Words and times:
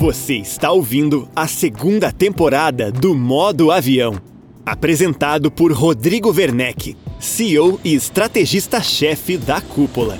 Você 0.00 0.36
está 0.36 0.72
ouvindo 0.72 1.28
a 1.36 1.46
segunda 1.46 2.10
temporada 2.10 2.90
do 2.90 3.14
Modo 3.14 3.70
Avião, 3.70 4.18
apresentado 4.64 5.50
por 5.50 5.72
Rodrigo 5.72 6.32
Werneck, 6.32 6.96
CEO 7.18 7.78
e 7.84 7.94
estrategista-chefe 7.94 9.36
da 9.36 9.60
Cúpula. 9.60 10.16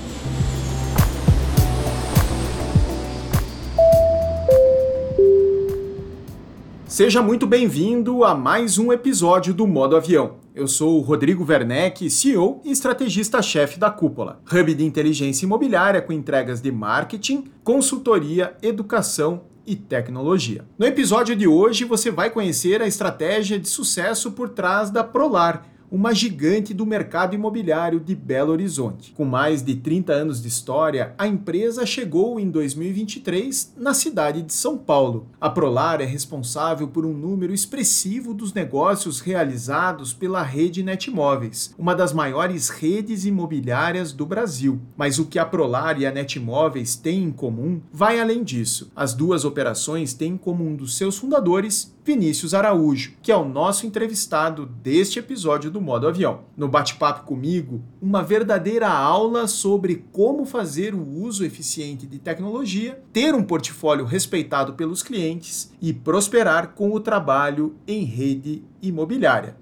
Seja 6.87 7.23
muito 7.23 7.47
bem-vindo 7.47 8.23
a 8.23 8.35
mais 8.35 8.77
um 8.77 8.93
episódio 8.93 9.55
do 9.55 9.67
Modo 9.67 9.97
Avião. 9.97 10.35
Eu 10.55 10.69
sou 10.69 10.99
o 10.99 11.01
Rodrigo 11.01 11.43
Werneck, 11.49 12.11
CEO 12.11 12.61
e 12.67 12.71
estrategista-chefe 12.71 13.79
da 13.79 13.91
Cúpula, 13.91 14.43
hub 14.53 14.75
de 14.75 14.85
inteligência 14.85 15.47
imobiliária 15.47 16.03
com 16.03 16.13
entregas 16.13 16.61
de 16.61 16.71
marketing, 16.71 17.45
consultoria, 17.65 18.55
educação 18.61 19.49
e 19.67 19.77
tecnologia. 19.77 20.65
No 20.79 20.87
episódio 20.87 21.37
de 21.37 21.47
hoje 21.47 21.85
você 21.85 22.11
vai 22.11 22.31
conhecer 22.31 22.83
a 22.83 22.87
estratégia 22.87 23.59
de 23.59 23.69
sucesso 23.69 24.33
por 24.33 24.49
trás 24.49 24.91
da 24.91 25.05
Prolar 25.05 25.70
uma 25.91 26.15
gigante 26.15 26.73
do 26.73 26.87
mercado 26.87 27.35
imobiliário 27.35 27.99
de 27.99 28.15
Belo 28.15 28.53
Horizonte. 28.53 29.13
Com 29.17 29.25
mais 29.25 29.61
de 29.61 29.75
30 29.75 30.13
anos 30.13 30.41
de 30.41 30.47
história, 30.47 31.15
a 31.19 31.27
empresa 31.27 31.85
chegou 31.85 32.39
em 32.39 32.49
2023 32.49 33.75
na 33.77 33.93
cidade 33.93 34.43
de 34.43 34.53
São 34.53 34.79
Paulo. 34.79 35.27
A 35.41 35.51
Prolar 35.51 36.01
é 36.01 36.05
responsável 36.05 36.87
por 36.87 37.05
um 37.05 37.13
número 37.13 37.53
expressivo 37.53 38.33
dos 38.33 38.53
negócios 38.53 39.21
realizados 39.21 40.13
pela 40.13 40.43
rede 40.43 40.83
Netmóveis, 40.83 41.75
uma 41.77 41.95
das 41.95 42.13
maiores 42.13 42.69
redes 42.69 43.25
imobiliárias 43.25 44.13
do 44.13 44.25
Brasil. 44.25 44.81
Mas 44.97 45.19
o 45.19 45.27
que 45.27 45.39
a 45.39 45.45
Prolar 45.45 46.01
e 46.01 46.07
a 46.07 46.13
Netmóveis 46.13 46.95
têm 46.95 47.25
em 47.25 47.33
comum 47.33 47.81
vai 47.93 48.21
além 48.21 48.45
disso. 48.45 48.93
As 48.95 49.13
duas 49.13 49.45
operações 49.45 50.15
têm 50.15 50.37
como 50.37 50.65
um 50.65 50.77
dos 50.77 50.97
seus 50.97 51.19
fundadores 51.19 51.93
Vinícius 52.03 52.55
Araújo, 52.55 53.13
que 53.23 53.31
é 53.31 53.37
o 53.37 53.45
nosso 53.45 53.87
entrevistado 53.87 54.65
deste 54.65 55.19
episódio 55.19 55.71
do 55.71 55.81
Modo 55.81 56.09
Avião. 56.09 56.41
No 56.57 56.67
bate-papo 56.67 57.25
comigo, 57.25 57.83
uma 58.01 58.23
verdadeira 58.23 58.89
aula 58.89 59.47
sobre 59.47 60.07
como 60.11 60.47
fazer 60.47 60.95
o 60.95 61.07
uso 61.07 61.45
eficiente 61.45 62.07
de 62.07 62.19
tecnologia, 62.19 63.03
ter 63.13 63.35
um 63.35 63.43
portfólio 63.43 64.07
respeitado 64.07 64.73
pelos 64.73 65.03
clientes 65.03 65.73
e 65.81 65.93
prosperar 65.93 66.69
com 66.75 66.91
o 66.93 67.01
trabalho 67.01 67.77
em 67.87 68.05
rede 68.05 68.65
imobiliária. 68.81 69.60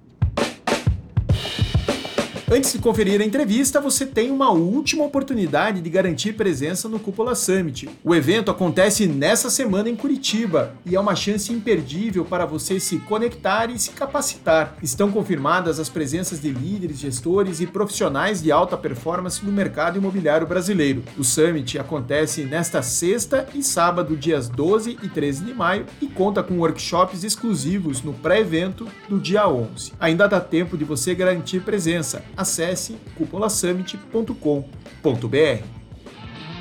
Antes 2.51 2.73
de 2.73 2.79
conferir 2.79 3.21
a 3.21 3.25
entrevista, 3.25 3.79
você 3.79 4.07
tem 4.07 4.31
uma 4.31 4.51
última 4.51 5.05
oportunidade 5.05 5.83
de 5.83 5.91
garantir 5.91 6.33
presença 6.33 6.89
no 6.89 6.99
Cúpula 6.99 7.35
Summit. 7.35 7.91
O 8.03 8.15
evento 8.15 8.51
acontece 8.51 9.07
nessa 9.07 9.51
semana 9.51 9.91
em 9.91 9.95
Curitiba 9.95 10.73
e 10.87 10.97
é 10.97 11.01
uma 11.01 11.15
chance 11.15 11.53
imperdível 11.53 12.25
para 12.25 12.47
você 12.47 12.81
se 12.81 13.01
conectar 13.01 13.71
e 13.71 13.79
se 13.79 13.91
capacitar. 13.91 14.79
Estão 14.83 15.13
confirmadas 15.13 15.79
as 15.79 15.91
presenças 15.91 16.41
de 16.41 16.49
líderes, 16.49 16.99
gestores 16.99 17.61
e 17.61 17.67
profissionais 17.67 18.43
de 18.43 18.51
alta 18.51 18.79
performance 18.79 19.45
no 19.45 19.53
mercado 19.53 19.99
imobiliário 19.99 20.47
brasileiro. 20.47 21.03
O 21.19 21.25
Summit 21.25 21.79
acontece 21.79 22.45
nesta 22.45 22.81
sexta 22.81 23.47
e 23.55 23.63
sábado, 23.63 24.17
dias 24.17 24.49
12 24.49 24.97
e 25.03 25.09
13 25.09 25.45
de 25.45 25.53
maio, 25.53 25.85
e 26.01 26.07
conta 26.07 26.43
com 26.43 26.61
workshops 26.61 27.25
exclusivos 27.25 28.03
no 28.03 28.15
pré-evento 28.15 28.89
do 29.07 29.21
dia 29.21 29.47
11. 29.47 29.93
Ainda 30.01 30.27
dá 30.27 30.41
tempo 30.41 30.79
de 30.79 30.85
você 30.85 31.15
garantir 31.15 31.61
presença 31.61 32.25
acesse 32.39 32.97
cupolasummit.com.br. 33.17 35.79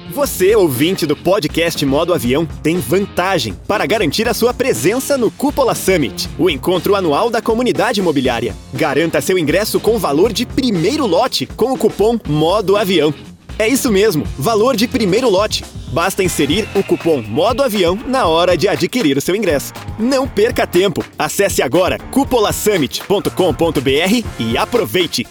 Você, 0.09 0.55
ouvinte 0.55 1.05
do 1.05 1.17
podcast 1.17 1.85
Modo 1.85 2.13
Avião, 2.13 2.47
tem 2.63 2.79
vantagem 2.79 3.53
para 3.67 3.85
garantir 3.85 4.25
a 4.27 4.33
sua 4.33 4.51
presença 4.53 5.17
no 5.17 5.29
Cúpula 5.29 5.75
Summit, 5.75 6.29
o 6.39 6.49
encontro 6.49 6.95
anual 6.95 7.29
da 7.29 7.41
comunidade 7.41 7.99
imobiliária. 7.99 8.55
Garanta 8.73 9.21
seu 9.21 9.37
ingresso 9.37 9.79
com 9.79 9.99
valor 9.99 10.33
de 10.33 10.45
primeiro 10.45 11.05
lote 11.05 11.45
com 11.45 11.73
o 11.73 11.77
cupom 11.77 12.17
Modo 12.27 12.77
Avião. 12.77 13.13
É 13.59 13.67
isso 13.67 13.91
mesmo, 13.91 14.23
valor 14.37 14.77
de 14.77 14.87
primeiro 14.87 15.29
lote. 15.29 15.65
Basta 15.91 16.23
inserir 16.23 16.67
o 16.73 16.81
cupom 16.83 17.21
Modo 17.21 17.61
Avião 17.61 17.99
na 18.07 18.27
hora 18.27 18.55
de 18.55 18.65
adquirir 18.67 19.17
o 19.17 19.21
seu 19.21 19.35
ingresso. 19.35 19.73
Não 19.99 20.27
perca 20.27 20.65
tempo. 20.65 21.03
Acesse 21.19 21.61
agora 21.61 21.99
cupolasummit.com.br 22.11 24.23
e 24.39 24.57
aproveite. 24.57 25.27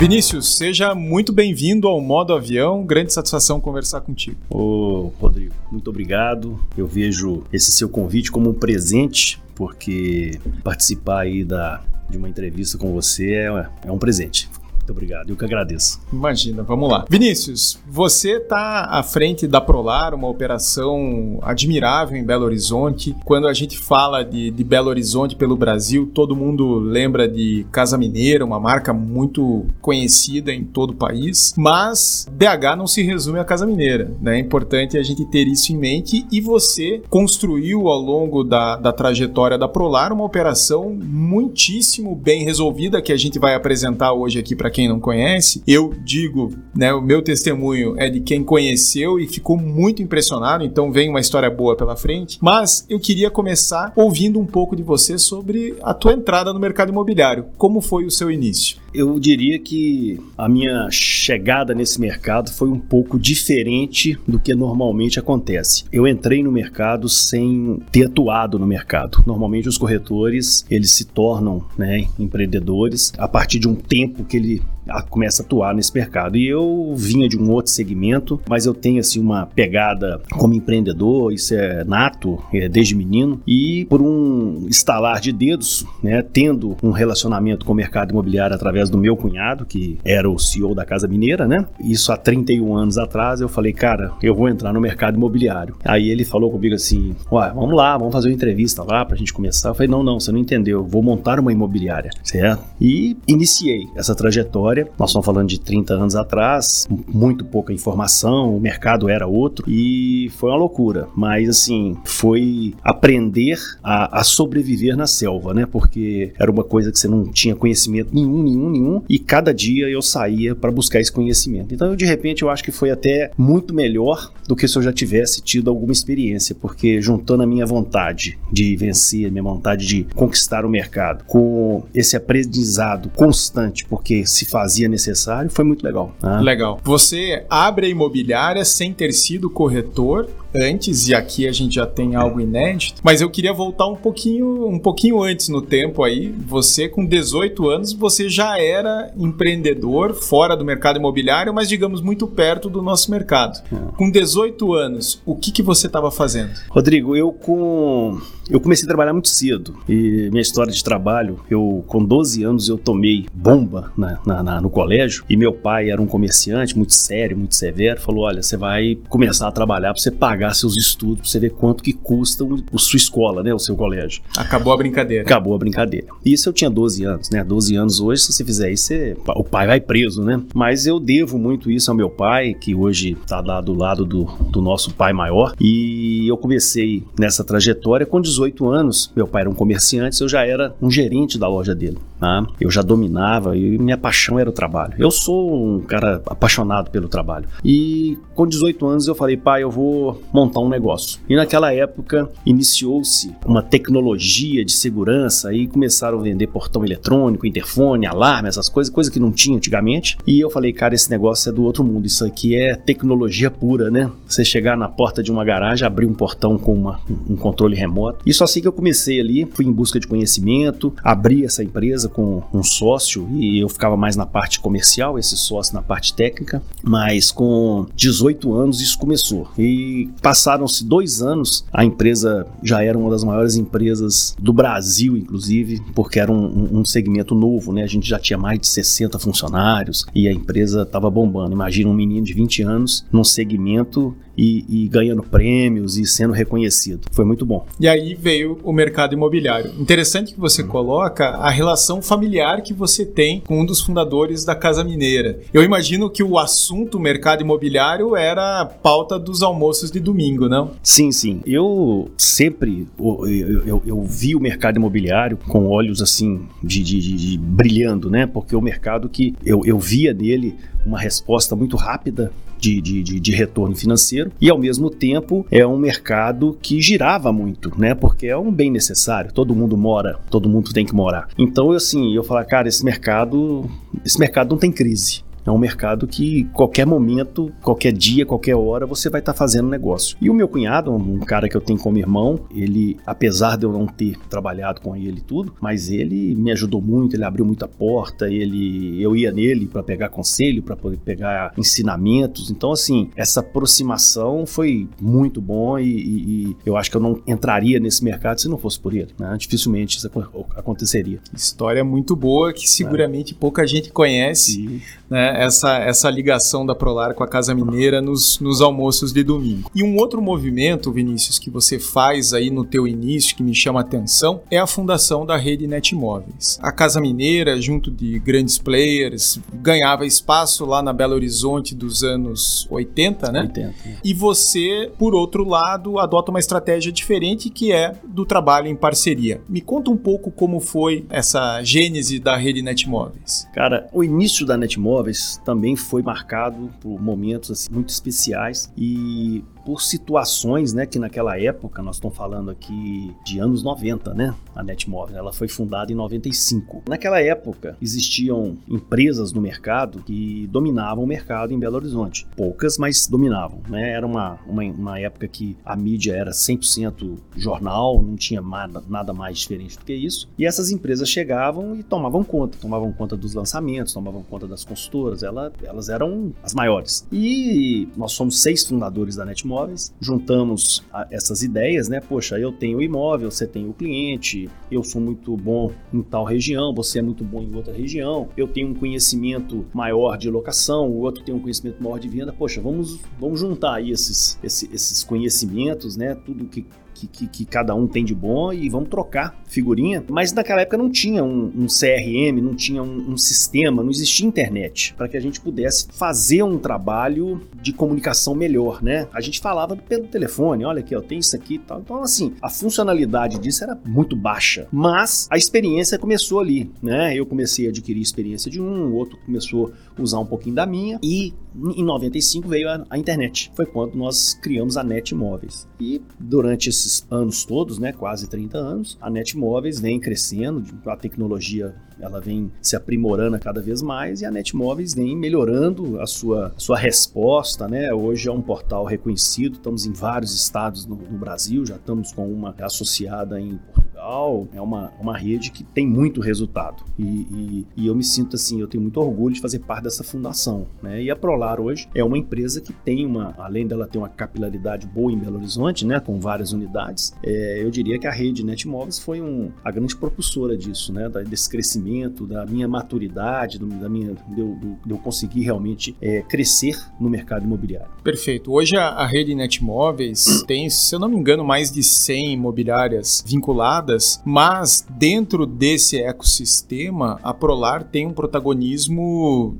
Vinícius, 0.00 0.56
seja 0.56 0.94
muito 0.94 1.30
bem-vindo 1.30 1.86
ao 1.86 2.00
Modo 2.00 2.32
Avião. 2.32 2.86
Grande 2.86 3.12
satisfação 3.12 3.60
conversar 3.60 4.00
contigo. 4.00 4.38
Ô, 4.48 5.12
Rodrigo, 5.20 5.52
muito 5.70 5.90
obrigado. 5.90 6.58
Eu 6.74 6.86
vejo 6.86 7.42
esse 7.52 7.70
seu 7.70 7.86
convite 7.86 8.32
como 8.32 8.48
um 8.48 8.54
presente, 8.54 9.38
porque 9.54 10.40
participar 10.64 11.20
aí 11.24 11.44
da, 11.44 11.82
de 12.08 12.16
uma 12.16 12.30
entrevista 12.30 12.78
com 12.78 12.94
você 12.94 13.34
é, 13.34 13.68
é 13.88 13.92
um 13.92 13.98
presente. 13.98 14.48
Muito 14.80 14.92
obrigado, 14.92 15.30
eu 15.30 15.36
que 15.36 15.44
agradeço. 15.44 16.00
Imagina, 16.12 16.62
vamos 16.62 16.90
lá. 16.90 17.04
Vinícius, 17.08 17.78
você 17.86 18.38
está 18.38 18.86
à 18.90 19.02
frente 19.02 19.46
da 19.46 19.60
Prolar, 19.60 20.14
uma 20.14 20.28
operação 20.28 21.38
admirável 21.42 22.16
em 22.16 22.24
Belo 22.24 22.44
Horizonte. 22.44 23.14
Quando 23.24 23.46
a 23.46 23.52
gente 23.52 23.78
fala 23.78 24.24
de, 24.24 24.50
de 24.50 24.64
Belo 24.64 24.88
Horizonte 24.88 25.36
pelo 25.36 25.56
Brasil, 25.56 26.10
todo 26.12 26.34
mundo 26.34 26.78
lembra 26.78 27.28
de 27.28 27.66
Casa 27.70 27.98
Mineira, 27.98 28.44
uma 28.44 28.58
marca 28.58 28.92
muito 28.92 29.66
conhecida 29.80 30.52
em 30.52 30.64
todo 30.64 30.90
o 30.90 30.96
país. 30.96 31.54
Mas 31.56 32.26
BH 32.32 32.76
não 32.76 32.86
se 32.86 33.02
resume 33.02 33.38
a 33.38 33.44
Casa 33.44 33.66
Mineira, 33.66 34.12
né? 34.20 34.36
É 34.36 34.38
importante 34.40 34.96
a 34.96 35.02
gente 35.02 35.24
ter 35.26 35.46
isso 35.46 35.72
em 35.72 35.76
mente 35.76 36.26
e 36.32 36.40
você 36.40 37.02
construiu 37.08 37.88
ao 37.88 38.00
longo 38.00 38.42
da, 38.42 38.76
da 38.76 38.92
trajetória 38.92 39.58
da 39.58 39.68
Prolar 39.68 40.12
uma 40.12 40.24
operação 40.24 40.90
muitíssimo 40.90 42.16
bem 42.16 42.44
resolvida 42.44 43.02
que 43.02 43.12
a 43.12 43.16
gente 43.16 43.38
vai 43.38 43.54
apresentar 43.54 44.12
hoje 44.12 44.38
aqui 44.38 44.56
para 44.56 44.69
quem 44.70 44.80
quem 44.80 44.88
não 44.88 44.98
conhece, 44.98 45.62
eu 45.66 45.92
digo, 46.02 46.54
né, 46.74 46.90
o 46.94 47.02
meu 47.02 47.20
testemunho 47.20 47.94
é 47.98 48.08
de 48.08 48.20
quem 48.20 48.42
conheceu 48.42 49.20
e 49.20 49.26
ficou 49.26 49.58
muito 49.58 50.02
impressionado, 50.02 50.64
então 50.64 50.90
vem 50.90 51.10
uma 51.10 51.20
história 51.20 51.50
boa 51.50 51.76
pela 51.76 51.94
frente. 51.96 52.38
Mas 52.40 52.86
eu 52.88 52.98
queria 52.98 53.30
começar 53.30 53.92
ouvindo 53.94 54.40
um 54.40 54.46
pouco 54.46 54.74
de 54.74 54.82
você 54.82 55.18
sobre 55.18 55.76
a 55.82 55.92
tua 55.92 56.14
entrada 56.14 56.50
no 56.54 56.58
mercado 56.58 56.88
imobiliário. 56.88 57.46
Como 57.58 57.82
foi 57.82 58.06
o 58.06 58.10
seu 58.10 58.30
início? 58.30 58.78
Eu 58.92 59.18
diria 59.20 59.58
que 59.58 60.18
a 60.36 60.48
minha 60.48 60.88
chegada 60.90 61.74
nesse 61.74 62.00
mercado 62.00 62.50
foi 62.50 62.68
um 62.68 62.78
pouco 62.78 63.18
diferente 63.18 64.18
do 64.26 64.38
que 64.38 64.54
normalmente 64.54 65.18
acontece. 65.18 65.84
Eu 65.92 66.08
entrei 66.08 66.42
no 66.42 66.50
mercado 66.50 67.08
sem 67.08 67.80
ter 67.92 68.06
atuado 68.06 68.58
no 68.58 68.66
mercado. 68.66 69.22
Normalmente 69.26 69.68
os 69.68 69.78
corretores, 69.78 70.64
eles 70.68 70.92
se 70.92 71.04
tornam 71.04 71.64
né, 71.78 72.06
empreendedores 72.18 73.12
a 73.16 73.28
partir 73.28 73.60
de 73.60 73.68
um 73.68 73.74
tempo 73.74 74.24
que 74.24 74.36
ele 74.36 74.62
começa 75.08 75.42
a 75.42 75.44
atuar 75.44 75.74
nesse 75.74 75.94
mercado. 75.94 76.36
E 76.36 76.48
eu 76.48 76.94
vinha 76.96 77.28
de 77.28 77.38
um 77.38 77.50
outro 77.50 77.70
segmento, 77.70 78.40
mas 78.48 78.66
eu 78.66 78.74
tenho 78.74 79.00
assim 79.00 79.20
uma 79.20 79.46
pegada 79.46 80.20
como 80.32 80.54
empreendedor, 80.54 81.32
isso 81.32 81.54
é 81.54 81.84
nato, 81.84 82.38
é, 82.52 82.68
desde 82.68 82.94
menino, 82.94 83.40
e 83.46 83.86
por 83.86 84.00
um 84.02 84.66
estalar 84.68 85.20
de 85.20 85.32
dedos, 85.32 85.84
né, 86.02 86.22
tendo 86.22 86.76
um 86.82 86.90
relacionamento 86.90 87.64
com 87.64 87.72
o 87.72 87.76
mercado 87.76 88.10
imobiliário 88.10 88.54
através 88.54 88.90
do 88.90 88.98
meu 88.98 89.16
cunhado, 89.16 89.64
que 89.64 89.98
era 90.04 90.28
o 90.28 90.38
CEO 90.38 90.74
da 90.74 90.84
Casa 90.84 91.06
Mineira, 91.06 91.46
né? 91.46 91.66
Isso 91.80 92.12
há 92.12 92.16
31 92.16 92.76
anos 92.76 92.98
atrás, 92.98 93.40
eu 93.40 93.48
falei, 93.48 93.72
cara, 93.72 94.12
eu 94.22 94.34
vou 94.34 94.48
entrar 94.48 94.72
no 94.72 94.80
mercado 94.80 95.16
imobiliário. 95.16 95.76
Aí 95.84 96.10
ele 96.10 96.24
falou 96.24 96.50
comigo 96.50 96.74
assim: 96.74 97.14
Ué, 97.30 97.52
vamos 97.54 97.74
lá, 97.74 97.96
vamos 97.96 98.12
fazer 98.12 98.28
uma 98.28 98.34
entrevista 98.34 98.82
lá 98.82 99.04
pra 99.04 99.16
gente 99.16 99.32
começar. 99.32 99.70
Eu 99.70 99.74
falei, 99.74 99.88
não, 99.88 100.02
não, 100.02 100.18
você 100.18 100.32
não 100.32 100.38
entendeu, 100.38 100.78
eu 100.78 100.84
vou 100.84 101.02
montar 101.02 101.38
uma 101.38 101.52
imobiliária, 101.52 102.10
certo? 102.22 102.64
E 102.80 103.16
iniciei 103.26 103.86
essa 103.96 104.14
trajetória 104.14 104.69
história. 104.70 104.88
Nós 104.98 105.10
estamos 105.10 105.26
falando 105.26 105.48
de 105.48 105.60
30 105.60 105.94
anos 105.94 106.16
atrás, 106.16 106.86
muito 107.08 107.44
pouca 107.44 107.72
informação, 107.72 108.56
o 108.56 108.60
mercado 108.60 109.08
era 109.08 109.26
outro 109.26 109.64
e 109.68 110.30
foi 110.36 110.50
uma 110.50 110.58
loucura. 110.58 111.08
Mas 111.16 111.48
assim, 111.48 111.96
foi 112.04 112.74
aprender 112.82 113.58
a, 113.82 114.20
a 114.20 114.24
sobreviver 114.24 114.96
na 114.96 115.06
selva, 115.06 115.52
né? 115.52 115.66
Porque 115.66 116.32
era 116.38 116.50
uma 116.50 116.64
coisa 116.64 116.92
que 116.92 116.98
você 116.98 117.08
não 117.08 117.24
tinha 117.24 117.54
conhecimento 117.54 118.14
nenhum, 118.14 118.42
nenhum, 118.42 118.70
nenhum, 118.70 119.02
e 119.08 119.18
cada 119.18 119.52
dia 119.52 119.88
eu 119.88 120.02
saía 120.02 120.54
para 120.54 120.70
buscar 120.70 121.00
esse 121.00 121.12
conhecimento. 121.12 121.74
Então, 121.74 121.96
de 121.96 122.04
repente, 122.04 122.42
eu 122.42 122.50
acho 122.50 122.62
que 122.62 122.70
foi 122.70 122.90
até 122.90 123.30
muito 123.36 123.74
melhor 123.74 124.30
do 124.46 124.56
que 124.56 124.66
se 124.66 124.76
eu 124.76 124.82
já 124.82 124.92
tivesse 124.92 125.40
tido 125.40 125.70
alguma 125.70 125.92
experiência, 125.92 126.54
porque 126.54 127.00
juntando 127.00 127.42
a 127.42 127.46
minha 127.46 127.66
vontade 127.66 128.38
de 128.52 128.76
vencer, 128.76 129.26
a 129.26 129.30
minha 129.30 129.42
vontade 129.42 129.86
de 129.86 130.04
conquistar 130.14 130.64
o 130.64 130.68
mercado, 130.68 131.24
com 131.24 131.84
esse 131.94 132.16
aprendizado 132.16 133.08
constante, 133.10 133.84
porque 133.86 134.26
se 134.26 134.44
fazia 134.60 134.88
necessário, 134.88 135.50
foi 135.50 135.64
muito 135.64 135.82
legal. 135.82 136.14
Né? 136.22 136.40
Legal. 136.40 136.78
Você 136.84 137.44
abre 137.48 137.86
a 137.86 137.88
imobiliária 137.88 138.64
sem 138.64 138.92
ter 138.92 139.12
sido 139.12 139.48
corretor 139.48 140.28
antes, 140.54 141.08
e 141.08 141.14
aqui 141.14 141.46
a 141.46 141.52
gente 141.52 141.74
já 141.74 141.86
tem 141.86 142.14
algo 142.14 142.40
inédito, 142.40 143.00
mas 143.02 143.20
eu 143.20 143.30
queria 143.30 143.52
voltar 143.52 143.86
um 143.86 143.96
pouquinho, 143.96 144.66
um 144.68 144.78
pouquinho 144.78 145.22
antes 145.22 145.48
no 145.48 145.62
tempo 145.62 146.02
aí. 146.02 146.34
Você, 146.46 146.88
com 146.88 147.04
18 147.04 147.68
anos, 147.68 147.92
você 147.92 148.28
já 148.28 148.58
era 148.58 149.12
empreendedor 149.16 150.14
fora 150.14 150.56
do 150.56 150.64
mercado 150.64 150.98
imobiliário, 150.98 151.52
mas 151.52 151.68
digamos 151.68 152.00
muito 152.00 152.26
perto 152.26 152.68
do 152.68 152.82
nosso 152.82 153.10
mercado. 153.10 153.60
É. 153.72 153.96
Com 153.96 154.10
18 154.10 154.74
anos, 154.74 155.20
o 155.24 155.34
que, 155.34 155.52
que 155.52 155.62
você 155.62 155.86
estava 155.86 156.10
fazendo? 156.10 156.50
Rodrigo, 156.68 157.16
eu 157.16 157.32
com 157.32 158.18
eu 158.50 158.60
comecei 158.60 158.84
a 158.84 158.88
trabalhar 158.88 159.12
muito 159.12 159.28
cedo 159.28 159.76
e 159.88 160.28
minha 160.30 160.42
história 160.42 160.72
de 160.72 160.82
trabalho, 160.82 161.38
eu 161.48 161.84
com 161.86 162.04
12 162.04 162.42
anos 162.42 162.68
eu 162.68 162.76
tomei 162.76 163.26
bomba 163.32 163.92
na, 163.96 164.18
na, 164.26 164.42
na, 164.42 164.60
no 164.60 164.68
colégio 164.68 165.24
e 165.30 165.36
meu 165.36 165.52
pai 165.52 165.90
era 165.90 166.02
um 166.02 166.06
comerciante 166.06 166.76
muito 166.76 166.92
sério, 166.92 167.38
muito 167.38 167.54
severo, 167.54 168.00
falou, 168.00 168.24
olha, 168.24 168.42
você 168.42 168.56
vai 168.56 168.98
começar 169.08 169.46
a 169.46 169.52
trabalhar 169.52 169.92
para 169.92 170.02
você 170.02 170.10
pagar 170.10 170.39
seus 170.54 170.76
estudos, 170.76 171.20
para 171.20 171.30
você 171.30 171.38
ver 171.38 171.50
quanto 171.50 171.82
que 171.82 171.92
custa 171.92 172.44
o, 172.44 172.62
a 172.72 172.78
sua 172.78 172.96
escola, 172.96 173.42
né, 173.42 173.54
o 173.54 173.58
seu 173.58 173.76
colégio. 173.76 174.22
Acabou 174.36 174.72
a 174.72 174.76
brincadeira. 174.76 175.22
Acabou 175.22 175.54
a 175.54 175.58
brincadeira. 175.58 176.06
Isso 176.24 176.48
eu 176.48 176.52
tinha 176.52 176.70
12 176.70 177.04
anos, 177.04 177.30
né, 177.30 177.42
12 177.44 177.76
anos 177.76 178.00
hoje, 178.00 178.22
se 178.22 178.32
você 178.32 178.44
fizer 178.44 178.70
isso, 178.70 178.88
você, 178.88 179.16
o 179.28 179.44
pai 179.44 179.66
vai 179.66 179.80
preso, 179.80 180.22
né, 180.22 180.40
mas 180.54 180.86
eu 180.86 180.98
devo 180.98 181.38
muito 181.38 181.70
isso 181.70 181.90
ao 181.90 181.96
meu 181.96 182.10
pai, 182.10 182.54
que 182.54 182.74
hoje 182.74 183.16
está 183.20 183.40
lá 183.40 183.60
do 183.60 183.74
lado 183.74 184.04
do, 184.04 184.24
do 184.50 184.60
nosso 184.60 184.92
pai 184.94 185.12
maior 185.12 185.54
e 185.60 186.26
eu 186.28 186.36
comecei 186.36 187.04
nessa 187.18 187.44
trajetória 187.44 188.06
com 188.06 188.20
18 188.20 188.40
18 188.40 188.68
anos, 188.70 189.12
meu 189.14 189.26
pai 189.26 189.42
era 189.42 189.50
um 189.50 189.54
comerciante, 189.54 190.20
eu 190.20 190.28
já 190.28 190.44
era 190.44 190.74
um 190.80 190.90
gerente 190.90 191.38
da 191.38 191.48
loja 191.48 191.74
dele. 191.74 191.98
Tá? 192.20 192.46
Eu 192.60 192.70
já 192.70 192.82
dominava 192.82 193.56
e 193.56 193.78
minha 193.78 193.96
paixão 193.96 194.38
era 194.38 194.50
o 194.50 194.52
trabalho. 194.52 194.92
Eu 194.98 195.10
sou 195.10 195.76
um 195.76 195.80
cara 195.80 196.22
apaixonado 196.26 196.90
pelo 196.90 197.08
trabalho. 197.08 197.48
E 197.64 198.18
com 198.34 198.46
18 198.46 198.86
anos 198.86 199.06
eu 199.06 199.14
falei, 199.14 199.38
pai, 199.38 199.62
eu 199.62 199.70
vou 199.70 200.22
montar 200.30 200.60
um 200.60 200.68
negócio. 200.68 201.18
E 201.26 201.34
naquela 201.34 201.72
época 201.72 202.30
iniciou-se 202.44 203.34
uma 203.46 203.62
tecnologia 203.62 204.62
de 204.62 204.72
segurança 204.72 205.54
e 205.54 205.66
começaram 205.66 206.18
a 206.18 206.22
vender 206.22 206.48
portão 206.48 206.84
eletrônico, 206.84 207.46
interfone, 207.46 208.06
alarme, 208.06 208.48
essas 208.48 208.68
coisas, 208.68 208.92
coisa 208.92 209.10
que 209.10 209.18
não 209.18 209.32
tinha 209.32 209.56
antigamente. 209.56 210.18
E 210.26 210.40
eu 210.40 210.50
falei, 210.50 210.74
cara, 210.74 210.94
esse 210.94 211.10
negócio 211.10 211.48
é 211.48 211.52
do 211.52 211.64
outro 211.64 211.82
mundo. 211.82 212.06
Isso 212.06 212.26
aqui 212.26 212.54
é 212.54 212.76
tecnologia 212.76 213.50
pura, 213.50 213.90
né? 213.90 214.10
Você 214.26 214.44
chegar 214.44 214.76
na 214.76 214.88
porta 214.88 215.22
de 215.22 215.32
uma 215.32 215.42
garagem, 215.44 215.86
abrir 215.86 216.04
um 216.04 216.12
portão 216.12 216.58
com 216.58 216.74
uma, 216.74 217.00
um 217.26 217.36
controle 217.36 217.74
remoto. 217.74 218.20
Isso 218.26 218.44
assim 218.44 218.60
que 218.60 218.68
eu 218.68 218.72
comecei 218.72 219.18
ali, 219.18 219.48
fui 219.54 219.64
em 219.64 219.72
busca 219.72 219.98
de 219.98 220.06
conhecimento, 220.06 220.92
abri 221.02 221.46
essa 221.46 221.64
empresa 221.64 222.09
com 222.10 222.42
um 222.52 222.62
sócio 222.62 223.28
e 223.32 223.58
eu 223.62 223.68
ficava 223.68 223.96
mais 223.96 224.16
na 224.16 224.26
parte 224.26 224.60
comercial, 224.60 225.18
esse 225.18 225.36
sócio 225.36 225.74
na 225.74 225.82
parte 225.82 226.14
técnica, 226.14 226.62
mas 226.82 227.30
com 227.30 227.86
18 227.94 228.52
anos 228.54 228.80
isso 228.80 228.98
começou. 228.98 229.48
E 229.58 230.08
passaram-se 230.20 230.84
dois 230.84 231.22
anos, 231.22 231.64
a 231.72 231.84
empresa 231.84 232.46
já 232.62 232.82
era 232.82 232.96
uma 232.98 233.10
das 233.10 233.24
maiores 233.24 233.56
empresas 233.56 234.36
do 234.38 234.52
Brasil, 234.52 235.16
inclusive, 235.16 235.80
porque 235.94 236.20
era 236.20 236.30
um, 236.30 236.80
um 236.80 236.84
segmento 236.84 237.34
novo, 237.34 237.72
né? 237.72 237.82
A 237.82 237.86
gente 237.86 238.08
já 238.08 238.18
tinha 238.18 238.38
mais 238.38 238.58
de 238.58 238.68
60 238.68 239.18
funcionários 239.18 240.06
e 240.14 240.28
a 240.28 240.32
empresa 240.32 240.82
estava 240.82 241.10
bombando. 241.10 241.52
Imagina 241.52 241.90
um 241.90 241.94
menino 241.94 242.24
de 242.24 242.34
20 242.34 242.62
anos 242.62 243.04
num 243.12 243.24
segmento 243.24 244.14
e, 244.40 244.64
e, 244.68 244.88
ganhando 244.88 245.22
prêmios 245.22 245.98
e 245.98 246.06
sendo 246.06 246.32
reconhecido. 246.32 247.02
Foi 247.12 247.26
muito 247.26 247.44
bom. 247.44 247.66
E 247.78 247.86
aí 247.86 248.14
veio 248.14 248.58
o 248.62 248.72
mercado 248.72 249.12
imobiliário. 249.12 249.72
Interessante 249.78 250.32
que 250.32 250.40
você 250.40 250.62
coloca 250.62 251.28
a 251.28 251.50
relação 251.50 251.99
familiar 252.02 252.62
que 252.62 252.72
você 252.72 253.04
tem 253.04 253.40
com 253.40 253.60
um 253.60 253.66
dos 253.66 253.80
fundadores 253.80 254.44
da 254.44 254.54
Casa 254.54 254.84
Mineira. 254.84 255.40
Eu 255.52 255.62
imagino 255.62 256.10
que 256.10 256.22
o 256.22 256.38
assunto 256.38 256.98
mercado 256.98 257.42
imobiliário 257.42 258.16
era 258.16 258.64
pauta 258.66 259.18
dos 259.18 259.42
almoços 259.42 259.90
de 259.90 260.00
domingo, 260.00 260.48
não? 260.48 260.72
Sim, 260.82 261.12
sim. 261.12 261.40
Eu 261.46 262.10
sempre 262.16 262.86
eu, 262.98 263.26
eu, 263.66 263.82
eu, 263.86 264.02
vi 264.02 264.34
o 264.34 264.40
mercado 264.40 264.76
imobiliário 264.76 265.36
com 265.36 265.66
olhos 265.66 266.00
assim 266.02 266.46
de, 266.62 266.82
de, 266.82 267.00
de, 267.00 267.16
de 267.16 267.38
brilhando, 267.38 268.10
né? 268.10 268.26
Porque 268.26 268.54
o 268.54 268.60
mercado 268.60 269.08
que 269.08 269.34
eu, 269.44 269.62
eu 269.64 269.78
via 269.78 270.12
nele 270.12 270.56
uma 270.84 270.98
resposta 270.98 271.54
muito 271.54 271.76
rápida 271.76 272.32
de, 272.60 272.80
de, 272.80 273.02
de, 273.02 273.20
de, 273.20 273.32
retorno 273.32 273.74
financeiro 273.74 274.30
e 274.40 274.50
ao 274.50 274.58
mesmo 274.58 274.90
tempo 274.90 275.46
é 275.50 275.66
um 275.66 275.78
mercado 275.78 276.58
que 276.60 276.80
girava 276.80 277.32
muito, 277.32 277.72
né? 277.78 277.94
Porque 277.94 278.26
é 278.26 278.36
um 278.36 278.52
bem 278.52 278.70
necessário. 278.70 279.32
Todo 279.32 279.54
mundo 279.54 279.76
mora, 279.76 280.18
todo 280.30 280.48
mundo 280.48 280.72
tem 280.72 280.84
que 280.84 280.94
morar. 280.94 281.28
Então, 281.38 281.70
assim, 281.70 282.14
eu 282.14 282.22
falo, 282.22 282.44
cara, 282.46 282.68
esse 282.68 282.84
mercado, 282.84 283.68
esse 284.04 284.18
mercado 284.18 284.50
não 284.50 284.58
tem 284.58 284.70
crise. 284.70 285.22
É 285.44 285.50
um 285.50 285.58
mercado 285.58 286.06
que 286.06 286.44
qualquer 286.52 286.86
momento, 286.86 287.52
qualquer 287.62 287.92
dia, 287.92 288.26
qualquer 288.26 288.54
hora 288.54 288.86
você 288.86 289.08
vai 289.08 289.20
estar 289.20 289.32
tá 289.32 289.38
fazendo 289.38 289.68
negócio. 289.68 290.16
E 290.20 290.28
o 290.28 290.34
meu 290.34 290.48
cunhado, 290.48 290.92
um 290.92 291.20
cara 291.20 291.48
que 291.48 291.56
eu 291.56 291.60
tenho 291.60 291.78
como 291.78 291.98
irmão, 291.98 292.40
ele, 292.54 292.96
apesar 293.06 293.56
de 293.56 293.64
eu 293.64 293.72
não 293.72 293.86
ter 293.86 294.16
trabalhado 294.28 294.80
com 294.80 294.96
ele 294.96 295.20
tudo, 295.20 295.54
mas 295.60 295.90
ele 295.90 296.34
me 296.34 296.52
ajudou 296.52 296.80
muito, 296.80 297.16
ele 297.16 297.24
abriu 297.24 297.44
muita 297.44 297.66
porta, 297.66 298.30
ele, 298.30 299.02
eu 299.02 299.16
ia 299.16 299.32
nele 299.32 299.66
para 299.66 299.82
pegar 299.82 300.08
conselho, 300.08 300.62
para 300.62 300.76
poder 300.76 300.98
pegar 300.98 301.52
ensinamentos. 301.56 302.50
Então, 302.50 302.72
assim, 302.72 303.10
essa 303.16 303.40
aproximação 303.40 304.44
foi 304.46 304.88
muito 305.00 305.40
bom 305.40 305.78
e, 305.78 305.84
e, 305.84 306.20
e, 306.50 306.56
eu 306.64 306.76
acho 306.76 306.90
que 306.90 306.96
eu 306.96 307.00
não 307.00 307.20
entraria 307.26 307.80
nesse 307.80 308.04
mercado 308.04 308.40
se 308.40 308.48
não 308.48 308.58
fosse 308.58 308.78
por 308.78 308.94
ele. 308.94 309.08
Né? 309.18 309.36
Dificilmente 309.38 309.98
isso 309.98 310.10
aconteceria. 310.56 311.20
História 311.34 311.84
muito 311.84 312.14
boa 312.14 312.52
que 312.52 312.68
seguramente 312.68 313.34
é. 313.34 313.36
pouca 313.38 313.66
gente 313.66 313.90
conhece. 313.90 314.82
Né? 315.08 315.29
Essa, 315.36 315.78
essa 315.78 316.10
ligação 316.10 316.64
da 316.64 316.74
Prolar 316.74 317.14
com 317.14 317.22
a 317.22 317.28
Casa 317.28 317.54
Mineira 317.54 318.00
nos, 318.00 318.38
nos 318.40 318.60
almoços 318.60 319.12
de 319.12 319.22
domingo. 319.22 319.70
E 319.74 319.82
um 319.82 319.96
outro 319.96 320.20
movimento, 320.20 320.92
Vinícius, 320.92 321.38
que 321.38 321.50
você 321.50 321.78
faz 321.78 322.32
aí 322.32 322.50
no 322.50 322.64
teu 322.64 322.86
início, 322.86 323.36
que 323.36 323.42
me 323.42 323.54
chama 323.54 323.80
a 323.80 323.82
atenção, 323.82 324.42
é 324.50 324.58
a 324.58 324.66
fundação 324.66 325.24
da 325.24 325.36
rede 325.36 325.66
Netmóveis. 325.66 326.58
A 326.62 326.72
Casa 326.72 327.00
Mineira, 327.00 327.60
junto 327.60 327.90
de 327.90 328.18
grandes 328.18 328.58
players, 328.58 329.40
ganhava 329.52 330.06
espaço 330.06 330.64
lá 330.64 330.82
na 330.82 330.92
Belo 330.92 331.14
Horizonte 331.14 331.74
dos 331.74 332.02
anos 332.02 332.66
80, 332.70 333.32
né? 333.32 333.40
80. 333.42 333.74
E 334.04 334.14
você, 334.14 334.90
por 334.98 335.14
outro 335.14 335.44
lado, 335.44 335.98
adota 335.98 336.30
uma 336.30 336.40
estratégia 336.40 336.92
diferente 336.92 337.50
que 337.50 337.72
é 337.72 337.94
do 338.04 338.24
trabalho 338.24 338.68
em 338.68 338.76
parceria. 338.76 339.40
Me 339.48 339.60
conta 339.60 339.90
um 339.90 339.96
pouco 339.96 340.30
como 340.30 340.60
foi 340.60 341.04
essa 341.10 341.62
gênese 341.62 342.18
da 342.18 342.36
rede 342.36 342.62
Netmóveis. 342.62 343.46
Cara, 343.54 343.88
o 343.92 344.02
início 344.02 344.46
da 344.46 344.56
Netmóveis 344.56 345.19
também 345.44 345.76
foi 345.76 346.02
marcado 346.02 346.70
por 346.80 347.00
momentos 347.00 347.50
assim, 347.50 347.72
muito 347.72 347.88
especiais. 347.90 348.72
E 348.76 349.44
por 349.64 349.82
situações, 349.82 350.72
né, 350.72 350.86
que 350.86 350.98
naquela 350.98 351.38
época, 351.38 351.82
nós 351.82 351.96
estamos 351.96 352.16
falando 352.16 352.50
aqui 352.50 353.14
de 353.24 353.38
anos 353.38 353.62
90, 353.62 354.14
né, 354.14 354.34
a 354.54 354.62
Netmóvel, 354.62 355.16
ela 355.16 355.32
foi 355.32 355.48
fundada 355.48 355.92
em 355.92 355.94
95. 355.94 356.82
Naquela 356.88 357.20
época, 357.20 357.76
existiam 357.80 358.56
empresas 358.68 359.32
no 359.32 359.40
mercado 359.40 360.02
que 360.02 360.46
dominavam 360.50 361.04
o 361.04 361.06
mercado 361.06 361.52
em 361.52 361.58
Belo 361.58 361.76
Horizonte. 361.76 362.26
Poucas, 362.36 362.78
mas 362.78 363.06
dominavam, 363.06 363.60
né, 363.68 363.90
era 363.90 364.06
uma, 364.06 364.38
uma, 364.46 364.62
uma 364.62 364.98
época 364.98 365.28
que 365.28 365.56
a 365.64 365.76
mídia 365.76 366.14
era 366.14 366.30
100% 366.30 367.18
jornal, 367.36 368.02
não 368.02 368.16
tinha 368.16 368.40
nada, 368.40 368.82
nada 368.88 369.12
mais 369.12 369.38
diferente 369.38 369.78
do 369.78 369.84
que 369.84 369.94
isso, 369.94 370.28
e 370.38 370.46
essas 370.46 370.70
empresas 370.70 371.08
chegavam 371.08 371.76
e 371.76 371.82
tomavam 371.82 372.24
conta, 372.24 372.58
tomavam 372.58 372.92
conta 372.92 373.16
dos 373.16 373.34
lançamentos, 373.34 373.92
tomavam 373.92 374.22
conta 374.22 374.46
das 374.46 374.64
consultoras, 374.64 375.22
ela, 375.22 375.52
elas 375.62 375.88
eram 375.88 376.32
as 376.42 376.54
maiores. 376.54 377.06
E 377.12 377.88
nós 377.96 378.12
somos 378.12 378.40
seis 378.40 378.66
fundadores 378.66 379.16
da 379.16 379.24
Netmóvel, 379.24 379.49
imóveis, 379.50 379.92
juntamos 380.00 380.82
essas 381.10 381.42
ideias, 381.42 381.88
né? 381.88 382.00
Poxa, 382.00 382.38
eu 382.38 382.52
tenho 382.52 382.78
o 382.78 382.82
imóvel, 382.82 383.30
você 383.30 383.46
tem 383.46 383.68
o 383.68 383.72
cliente, 383.72 384.48
eu 384.70 384.84
sou 384.84 385.00
muito 385.00 385.36
bom 385.36 385.72
em 385.92 386.02
tal 386.02 386.24
região, 386.24 386.72
você 386.72 387.00
é 387.00 387.02
muito 387.02 387.24
bom 387.24 387.42
em 387.42 387.54
outra 387.54 387.74
região, 387.74 388.28
eu 388.36 388.46
tenho 388.46 388.68
um 388.68 388.74
conhecimento 388.74 389.66
maior 389.74 390.16
de 390.16 390.30
locação, 390.30 390.88
o 390.88 391.00
outro 391.00 391.24
tem 391.24 391.34
um 391.34 391.40
conhecimento 391.40 391.82
maior 391.82 391.98
de 391.98 392.08
venda. 392.08 392.32
Poxa, 392.32 392.60
vamos, 392.60 393.00
vamos 393.18 393.40
juntar 393.40 393.74
aí 393.74 393.90
esses, 393.90 394.38
esses, 394.42 394.72
esses 394.72 395.02
conhecimentos, 395.04 395.96
né? 395.96 396.14
Tudo 396.14 396.44
que 396.44 396.64
que, 397.00 397.06
que, 397.06 397.26
que, 397.26 397.44
cada 397.44 397.74
um 397.74 397.86
tem 397.86 398.04
de 398.04 398.14
bom 398.14 398.52
e 398.52 398.68
vamos 398.68 398.88
trocar 398.88 399.40
figurinha. 399.46 400.04
Mas 400.08 400.32
naquela 400.32 400.60
época 400.60 400.76
não 400.76 400.90
tinha 400.90 401.24
um, 401.24 401.52
um 401.56 401.66
CRM, 401.66 402.40
não 402.42 402.54
tinha 402.54 402.82
um, 402.82 403.12
um, 403.12 403.16
sistema, 403.16 403.82
não 403.82 403.90
existia 403.90 404.26
internet 404.26 404.94
para 404.94 405.08
que 405.08 405.16
a 405.16 405.20
gente 405.20 405.40
pudesse 405.40 405.86
fazer 405.92 406.42
um 406.42 406.58
trabalho 406.58 407.40
de 407.60 407.72
comunicação 407.72 408.34
melhor, 408.34 408.82
né? 408.82 409.08
A 409.12 409.20
gente 409.20 409.40
falava 409.40 409.76
pelo 409.76 410.06
telefone, 410.06 410.64
olha 410.64 410.80
aqui, 410.80 410.94
ó, 410.94 411.00
tem 411.00 411.18
isso 411.18 411.36
aqui 411.36 411.54
e 411.54 411.58
tal. 411.58 411.80
Então, 411.80 412.02
assim, 412.02 412.34
a 412.42 412.48
funcionalidade 412.48 413.38
disso 413.38 413.64
era 413.64 413.78
muito 413.84 414.16
baixa, 414.16 414.66
mas 414.70 415.26
a 415.30 415.36
experiência 415.36 415.98
começou 415.98 416.40
ali, 416.40 416.70
né? 416.82 417.14
Eu 417.14 417.26
comecei 417.26 417.66
a 417.66 417.70
adquirir 417.70 418.00
experiência 418.00 418.50
de 418.50 418.60
um, 418.60 418.88
o 418.88 418.94
outro 418.94 419.18
começou 419.24 419.72
usar 420.02 420.18
um 420.18 420.26
pouquinho 420.26 420.54
da 420.54 420.66
minha 420.66 420.98
e 421.02 421.34
em 421.76 421.84
95 421.84 422.48
veio 422.48 422.68
a, 422.68 422.84
a, 422.90 422.98
internet. 422.98 423.50
Foi 423.54 423.66
quando 423.66 423.94
nós 423.94 424.34
criamos 424.34 424.76
a 424.76 424.84
Net 424.84 425.12
Imóveis. 425.12 425.68
E 425.80 426.00
durante 426.18 426.68
esses 426.68 427.06
anos 427.10 427.44
todos, 427.44 427.78
né, 427.78 427.92
quase 427.92 428.28
30 428.28 428.58
anos, 428.58 428.98
a 429.00 429.10
Net 429.10 429.36
Imóveis 429.36 429.80
vem 429.80 429.98
crescendo, 429.98 430.64
a 430.86 430.96
tecnologia 430.96 431.74
ela 432.00 432.20
vem 432.20 432.50
se 432.60 432.74
aprimorando 432.74 433.38
cada 433.38 433.60
vez 433.60 433.82
mais 433.82 434.20
e 434.20 434.26
a 434.26 434.30
Netmóveis 434.30 434.94
vem 434.94 435.16
melhorando 435.16 436.00
a 436.00 436.06
sua, 436.06 436.52
sua 436.56 436.78
resposta, 436.78 437.68
né? 437.68 437.92
Hoje 437.92 438.28
é 438.28 438.32
um 438.32 438.40
portal 438.40 438.84
reconhecido, 438.84 439.54
estamos 439.54 439.86
em 439.86 439.92
vários 439.92 440.34
estados 440.34 440.86
no, 440.86 440.96
no 440.96 441.18
Brasil, 441.18 441.64
já 441.66 441.76
estamos 441.76 442.12
com 442.12 442.26
uma 442.26 442.54
associada 442.60 443.40
em 443.40 443.58
Portugal, 443.72 444.48
é 444.52 444.60
uma, 444.60 444.92
uma 445.00 445.16
rede 445.16 445.50
que 445.50 445.62
tem 445.62 445.86
muito 445.86 446.20
resultado 446.20 446.82
e, 446.98 447.02
e, 447.04 447.66
e, 447.76 447.86
eu 447.86 447.94
me 447.94 448.02
sinto 448.02 448.36
assim, 448.36 448.60
eu 448.60 448.66
tenho 448.66 448.82
muito 448.82 448.98
orgulho 449.00 449.34
de 449.34 449.40
fazer 449.40 449.60
parte 449.60 449.84
dessa 449.84 450.02
fundação, 450.02 450.66
né? 450.82 451.02
E 451.02 451.10
a 451.10 451.16
Prolar 451.16 451.60
hoje 451.60 451.88
é 451.94 452.02
uma 452.02 452.16
empresa 452.16 452.60
que 452.60 452.72
tem 452.72 453.04
uma, 453.04 453.34
além 453.38 453.66
dela 453.66 453.86
ter 453.86 453.98
uma 453.98 454.08
capilaridade 454.08 454.86
boa 454.86 455.12
em 455.12 455.18
Belo 455.18 455.36
Horizonte, 455.36 455.86
né? 455.86 456.00
Com 456.00 456.18
várias 456.18 456.52
unidades, 456.52 457.12
é, 457.22 457.62
eu 457.62 457.70
diria 457.70 457.98
que 457.98 458.06
a 458.06 458.12
rede 458.12 458.44
Netmóveis 458.44 458.98
foi 458.98 459.20
um, 459.20 459.50
a 459.62 459.70
grande 459.70 459.96
propulsora 459.96 460.56
disso, 460.56 460.92
né? 460.92 461.08
Desse 461.28 461.48
crescimento 461.48 461.89
crescimento, 461.90 462.26
da 462.26 462.46
minha 462.46 462.68
maturidade, 462.68 463.58
do, 463.58 463.66
da 463.66 463.88
minha, 463.88 464.14
de, 464.28 464.40
eu, 464.40 464.56
de 464.84 464.92
eu 464.92 464.98
conseguir 464.98 465.42
realmente 465.42 465.96
é, 466.00 466.22
crescer 466.22 466.76
no 467.00 467.10
mercado 467.10 467.44
imobiliário. 467.44 467.90
Perfeito. 468.04 468.52
Hoje 468.52 468.76
a, 468.76 468.88
a 468.88 469.06
rede 469.06 469.34
Netmóveis 469.34 470.44
tem, 470.46 470.70
se 470.70 470.94
eu 470.94 471.00
não 471.00 471.08
me 471.08 471.16
engano, 471.16 471.44
mais 471.44 471.70
de 471.72 471.82
100 471.82 472.34
imobiliárias 472.34 473.24
vinculadas, 473.26 474.20
mas 474.24 474.86
dentro 474.88 475.44
desse 475.46 475.98
ecossistema, 475.98 477.18
a 477.22 477.34
Prolar 477.34 477.84
tem 477.84 478.06
um 478.06 478.12
protagonismo 478.12 479.58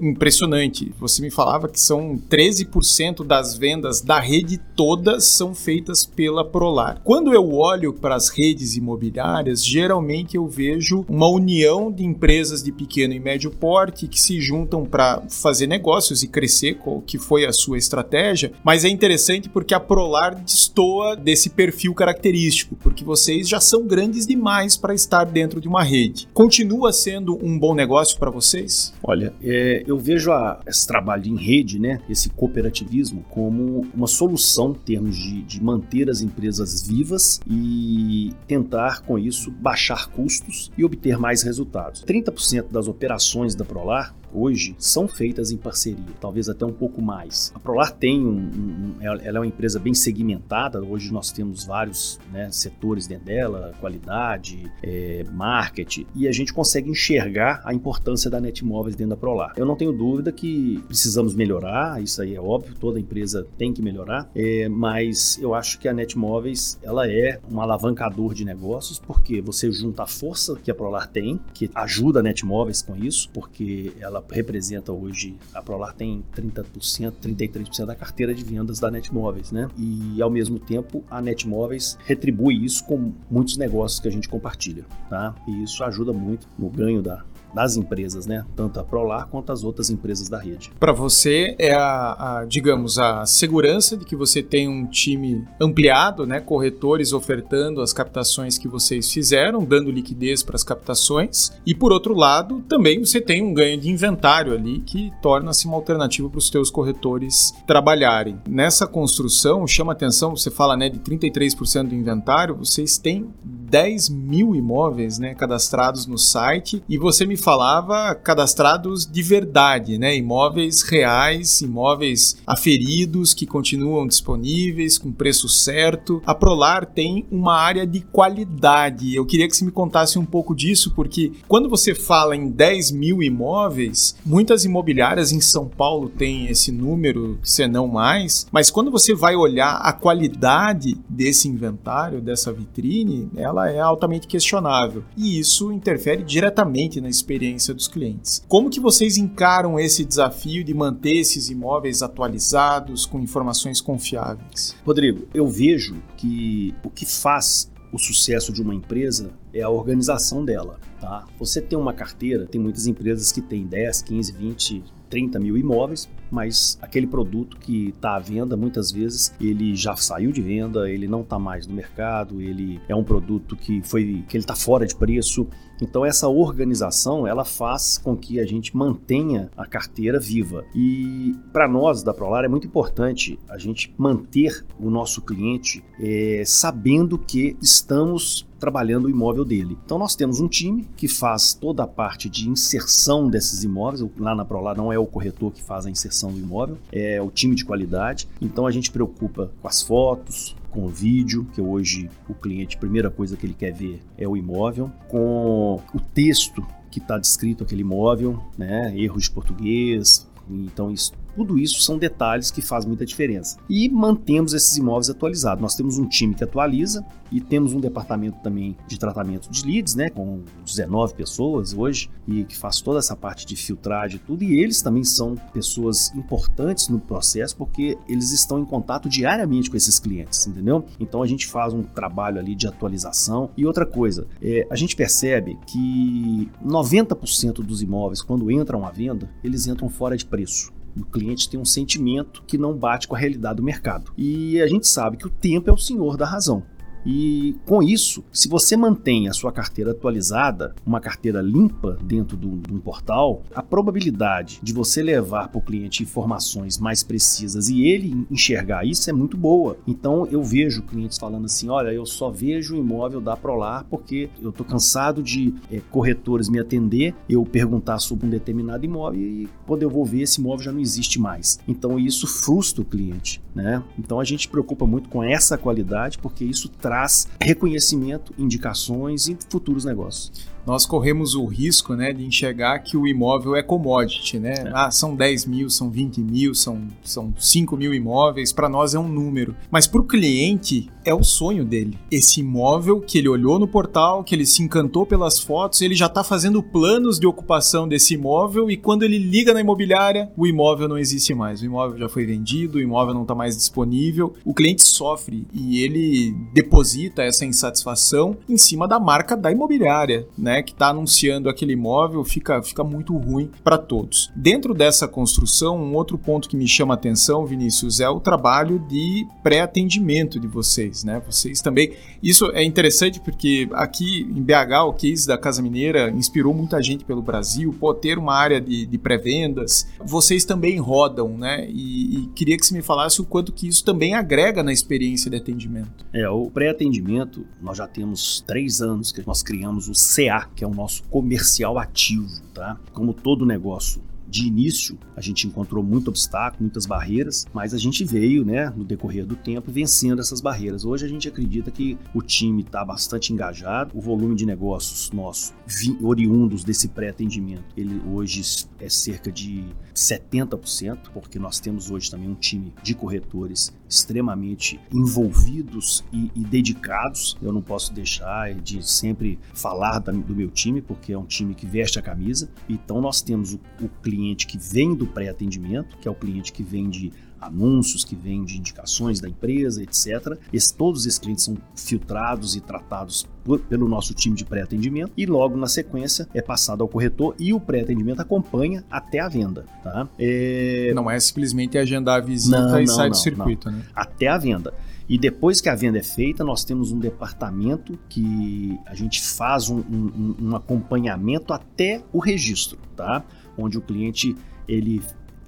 impressionante. 0.00 0.92
Você 1.00 1.22
me 1.22 1.30
falava 1.30 1.68
que 1.68 1.80
são 1.80 2.18
13% 2.30 3.24
das 3.24 3.56
vendas 3.56 4.00
da 4.00 4.20
rede 4.20 4.60
todas 4.76 5.24
são 5.24 5.54
feitas 5.54 6.04
pela 6.04 6.44
Prolar. 6.44 7.00
Quando 7.02 7.32
eu 7.32 7.52
olho 7.52 7.92
para 7.92 8.14
as 8.14 8.28
redes 8.28 8.76
imobiliárias, 8.76 9.64
geralmente 9.64 10.36
eu 10.36 10.46
vejo 10.46 11.04
uma 11.08 11.28
união 11.28 11.71
união 11.72 11.90
de 11.90 12.04
empresas 12.04 12.62
de 12.62 12.70
pequeno 12.70 13.14
e 13.14 13.20
médio 13.20 13.50
porte 13.50 14.06
que 14.06 14.20
se 14.20 14.40
juntam 14.40 14.84
para 14.84 15.22
fazer 15.28 15.66
negócios 15.66 16.22
e 16.22 16.28
crescer, 16.28 16.78
que 17.06 17.18
foi 17.18 17.46
a 17.46 17.52
sua 17.52 17.78
estratégia, 17.78 18.52
mas 18.62 18.84
é 18.84 18.88
interessante 18.88 19.48
porque 19.48 19.74
a 19.74 19.80
Prolar 19.80 20.34
destoa 20.34 21.16
desse 21.16 21.50
perfil 21.50 21.94
característico, 21.94 22.76
porque 22.76 23.04
vocês 23.04 23.48
já 23.48 23.60
são 23.60 23.86
grandes 23.86 24.26
demais 24.26 24.76
para 24.76 24.94
estar 24.94 25.24
dentro 25.24 25.60
de 25.60 25.68
uma 25.68 25.82
rede. 25.82 26.28
Continua 26.32 26.92
sendo 26.92 27.38
um 27.44 27.58
bom 27.58 27.74
negócio 27.74 28.18
para 28.18 28.30
vocês? 28.30 28.92
Olha, 29.02 29.32
é, 29.42 29.82
eu 29.86 29.98
vejo 29.98 30.30
a, 30.32 30.60
esse 30.66 30.86
trabalho 30.86 31.26
em 31.26 31.36
rede, 31.36 31.78
né, 31.78 32.00
esse 32.08 32.28
cooperativismo, 32.30 33.24
como 33.30 33.86
uma 33.94 34.06
solução 34.06 34.70
em 34.70 34.84
termos 34.84 35.16
de, 35.16 35.42
de 35.42 35.62
manter 35.62 36.10
as 36.10 36.20
empresas 36.20 36.86
vivas 36.86 37.40
e 37.48 38.32
tentar 38.46 39.02
com 39.02 39.18
isso 39.18 39.50
baixar 39.50 40.08
custos 40.08 40.70
e 40.76 40.84
obter 40.84 41.18
mais 41.18 41.42
resultados 41.42 41.51
resultados. 41.52 42.02
30% 42.04 42.66
das 42.70 42.88
operações 42.88 43.54
da 43.54 43.64
Prolar 43.64 44.14
hoje 44.32 44.74
são 44.78 45.06
feitas 45.08 45.50
em 45.50 45.56
parceria, 45.56 46.04
talvez 46.20 46.48
até 46.48 46.64
um 46.64 46.72
pouco 46.72 47.00
mais. 47.00 47.52
A 47.54 47.58
Prolar 47.58 47.92
tem 47.92 48.24
um, 48.24 48.36
um, 48.36 48.94
ela 49.00 49.20
é 49.22 49.40
uma 49.40 49.46
empresa 49.46 49.78
bem 49.78 49.94
segmentada. 49.94 50.82
Hoje 50.82 51.12
nós 51.12 51.30
temos 51.30 51.64
vários 51.64 52.18
né, 52.32 52.50
setores 52.50 53.06
dentro 53.06 53.26
dela, 53.26 53.72
qualidade, 53.80 54.70
é, 54.82 55.24
marketing, 55.32 56.06
e 56.14 56.26
a 56.26 56.32
gente 56.32 56.52
consegue 56.52 56.90
enxergar 56.90 57.60
a 57.64 57.74
importância 57.74 58.30
da 58.30 58.40
Netmóveis 58.40 58.96
dentro 58.96 59.10
da 59.10 59.16
Prolar. 59.16 59.52
Eu 59.56 59.66
não 59.66 59.76
tenho 59.76 59.92
dúvida 59.92 60.32
que 60.32 60.82
precisamos 60.86 61.34
melhorar, 61.34 62.02
isso 62.02 62.20
aí 62.22 62.34
é 62.34 62.40
óbvio, 62.40 62.74
toda 62.74 62.98
empresa 62.98 63.46
tem 63.58 63.72
que 63.72 63.82
melhorar, 63.82 64.28
é, 64.34 64.68
mas 64.68 65.38
eu 65.40 65.54
acho 65.54 65.78
que 65.78 65.88
a 65.88 65.92
Netmóveis 65.92 66.78
ela 66.82 67.10
é 67.10 67.40
um 67.50 67.60
alavancador 67.60 68.34
de 68.34 68.44
negócios 68.44 68.98
porque 68.98 69.40
você 69.40 69.70
junta 69.70 70.04
a 70.04 70.06
força 70.06 70.56
que 70.56 70.70
a 70.70 70.74
Prolar 70.74 71.08
tem, 71.08 71.40
que 71.52 71.70
ajuda 71.74 72.20
a 72.20 72.22
Netmóveis 72.22 72.82
com 72.82 72.96
isso, 72.96 73.28
porque 73.30 73.92
ela 74.00 74.21
representa 74.30 74.92
hoje, 74.92 75.36
a 75.54 75.62
Prolar 75.62 75.94
tem 75.94 76.24
30%, 76.34 77.12
33% 77.22 77.86
da 77.86 77.94
carteira 77.94 78.34
de 78.34 78.44
vendas 78.44 78.78
da 78.78 78.90
Netmóveis, 78.90 79.52
né? 79.52 79.68
E 79.76 80.20
ao 80.20 80.30
mesmo 80.30 80.58
tempo 80.58 81.04
a 81.10 81.20
Netmóveis 81.20 81.98
retribui 82.04 82.64
isso 82.64 82.84
com 82.84 83.12
muitos 83.30 83.56
negócios 83.56 84.00
que 84.00 84.08
a 84.08 84.12
gente 84.12 84.28
compartilha, 84.28 84.84
tá? 85.08 85.34
E 85.46 85.62
isso 85.62 85.82
ajuda 85.84 86.12
muito 86.12 86.46
no 86.58 86.68
ganho 86.68 87.02
da, 87.02 87.24
das 87.54 87.76
empresas, 87.76 88.26
né? 88.26 88.44
Tanto 88.56 88.80
a 88.80 88.84
Prolar 88.84 89.26
quanto 89.28 89.52
as 89.52 89.64
outras 89.64 89.90
empresas 89.90 90.28
da 90.28 90.38
rede. 90.38 90.72
Para 90.78 90.92
você 90.92 91.54
é 91.58 91.72
a, 91.72 92.40
a, 92.40 92.44
digamos, 92.44 92.98
a 92.98 93.24
segurança 93.26 93.96
de 93.96 94.04
que 94.04 94.16
você 94.16 94.42
tem 94.42 94.68
um 94.68 94.86
time 94.86 95.44
ampliado, 95.60 96.26
né? 96.26 96.40
Corretores 96.40 97.12
ofertando 97.12 97.80
as 97.80 97.92
captações 97.92 98.58
que 98.58 98.68
vocês 98.68 99.10
fizeram, 99.10 99.64
dando 99.64 99.90
liquidez 99.90 100.42
para 100.42 100.56
as 100.56 100.64
captações. 100.64 101.52
E 101.64 101.74
por 101.74 101.92
outro 101.92 102.14
lado, 102.14 102.62
também 102.68 102.98
você 102.98 103.20
tem 103.20 103.42
um 103.42 103.54
ganho 103.54 103.78
de 103.78 103.90
inventário 103.90 104.52
ali 104.52 104.80
que 104.80 105.12
torna-se 105.22 105.66
uma 105.66 105.76
alternativa 105.76 106.28
para 106.28 106.38
os 106.38 106.50
teus 106.50 106.70
corretores 106.70 107.52
trabalharem. 107.66 108.38
Nessa 108.48 108.86
construção, 108.86 109.66
chama 109.66 109.92
atenção, 109.92 110.36
você 110.36 110.50
fala 110.50 110.76
né, 110.76 110.88
de 110.88 110.98
33% 110.98 111.88
do 111.88 111.94
inventário, 111.94 112.56
vocês 112.56 112.98
têm 112.98 113.30
10 113.44 114.10
mil 114.10 114.54
imóveis 114.54 115.18
né, 115.18 115.34
cadastrados 115.34 116.06
no 116.06 116.18
site 116.18 116.84
e 116.86 116.98
você 116.98 117.24
me 117.24 117.36
falava 117.42 118.14
cadastrados 118.14 119.04
de 119.04 119.22
verdade, 119.22 119.98
né? 119.98 120.16
Imóveis 120.16 120.82
reais, 120.82 121.60
imóveis 121.60 122.36
aferidos 122.46 123.34
que 123.34 123.44
continuam 123.46 124.06
disponíveis 124.06 124.96
com 124.96 125.12
preço 125.12 125.48
certo. 125.48 126.22
A 126.24 126.34
Prolar 126.34 126.86
tem 126.86 127.26
uma 127.30 127.54
área 127.54 127.86
de 127.86 128.00
qualidade. 128.00 129.14
Eu 129.14 129.26
queria 129.26 129.48
que 129.48 129.56
você 129.56 129.64
me 129.64 129.70
contasse 129.70 130.18
um 130.18 130.24
pouco 130.24 130.54
disso, 130.54 130.92
porque 130.94 131.32
quando 131.48 131.68
você 131.68 131.94
fala 131.94 132.36
em 132.36 132.48
10 132.48 132.92
mil 132.92 133.22
imóveis, 133.22 134.16
muitas 134.24 134.64
imobiliárias 134.64 135.32
em 135.32 135.40
São 135.40 135.66
Paulo 135.68 136.08
têm 136.08 136.46
esse 136.46 136.70
número, 136.70 137.38
se 137.42 137.66
não 137.66 137.88
mais, 137.88 138.46
mas 138.52 138.70
quando 138.70 138.90
você 138.90 139.14
vai 139.14 139.34
olhar 139.34 139.76
a 139.76 139.92
qualidade 139.92 140.96
desse 141.08 141.48
inventário, 141.48 142.20
dessa 142.20 142.52
vitrine, 142.52 143.28
ela 143.36 143.70
é 143.70 143.80
altamente 143.80 144.26
questionável. 144.26 145.02
E 145.16 145.38
isso 145.38 145.72
interfere 145.72 146.22
diretamente 146.22 147.00
na 147.00 147.08
experiência 147.08 147.31
experiência 147.32 147.72
dos 147.72 147.88
clientes. 147.88 148.44
Como 148.46 148.68
que 148.68 148.78
vocês 148.78 149.16
encaram 149.16 149.78
esse 149.78 150.04
desafio 150.04 150.62
de 150.62 150.74
manter 150.74 151.16
esses 151.16 151.48
imóveis 151.48 152.02
atualizados 152.02 153.06
com 153.06 153.18
informações 153.18 153.80
confiáveis? 153.80 154.76
Rodrigo, 154.84 155.26
eu 155.32 155.48
vejo 155.48 156.02
que 156.16 156.74
o 156.84 156.90
que 156.90 157.06
faz 157.06 157.70
o 157.92 157.98
sucesso 157.98 158.52
de 158.52 158.62
uma 158.62 158.74
empresa 158.74 159.32
é 159.52 159.62
a 159.62 159.68
organização 159.68 160.44
dela. 160.44 160.78
Tá? 161.00 161.26
Você 161.38 161.60
tem 161.60 161.78
uma 161.78 161.92
carteira, 161.92 162.46
tem 162.46 162.60
muitas 162.60 162.86
empresas 162.86 163.32
que 163.32 163.40
têm 163.40 163.66
10, 163.66 164.02
15, 164.02 164.32
20, 164.32 164.84
30 165.10 165.38
mil 165.38 165.56
imóveis, 165.56 166.08
mas 166.32 166.78
aquele 166.80 167.06
produto 167.06 167.58
que 167.58 167.90
está 167.90 168.16
à 168.16 168.18
venda, 168.18 168.56
muitas 168.56 168.90
vezes, 168.90 169.34
ele 169.38 169.76
já 169.76 169.94
saiu 169.94 170.32
de 170.32 170.40
venda, 170.40 170.90
ele 170.90 171.06
não 171.06 171.20
está 171.20 171.38
mais 171.38 171.66
no 171.66 171.74
mercado, 171.74 172.40
ele 172.40 172.80
é 172.88 172.96
um 172.96 173.04
produto 173.04 173.54
que 173.54 173.82
foi 173.82 174.24
que 174.26 174.36
ele 174.36 174.42
está 174.42 174.56
fora 174.56 174.86
de 174.86 174.96
preço. 174.96 175.46
Então 175.80 176.06
essa 176.06 176.28
organização 176.28 177.26
ela 177.26 177.44
faz 177.44 177.98
com 177.98 178.16
que 178.16 178.40
a 178.40 178.46
gente 178.46 178.74
mantenha 178.74 179.50
a 179.56 179.66
carteira 179.66 180.18
viva. 180.18 180.64
E 180.74 181.34
para 181.52 181.68
nós 181.68 182.02
da 182.02 182.14
Prolar 182.14 182.44
é 182.44 182.48
muito 182.48 182.66
importante 182.66 183.38
a 183.48 183.58
gente 183.58 183.92
manter 183.98 184.64
o 184.78 184.88
nosso 184.88 185.20
cliente 185.20 185.84
é, 186.00 186.44
sabendo 186.46 187.18
que 187.18 187.56
estamos 187.60 188.46
trabalhando 188.62 189.06
o 189.06 189.10
imóvel 189.10 189.44
dele. 189.44 189.76
Então 189.84 189.98
nós 189.98 190.14
temos 190.14 190.40
um 190.40 190.46
time 190.46 190.88
que 190.96 191.08
faz 191.08 191.52
toda 191.52 191.82
a 191.82 191.86
parte 191.86 192.28
de 192.28 192.48
inserção 192.48 193.28
desses 193.28 193.64
imóveis. 193.64 194.08
Lá 194.16 194.36
na 194.36 194.44
Prolar 194.44 194.76
não 194.76 194.92
é 194.92 194.96
o 194.96 195.04
corretor 195.04 195.50
que 195.50 195.60
faz 195.60 195.84
a 195.84 195.90
inserção 195.90 196.21
do 196.30 196.38
imóvel, 196.38 196.78
é 196.92 197.20
o 197.20 197.30
time 197.30 197.54
de 197.54 197.64
qualidade. 197.64 198.28
Então 198.40 198.66
a 198.66 198.70
gente 198.70 198.90
preocupa 198.90 199.50
com 199.60 199.68
as 199.68 199.82
fotos, 199.82 200.54
com 200.70 200.84
o 200.84 200.88
vídeo, 200.88 201.46
que 201.54 201.60
hoje 201.60 202.08
o 202.28 202.34
cliente, 202.34 202.76
a 202.76 202.80
primeira 202.80 203.10
coisa 203.10 203.36
que 203.36 203.46
ele 203.46 203.54
quer 203.54 203.72
ver 203.72 204.00
é 204.16 204.26
o 204.28 204.36
imóvel, 204.36 204.90
com 205.08 205.80
o 205.94 206.00
texto 206.14 206.64
que 206.90 206.98
está 206.98 207.18
descrito 207.18 207.64
aquele 207.64 207.80
imóvel, 207.80 208.42
né? 208.56 208.92
erros 208.96 209.24
de 209.24 209.30
português, 209.30 210.28
então 210.48 210.90
isso 210.90 211.12
tudo 211.34 211.58
isso 211.58 211.80
são 211.82 211.98
detalhes 211.98 212.50
que 212.50 212.62
fazem 212.62 212.88
muita 212.88 213.04
diferença. 213.04 213.56
E 213.68 213.88
mantemos 213.88 214.52
esses 214.52 214.76
imóveis 214.76 215.10
atualizados. 215.10 215.62
Nós 215.62 215.74
temos 215.74 215.98
um 215.98 216.06
time 216.06 216.34
que 216.34 216.44
atualiza 216.44 217.04
e 217.30 217.40
temos 217.40 217.72
um 217.72 217.80
departamento 217.80 218.38
também 218.42 218.76
de 218.86 218.98
tratamento 218.98 219.50
de 219.50 219.64
leads, 219.64 219.94
né, 219.94 220.10
com 220.10 220.42
19 220.64 221.14
pessoas 221.14 221.72
hoje 221.72 222.10
e 222.28 222.44
que 222.44 222.56
faz 222.56 222.80
toda 222.80 222.98
essa 222.98 223.16
parte 223.16 223.46
de 223.46 223.56
filtragem 223.56 224.16
e 224.16 224.20
tudo. 224.20 224.44
E 224.44 224.60
eles 224.60 224.82
também 224.82 225.02
são 225.02 225.34
pessoas 225.52 226.14
importantes 226.14 226.88
no 226.88 227.00
processo 227.00 227.56
porque 227.56 227.96
eles 228.08 228.32
estão 228.32 228.60
em 228.60 228.64
contato 228.64 229.08
diariamente 229.08 229.70
com 229.70 229.76
esses 229.76 229.98
clientes, 229.98 230.46
entendeu? 230.46 230.84
Então 231.00 231.22
a 231.22 231.26
gente 231.26 231.46
faz 231.46 231.72
um 231.72 231.82
trabalho 231.82 232.38
ali 232.38 232.54
de 232.54 232.66
atualização. 232.66 233.50
E 233.56 233.64
outra 233.64 233.86
coisa, 233.86 234.26
é, 234.40 234.66
a 234.70 234.76
gente 234.76 234.94
percebe 234.94 235.58
que 235.66 236.50
90% 236.64 237.54
dos 237.62 237.82
imóveis, 237.82 238.20
quando 238.20 238.50
entram 238.50 238.84
à 238.84 238.90
venda, 238.90 239.30
eles 239.42 239.66
entram 239.66 239.88
fora 239.88 240.16
de 240.16 240.26
preço. 240.26 240.72
O 240.96 241.04
cliente 241.04 241.48
tem 241.48 241.58
um 241.58 241.64
sentimento 241.64 242.42
que 242.46 242.58
não 242.58 242.76
bate 242.76 243.08
com 243.08 243.14
a 243.14 243.18
realidade 243.18 243.56
do 243.56 243.62
mercado. 243.62 244.12
E 244.16 244.60
a 244.60 244.66
gente 244.66 244.86
sabe 244.86 245.16
que 245.16 245.26
o 245.26 245.30
tempo 245.30 245.70
é 245.70 245.72
o 245.72 245.78
senhor 245.78 246.16
da 246.16 246.26
razão. 246.26 246.62
E 247.04 247.56
com 247.66 247.82
isso, 247.82 248.24
se 248.32 248.48
você 248.48 248.76
mantém 248.76 249.28
a 249.28 249.32
sua 249.32 249.52
carteira 249.52 249.90
atualizada, 249.90 250.74
uma 250.86 251.00
carteira 251.00 251.40
limpa 251.40 251.98
dentro 252.02 252.36
de 252.36 252.46
um 252.46 252.78
portal, 252.78 253.42
a 253.54 253.62
probabilidade 253.62 254.60
de 254.62 254.72
você 254.72 255.02
levar 255.02 255.48
para 255.48 255.58
o 255.58 255.62
cliente 255.62 256.02
informações 256.02 256.78
mais 256.78 257.02
precisas 257.02 257.68
e 257.68 257.82
ele 257.82 258.26
enxergar 258.30 258.84
isso 258.84 259.08
é 259.10 259.12
muito 259.12 259.36
boa. 259.36 259.76
Então 259.86 260.26
eu 260.30 260.42
vejo 260.42 260.82
clientes 260.82 261.18
falando 261.18 261.46
assim: 261.46 261.68
olha, 261.68 261.92
eu 261.92 262.06
só 262.06 262.30
vejo 262.30 262.74
o 262.74 262.78
imóvel 262.78 263.20
da 263.20 263.36
Prolar 263.36 263.84
porque 263.90 264.30
eu 264.40 264.50
estou 264.50 264.64
cansado 264.64 265.22
de 265.22 265.54
é, 265.70 265.80
corretores 265.90 266.48
me 266.48 266.60
atender, 266.60 267.14
eu 267.28 267.44
perguntar 267.44 267.98
sobre 267.98 268.26
um 268.26 268.30
determinado 268.30 268.84
imóvel 268.84 269.20
e 269.20 269.48
quando 269.66 269.82
eu 269.82 269.90
vou 269.90 270.04
ver 270.04 270.22
esse 270.22 270.40
imóvel 270.40 270.64
já 270.64 270.72
não 270.72 270.80
existe 270.80 271.20
mais. 271.20 271.58
Então 271.66 271.98
isso 271.98 272.26
frustra 272.26 272.82
o 272.82 272.84
cliente, 272.84 273.42
né? 273.54 273.82
Então 273.98 274.20
a 274.20 274.24
gente 274.24 274.48
preocupa 274.48 274.86
muito 274.86 275.08
com 275.08 275.22
essa 275.22 275.58
qualidade 275.58 276.18
porque 276.18 276.44
isso 276.44 276.68
traz 276.68 276.91
traz 276.92 277.26
reconhecimento, 277.40 278.34
indicações 278.36 279.26
e 279.26 279.38
futuros 279.48 279.86
negócios 279.86 280.51
nós 280.66 280.86
corremos 280.86 281.34
o 281.34 281.44
risco 281.44 281.94
né, 281.94 282.12
de 282.12 282.24
enxergar 282.24 282.78
que 282.80 282.96
o 282.96 283.06
imóvel 283.06 283.56
é 283.56 283.62
commodity, 283.62 284.38
né? 284.38 284.54
É. 284.58 284.70
Ah, 284.72 284.90
são 284.90 285.14
10 285.16 285.46
mil, 285.46 285.70
são 285.70 285.90
20 285.90 286.20
mil, 286.20 286.54
são, 286.54 286.86
são 287.02 287.34
5 287.38 287.76
mil 287.76 287.92
imóveis, 287.92 288.52
para 288.52 288.68
nós 288.68 288.94
é 288.94 288.98
um 288.98 289.08
número. 289.08 289.54
Mas 289.70 289.86
para 289.86 290.00
o 290.00 290.04
cliente 290.04 290.88
é 291.04 291.12
o 291.12 291.24
sonho 291.24 291.64
dele. 291.64 291.98
Esse 292.10 292.40
imóvel 292.40 293.00
que 293.00 293.18
ele 293.18 293.28
olhou 293.28 293.58
no 293.58 293.66
portal, 293.66 294.22
que 294.22 294.34
ele 294.34 294.46
se 294.46 294.62
encantou 294.62 295.04
pelas 295.04 295.40
fotos, 295.40 295.80
ele 295.80 295.94
já 295.94 296.06
está 296.06 296.22
fazendo 296.22 296.62
planos 296.62 297.18
de 297.18 297.26
ocupação 297.26 297.88
desse 297.88 298.14
imóvel 298.14 298.70
e 298.70 298.76
quando 298.76 299.02
ele 299.02 299.18
liga 299.18 299.52
na 299.52 299.60
imobiliária, 299.60 300.30
o 300.36 300.46
imóvel 300.46 300.88
não 300.88 300.98
existe 300.98 301.34
mais. 301.34 301.60
O 301.60 301.64
imóvel 301.64 301.98
já 301.98 302.08
foi 302.08 302.24
vendido, 302.24 302.78
o 302.78 302.80
imóvel 302.80 303.14
não 303.14 303.22
está 303.22 303.34
mais 303.34 303.56
disponível. 303.56 304.34
O 304.44 304.54
cliente 304.54 304.82
sofre 304.82 305.46
e 305.52 305.82
ele 305.82 306.34
deposita 306.52 307.22
essa 307.22 307.44
insatisfação 307.44 308.36
em 308.48 308.56
cima 308.56 308.86
da 308.86 309.00
marca 309.00 309.36
da 309.36 309.50
imobiliária, 309.50 310.26
né? 310.36 310.51
Né, 310.52 310.62
que 310.62 310.72
está 310.72 310.88
anunciando 310.88 311.48
aquele 311.48 311.72
imóvel, 311.72 312.22
fica, 312.24 312.62
fica 312.62 312.84
muito 312.84 313.16
ruim 313.16 313.50
para 313.64 313.78
todos. 313.78 314.30
Dentro 314.36 314.74
dessa 314.74 315.08
construção, 315.08 315.78
um 315.78 315.94
outro 315.94 316.18
ponto 316.18 316.46
que 316.46 316.56
me 316.56 316.68
chama 316.68 316.92
a 316.92 316.96
atenção, 316.96 317.46
Vinícius, 317.46 318.00
é 318.00 318.08
o 318.08 318.20
trabalho 318.20 318.78
de 318.78 319.26
pré-atendimento 319.42 320.38
de 320.38 320.46
vocês, 320.46 321.04
né? 321.04 321.22
Vocês 321.24 321.62
também. 321.62 321.92
Isso 322.22 322.50
é 322.52 322.62
interessante 322.62 323.18
porque 323.18 323.68
aqui 323.72 324.22
em 324.30 324.42
BH, 324.42 324.84
o 324.86 324.92
case 324.92 325.26
da 325.26 325.38
Casa 325.38 325.62
Mineira 325.62 326.10
inspirou 326.10 326.52
muita 326.52 326.82
gente 326.82 327.04
pelo 327.04 327.22
Brasil, 327.22 327.74
pô, 327.80 327.94
ter 327.94 328.18
uma 328.18 328.34
área 328.34 328.60
de, 328.60 328.84
de 328.84 328.98
pré-vendas. 328.98 329.88
Vocês 330.04 330.44
também 330.44 330.78
rodam, 330.78 331.38
né? 331.38 331.66
E, 331.70 332.18
e 332.18 332.26
queria 332.34 332.58
que 332.58 332.66
você 332.66 332.74
me 332.74 332.82
falasse 332.82 333.22
o 333.22 333.24
quanto 333.24 333.52
que 333.52 333.66
isso 333.66 333.84
também 333.84 334.14
agrega 334.14 334.62
na 334.62 334.72
experiência 334.72 335.30
de 335.30 335.36
atendimento. 335.38 336.04
É, 336.12 336.28
o 336.28 336.50
pré-atendimento, 336.50 337.46
nós 337.60 337.78
já 337.78 337.88
temos 337.88 338.44
três 338.46 338.82
anos 338.82 339.12
que 339.12 339.26
nós 339.26 339.42
criamos 339.42 339.88
o 339.88 339.92
CA, 339.92 340.41
que 340.54 340.64
é 340.64 340.66
o 340.66 340.74
nosso 340.74 341.02
comercial 341.04 341.78
ativo, 341.78 342.28
tá? 342.54 342.78
Como 342.92 343.12
todo 343.12 343.46
negócio 343.46 344.02
de 344.32 344.46
início, 344.46 344.98
a 345.14 345.20
gente 345.20 345.46
encontrou 345.46 345.84
muito 345.84 346.08
obstáculo, 346.08 346.62
muitas 346.62 346.86
barreiras, 346.86 347.46
mas 347.52 347.74
a 347.74 347.78
gente 347.78 348.02
veio, 348.02 348.46
né, 348.46 348.72
no 348.74 348.82
decorrer 348.82 349.26
do 349.26 349.36
tempo, 349.36 349.70
vencendo 349.70 350.20
essas 350.20 350.40
barreiras. 350.40 350.86
Hoje 350.86 351.04
a 351.04 351.08
gente 351.08 351.28
acredita 351.28 351.70
que 351.70 351.98
o 352.14 352.22
time 352.22 352.62
está 352.62 352.82
bastante 352.82 353.30
engajado, 353.30 353.90
o 353.94 354.00
volume 354.00 354.34
de 354.34 354.46
negócios 354.46 355.10
nosso, 355.10 355.52
oriundos 356.00 356.64
desse 356.64 356.88
pré-atendimento, 356.88 357.64
ele 357.76 358.00
hoje 358.10 358.40
é 358.80 358.88
cerca 358.88 359.30
de 359.30 359.66
70%, 359.94 361.10
porque 361.12 361.38
nós 361.38 361.60
temos 361.60 361.90
hoje 361.90 362.10
também 362.10 362.30
um 362.30 362.34
time 362.34 362.72
de 362.82 362.94
corretores 362.94 363.70
extremamente 363.92 364.80
envolvidos 364.90 366.02
e, 366.10 366.30
e 366.34 366.40
dedicados. 366.40 367.36
Eu 367.42 367.52
não 367.52 367.60
posso 367.60 367.92
deixar 367.92 368.54
de 368.54 368.82
sempre 368.82 369.38
falar 369.52 369.98
da, 369.98 370.10
do 370.10 370.34
meu 370.34 370.50
time, 370.50 370.80
porque 370.80 371.12
é 371.12 371.18
um 371.18 371.26
time 371.26 371.54
que 371.54 371.66
veste 371.66 371.98
a 371.98 372.02
camisa. 372.02 372.48
Então 372.66 373.02
nós 373.02 373.20
temos 373.20 373.52
o, 373.52 373.60
o 373.82 373.88
cliente 374.02 374.46
que 374.46 374.56
vem 374.56 374.94
do 374.94 375.06
pré-atendimento, 375.06 375.98
que 375.98 376.08
é 376.08 376.10
o 376.10 376.14
cliente 376.14 376.52
que 376.52 376.62
vende 376.62 377.12
anúncios, 377.42 378.04
que 378.04 378.14
vem 378.14 378.44
de 378.44 378.56
indicações 378.56 379.20
da 379.20 379.28
empresa, 379.28 379.82
etc. 379.82 380.38
Esse, 380.52 380.72
todos 380.74 381.06
esses 381.06 381.18
clientes 381.18 381.44
são 381.44 381.56
filtrados 381.76 382.56
e 382.56 382.60
tratados 382.60 383.26
por, 383.44 383.58
pelo 383.60 383.88
nosso 383.88 384.14
time 384.14 384.36
de 384.36 384.44
pré-atendimento 384.44 385.12
e 385.16 385.26
logo 385.26 385.56
na 385.56 385.66
sequência 385.66 386.28
é 386.32 386.40
passado 386.40 386.82
ao 386.82 386.88
corretor 386.88 387.34
e 387.38 387.52
o 387.52 387.60
pré-atendimento 387.60 388.20
acompanha 388.20 388.84
até 388.90 389.18
a 389.18 389.28
venda. 389.28 389.66
Tá? 389.82 390.08
É... 390.18 390.92
Não 390.94 391.10
é 391.10 391.18
simplesmente 391.18 391.76
agendar 391.76 392.18
a 392.18 392.24
visita 392.24 392.58
não, 392.58 392.80
e 392.80 392.86
não, 392.86 392.94
sair 392.94 393.04
não, 393.04 393.10
do 393.10 393.16
circuito, 393.16 393.70
né? 393.70 393.82
Até 393.94 394.28
a 394.28 394.38
venda. 394.38 394.72
E 395.08 395.18
depois 395.18 395.60
que 395.60 395.68
a 395.68 395.74
venda 395.74 395.98
é 395.98 396.02
feita, 396.02 396.44
nós 396.44 396.64
temos 396.64 396.92
um 396.92 396.98
departamento 396.98 397.98
que 398.08 398.78
a 398.86 398.94
gente 398.94 399.20
faz 399.20 399.68
um, 399.68 399.78
um, 399.78 400.36
um 400.40 400.56
acompanhamento 400.56 401.52
até 401.52 402.02
o 402.12 402.18
registro, 402.18 402.78
tá? 402.96 403.24
Onde 403.58 403.76
o 403.76 403.80
cliente 403.82 404.34
ele 404.66 405.02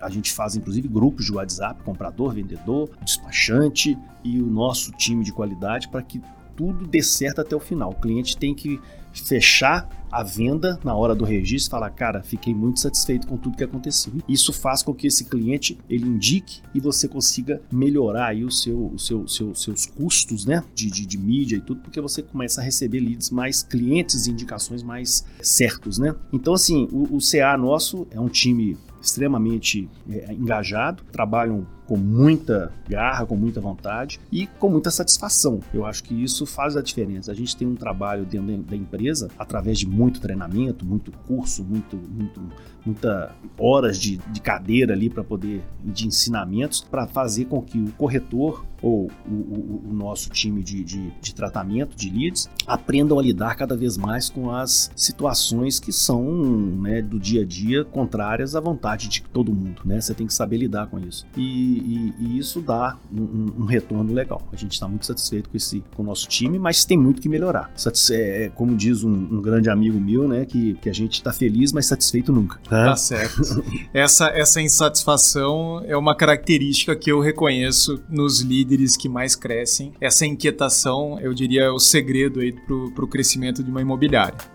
a 0.04 0.10
gente 0.10 0.32
faz 0.32 0.54
inclusive 0.54 0.86
grupos 0.86 1.24
de 1.24 1.32
WhatsApp, 1.32 1.82
comprador, 1.82 2.34
vendedor, 2.34 2.90
despachante 3.02 3.96
e 4.22 4.40
o 4.40 4.46
nosso 4.46 4.92
time 4.92 5.24
de 5.24 5.32
qualidade 5.32 5.88
para 5.88 6.02
que 6.02 6.20
tudo 6.56 6.86
dê 6.86 7.02
certo 7.02 7.40
até 7.40 7.56
o 7.56 7.60
final. 7.60 7.90
O 7.90 8.00
cliente 8.00 8.36
tem 8.36 8.54
que 8.54 8.80
fechar 9.12 9.88
a 10.10 10.22
venda 10.22 10.78
na 10.84 10.94
hora 10.94 11.14
do 11.14 11.24
registro 11.24 11.72
falar, 11.72 11.90
cara, 11.90 12.22
fiquei 12.22 12.54
muito 12.54 12.78
satisfeito 12.78 13.26
com 13.26 13.36
tudo 13.36 13.56
que 13.56 13.64
aconteceu. 13.64 14.12
Isso 14.28 14.52
faz 14.52 14.82
com 14.82 14.94
que 14.94 15.08
esse 15.08 15.24
cliente 15.24 15.76
ele 15.88 16.06
indique 16.06 16.62
e 16.72 16.80
você 16.80 17.08
consiga 17.08 17.60
melhorar 17.70 18.28
aí 18.28 18.44
o 18.44 18.50
seu, 18.50 18.92
o 18.94 18.98
seu, 18.98 19.26
seu 19.26 19.54
seus 19.54 19.86
custos, 19.86 20.44
né, 20.44 20.62
de, 20.74 20.90
de, 20.90 21.04
de, 21.04 21.18
mídia 21.18 21.56
e 21.56 21.60
tudo, 21.60 21.80
porque 21.80 22.00
você 22.00 22.22
começa 22.22 22.60
a 22.60 22.64
receber 22.64 23.00
leads 23.00 23.30
mais 23.30 23.62
clientes 23.62 24.26
e 24.26 24.30
indicações 24.30 24.82
mais 24.82 25.24
certos, 25.42 25.98
né? 25.98 26.14
Então 26.32 26.54
assim, 26.54 26.88
o, 26.92 27.16
o 27.16 27.18
CA 27.18 27.56
nosso 27.56 28.06
é 28.10 28.20
um 28.20 28.28
time 28.28 28.76
extremamente 29.04 29.88
é, 30.08 30.32
engajado, 30.32 31.02
trabalham 31.12 31.66
com 31.86 31.96
muita 31.96 32.72
garra, 32.88 33.26
com 33.26 33.36
muita 33.36 33.60
vontade 33.60 34.18
e 34.32 34.46
com 34.46 34.70
muita 34.70 34.90
satisfação. 34.90 35.60
Eu 35.72 35.84
acho 35.84 36.02
que 36.02 36.14
isso 36.14 36.46
faz 36.46 36.76
a 36.76 36.82
diferença. 36.82 37.30
A 37.30 37.34
gente 37.34 37.54
tem 37.56 37.68
um 37.68 37.74
trabalho 37.74 38.24
dentro 38.24 38.62
da 38.62 38.76
empresa 38.76 39.28
através 39.38 39.78
de 39.78 39.86
muito 39.86 40.20
treinamento, 40.20 40.84
muito 40.84 41.12
curso, 41.26 41.62
muito, 41.62 41.96
muito 41.96 42.40
muita 42.84 43.34
horas 43.58 43.98
de, 43.98 44.18
de 44.18 44.40
cadeira 44.40 44.92
ali 44.92 45.08
para 45.08 45.24
poder 45.24 45.62
de 45.82 46.06
ensinamentos 46.06 46.82
para 46.82 47.06
fazer 47.06 47.46
com 47.46 47.62
que 47.62 47.78
o 47.78 47.90
corretor 47.92 48.64
ou 48.84 49.10
o, 49.26 49.32
o, 49.32 49.82
o 49.90 49.94
nosso 49.94 50.28
time 50.28 50.62
de, 50.62 50.84
de, 50.84 51.10
de, 51.18 51.34
tratamento 51.34 51.96
de 51.96 52.10
leads 52.10 52.50
aprendam 52.66 53.18
a 53.18 53.22
lidar 53.22 53.54
cada 53.54 53.74
vez 53.74 53.96
mais 53.96 54.28
com 54.28 54.50
as 54.50 54.90
situações 54.94 55.80
que 55.80 55.90
são 55.90 56.22
né, 56.22 57.00
do 57.00 57.18
dia 57.18 57.40
a 57.40 57.44
dia 57.46 57.82
contrárias 57.82 58.54
à 58.54 58.60
vontade 58.60 59.08
de 59.08 59.22
todo 59.22 59.54
mundo. 59.54 59.80
Né? 59.86 59.98
Você 60.02 60.12
tem 60.12 60.26
que 60.26 60.34
saber 60.34 60.58
lidar 60.58 60.88
com 60.88 61.00
isso. 61.00 61.26
E, 61.34 61.40
e, 61.40 62.14
e 62.18 62.38
isso 62.38 62.60
dá 62.60 62.98
um, 63.10 63.62
um, 63.62 63.64
retorno 63.64 64.12
legal. 64.12 64.46
A 64.52 64.56
gente 64.56 64.72
está 64.72 64.86
muito 64.86 65.06
satisfeito 65.06 65.48
com, 65.48 65.56
esse, 65.56 65.82
com 65.96 66.02
o 66.02 66.06
nosso 66.06 66.28
time, 66.28 66.58
mas 66.58 66.84
tem 66.84 66.98
muito 66.98 67.22
que 67.22 67.28
melhorar. 67.28 67.72
É, 68.10 68.50
como 68.54 68.76
diz 68.76 69.02
um, 69.02 69.10
um 69.10 69.40
grande 69.40 69.70
amigo 69.70 69.98
meu, 69.98 70.28
né, 70.28 70.44
que, 70.44 70.74
que 70.74 70.90
a 70.90 70.94
gente 70.94 71.14
está 71.14 71.32
feliz, 71.32 71.72
mas 71.72 71.86
satisfeito 71.86 72.30
nunca. 72.30 72.60
Tá 72.68 72.94
certo. 72.96 73.64
essa, 73.94 74.26
essa 74.26 74.60
insatisfação 74.60 75.82
é 75.86 75.96
uma 75.96 76.14
característica 76.14 76.94
que 76.94 77.10
eu 77.10 77.20
reconheço 77.20 78.02
nos 78.10 78.42
líderes 78.42 78.73
que 78.96 79.08
mais 79.08 79.34
crescem. 79.34 79.92
Essa 80.00 80.26
inquietação, 80.26 81.18
eu 81.20 81.32
diria, 81.32 81.62
é 81.62 81.70
o 81.70 81.78
segredo 81.78 82.40
aí 82.40 82.52
para 82.52 83.04
o 83.04 83.08
crescimento 83.08 83.62
de 83.62 83.70
uma 83.70 83.80
imobiliária. 83.80 84.53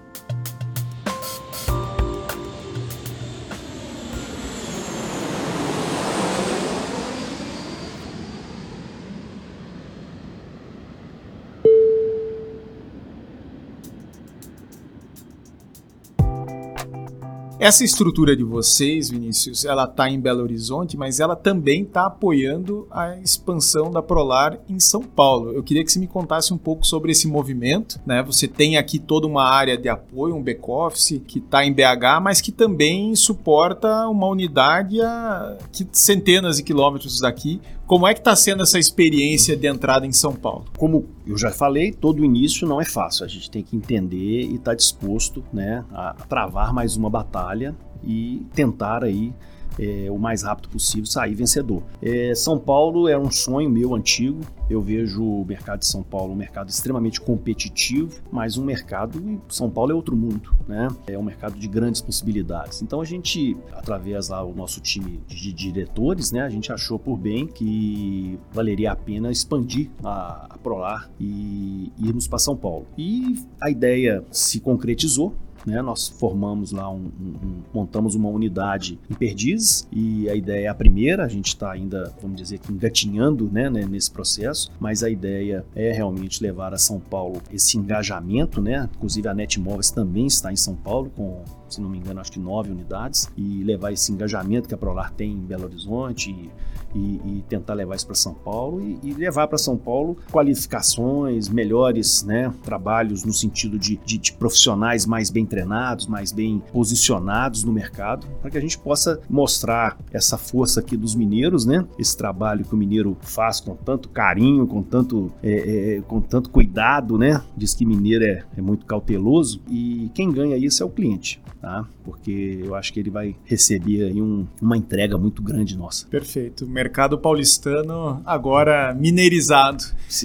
Essa 17.59 17.83
estrutura 17.83 18.37
de 18.37 18.43
vocês, 18.43 19.09
Vinícius, 19.09 19.65
ela 19.65 19.83
está 19.83 20.09
em 20.09 20.17
Belo 20.17 20.43
Horizonte, 20.43 20.95
mas 20.95 21.19
ela 21.19 21.35
também 21.35 21.83
está 21.83 22.05
apoiando 22.05 22.87
a 22.89 23.17
expansão 23.17 23.91
da 23.91 24.01
Prolar 24.01 24.57
em 24.69 24.79
São 24.79 25.03
Paulo. 25.03 25.51
Eu 25.51 25.61
queria 25.61 25.83
que 25.83 25.91
você 25.91 25.99
me 25.99 26.07
contasse 26.07 26.53
um 26.53 26.57
pouco 26.57 26.87
sobre 26.87 27.11
esse 27.11 27.27
movimento. 27.27 27.99
Né? 28.05 28.23
Você 28.23 28.47
tem 28.47 28.77
aqui 28.77 28.97
toda 28.97 29.27
uma 29.27 29.43
área 29.43 29.77
de 29.77 29.89
apoio, 29.89 30.35
um 30.35 30.41
back-office 30.41 31.21
que 31.27 31.39
está 31.39 31.65
em 31.65 31.73
BH, 31.73 32.21
mas 32.21 32.39
que 32.39 32.53
também 32.53 33.13
suporta 33.13 34.07
uma 34.07 34.27
unidade 34.27 35.01
a 35.01 35.57
centenas 35.91 36.55
de 36.55 36.63
quilômetros 36.63 37.19
daqui. 37.19 37.59
Como 37.89 38.07
é 38.07 38.13
que 38.13 38.19
está 38.19 38.35
sendo 38.35 38.61
essa 38.61 38.77
experiência 38.77 39.57
de 39.57 39.67
entrada 39.67 40.05
em 40.05 40.11
São 40.11 40.35
Paulo? 40.35 40.65
Como 40.77 41.07
eu 41.25 41.35
já 41.35 41.49
falei, 41.49 41.91
todo 41.91 42.23
início 42.23 42.67
não 42.67 42.79
é 42.79 42.85
fácil. 42.85 43.25
A 43.25 43.27
gente 43.27 43.49
tem 43.49 43.63
que 43.63 43.75
entender 43.75 44.43
e 44.43 44.57
estar 44.57 44.71
tá 44.71 44.75
disposto 44.75 45.43
né, 45.51 45.83
a 45.91 46.13
travar 46.29 46.71
mais 46.71 46.95
uma 46.95 47.09
batalha 47.09 47.75
e 48.03 48.45
tentar 48.53 49.03
aí 49.03 49.33
é, 49.79 50.11
o 50.11 50.19
mais 50.19 50.43
rápido 50.43 50.69
possível 50.69 51.05
sair 51.05 51.33
vencedor. 51.33 51.81
É, 52.01 52.35
São 52.35 52.59
Paulo 52.59 53.07
é 53.07 53.17
um 53.17 53.31
sonho 53.31 53.69
meu 53.69 53.95
antigo. 53.95 54.41
Eu 54.69 54.81
vejo 54.81 55.23
o 55.23 55.45
mercado 55.45 55.79
de 55.79 55.87
São 55.87 56.03
Paulo 56.03 56.33
um 56.33 56.35
mercado 56.35 56.69
extremamente 56.69 57.19
competitivo, 57.19 58.21
mas 58.31 58.57
um 58.57 58.63
mercado 58.63 59.41
São 59.47 59.69
Paulo 59.69 59.91
é 59.91 59.95
outro 59.95 60.15
mundo, 60.15 60.53
né? 60.67 60.87
É 61.07 61.17
um 61.17 61.23
mercado 61.23 61.57
de 61.57 61.67
grandes 61.67 62.01
possibilidades. 62.01 62.81
Então 62.81 63.01
a 63.01 63.05
gente, 63.05 63.57
através 63.71 64.29
lá 64.29 64.43
o 64.43 64.53
nosso 64.53 64.79
time 64.81 65.19
de 65.27 65.51
diretores, 65.53 66.31
né, 66.31 66.41
a 66.41 66.49
gente 66.49 66.71
achou 66.71 66.99
por 66.99 67.17
bem 67.17 67.47
que 67.47 68.37
valeria 68.51 68.91
a 68.91 68.95
pena 68.95 69.31
expandir 69.31 69.89
a, 70.03 70.47
a 70.49 70.57
Prolar 70.57 71.09
e 71.19 71.91
irmos 71.97 72.27
para 72.27 72.37
São 72.37 72.55
Paulo. 72.55 72.85
E 72.97 73.39
a 73.61 73.69
ideia 73.69 74.23
se 74.29 74.59
concretizou. 74.59 75.33
Né? 75.65 75.81
Nós 75.81 76.07
formamos 76.07 76.71
lá, 76.71 76.89
um, 76.89 77.11
um, 77.19 77.61
montamos 77.73 78.15
uma 78.15 78.29
unidade 78.29 78.99
em 79.09 79.13
Perdizes 79.13 79.87
e 79.91 80.29
a 80.29 80.35
ideia 80.35 80.65
é 80.65 80.67
a 80.67 80.73
primeira, 80.73 81.23
a 81.23 81.27
gente 81.27 81.47
está 81.47 81.71
ainda, 81.71 82.13
vamos 82.21 82.37
dizer 82.37 82.59
engatinhando 82.69 83.49
né, 83.51 83.69
né, 83.69 83.85
nesse 83.85 84.11
processo, 84.11 84.71
mas 84.79 85.03
a 85.03 85.09
ideia 85.09 85.65
é 85.75 85.91
realmente 85.91 86.41
levar 86.41 86.73
a 86.73 86.77
São 86.77 86.99
Paulo 86.99 87.41
esse 87.51 87.77
engajamento, 87.77 88.61
né? 88.61 88.89
inclusive 88.95 89.27
a 89.27 89.33
Netmóveis 89.33 89.91
também 89.91 90.27
está 90.27 90.51
em 90.51 90.55
São 90.55 90.75
Paulo 90.75 91.11
com 91.15 91.43
se 91.69 91.79
não 91.79 91.89
me 91.89 91.99
engano, 91.99 92.19
acho 92.19 92.31
que 92.31 92.39
nove 92.39 92.71
unidades, 92.71 93.29
e 93.37 93.63
levar 93.63 93.91
esse 93.91 94.11
engajamento 94.11 94.67
que 94.67 94.73
a 94.73 94.77
Prolar 94.77 95.11
tem 95.11 95.31
em 95.31 95.37
Belo 95.37 95.65
Horizonte 95.65 96.49
e, 96.93 97.21
e, 97.25 97.43
tentar 97.47 97.73
levar 97.73 97.95
isso 97.95 98.05
para 98.05 98.15
São 98.15 98.33
Paulo 98.33 98.81
e, 98.81 98.99
e 99.03 99.13
levar 99.13 99.47
para 99.47 99.57
São 99.57 99.77
Paulo 99.77 100.17
qualificações, 100.31 101.49
melhores 101.49 102.23
né, 102.23 102.53
trabalhos 102.63 103.23
no 103.23 103.33
sentido 103.33 103.77
de, 103.77 103.99
de, 104.05 104.17
de 104.17 104.33
profissionais 104.33 105.05
mais 105.05 105.29
bem 105.29 105.45
treinados, 105.45 106.07
mais 106.07 106.31
bem 106.31 106.61
posicionados 106.71 107.63
no 107.63 107.71
mercado, 107.71 108.27
para 108.41 108.51
que 108.51 108.57
a 108.57 108.61
gente 108.61 108.77
possa 108.77 109.19
mostrar 109.29 109.97
essa 110.11 110.37
força 110.37 110.79
aqui 110.79 110.97
dos 110.97 111.15
mineiros, 111.15 111.65
né? 111.65 111.85
Esse 111.97 112.15
trabalho 112.15 112.65
que 112.65 112.73
o 112.73 112.77
mineiro 112.77 113.17
faz 113.21 113.59
com 113.59 113.75
tanto 113.75 114.09
carinho, 114.09 114.65
com 114.67 114.81
tanto, 114.81 115.31
é, 115.43 115.97
é, 115.97 116.01
com 116.01 116.21
tanto 116.21 116.49
cuidado, 116.49 117.17
né? 117.17 117.41
Diz 117.55 117.73
que 117.73 117.85
mineiro 117.85 118.23
é, 118.23 118.43
é 118.57 118.61
muito 118.61 118.85
cauteloso 118.85 119.61
e 119.69 120.09
quem 120.13 120.31
ganha 120.31 120.57
isso 120.57 120.81
é 120.83 120.85
o 120.85 120.89
cliente 120.89 121.41
tá? 121.61 121.87
Porque 122.03 122.61
eu 122.63 122.75
acho 122.75 122.93
que 122.93 122.99
ele 122.99 123.09
vai 123.09 123.35
receber 123.43 124.05
aí 124.05 124.21
um, 124.21 124.47
uma 124.61 124.77
entrega 124.77 125.17
muito 125.17 125.41
grande 125.41 125.77
nossa. 125.77 126.07
Perfeito. 126.07 126.67
Mercado 126.79 127.17
paulistano 127.17 128.21
agora 128.25 128.93
mineirizado 128.93 129.83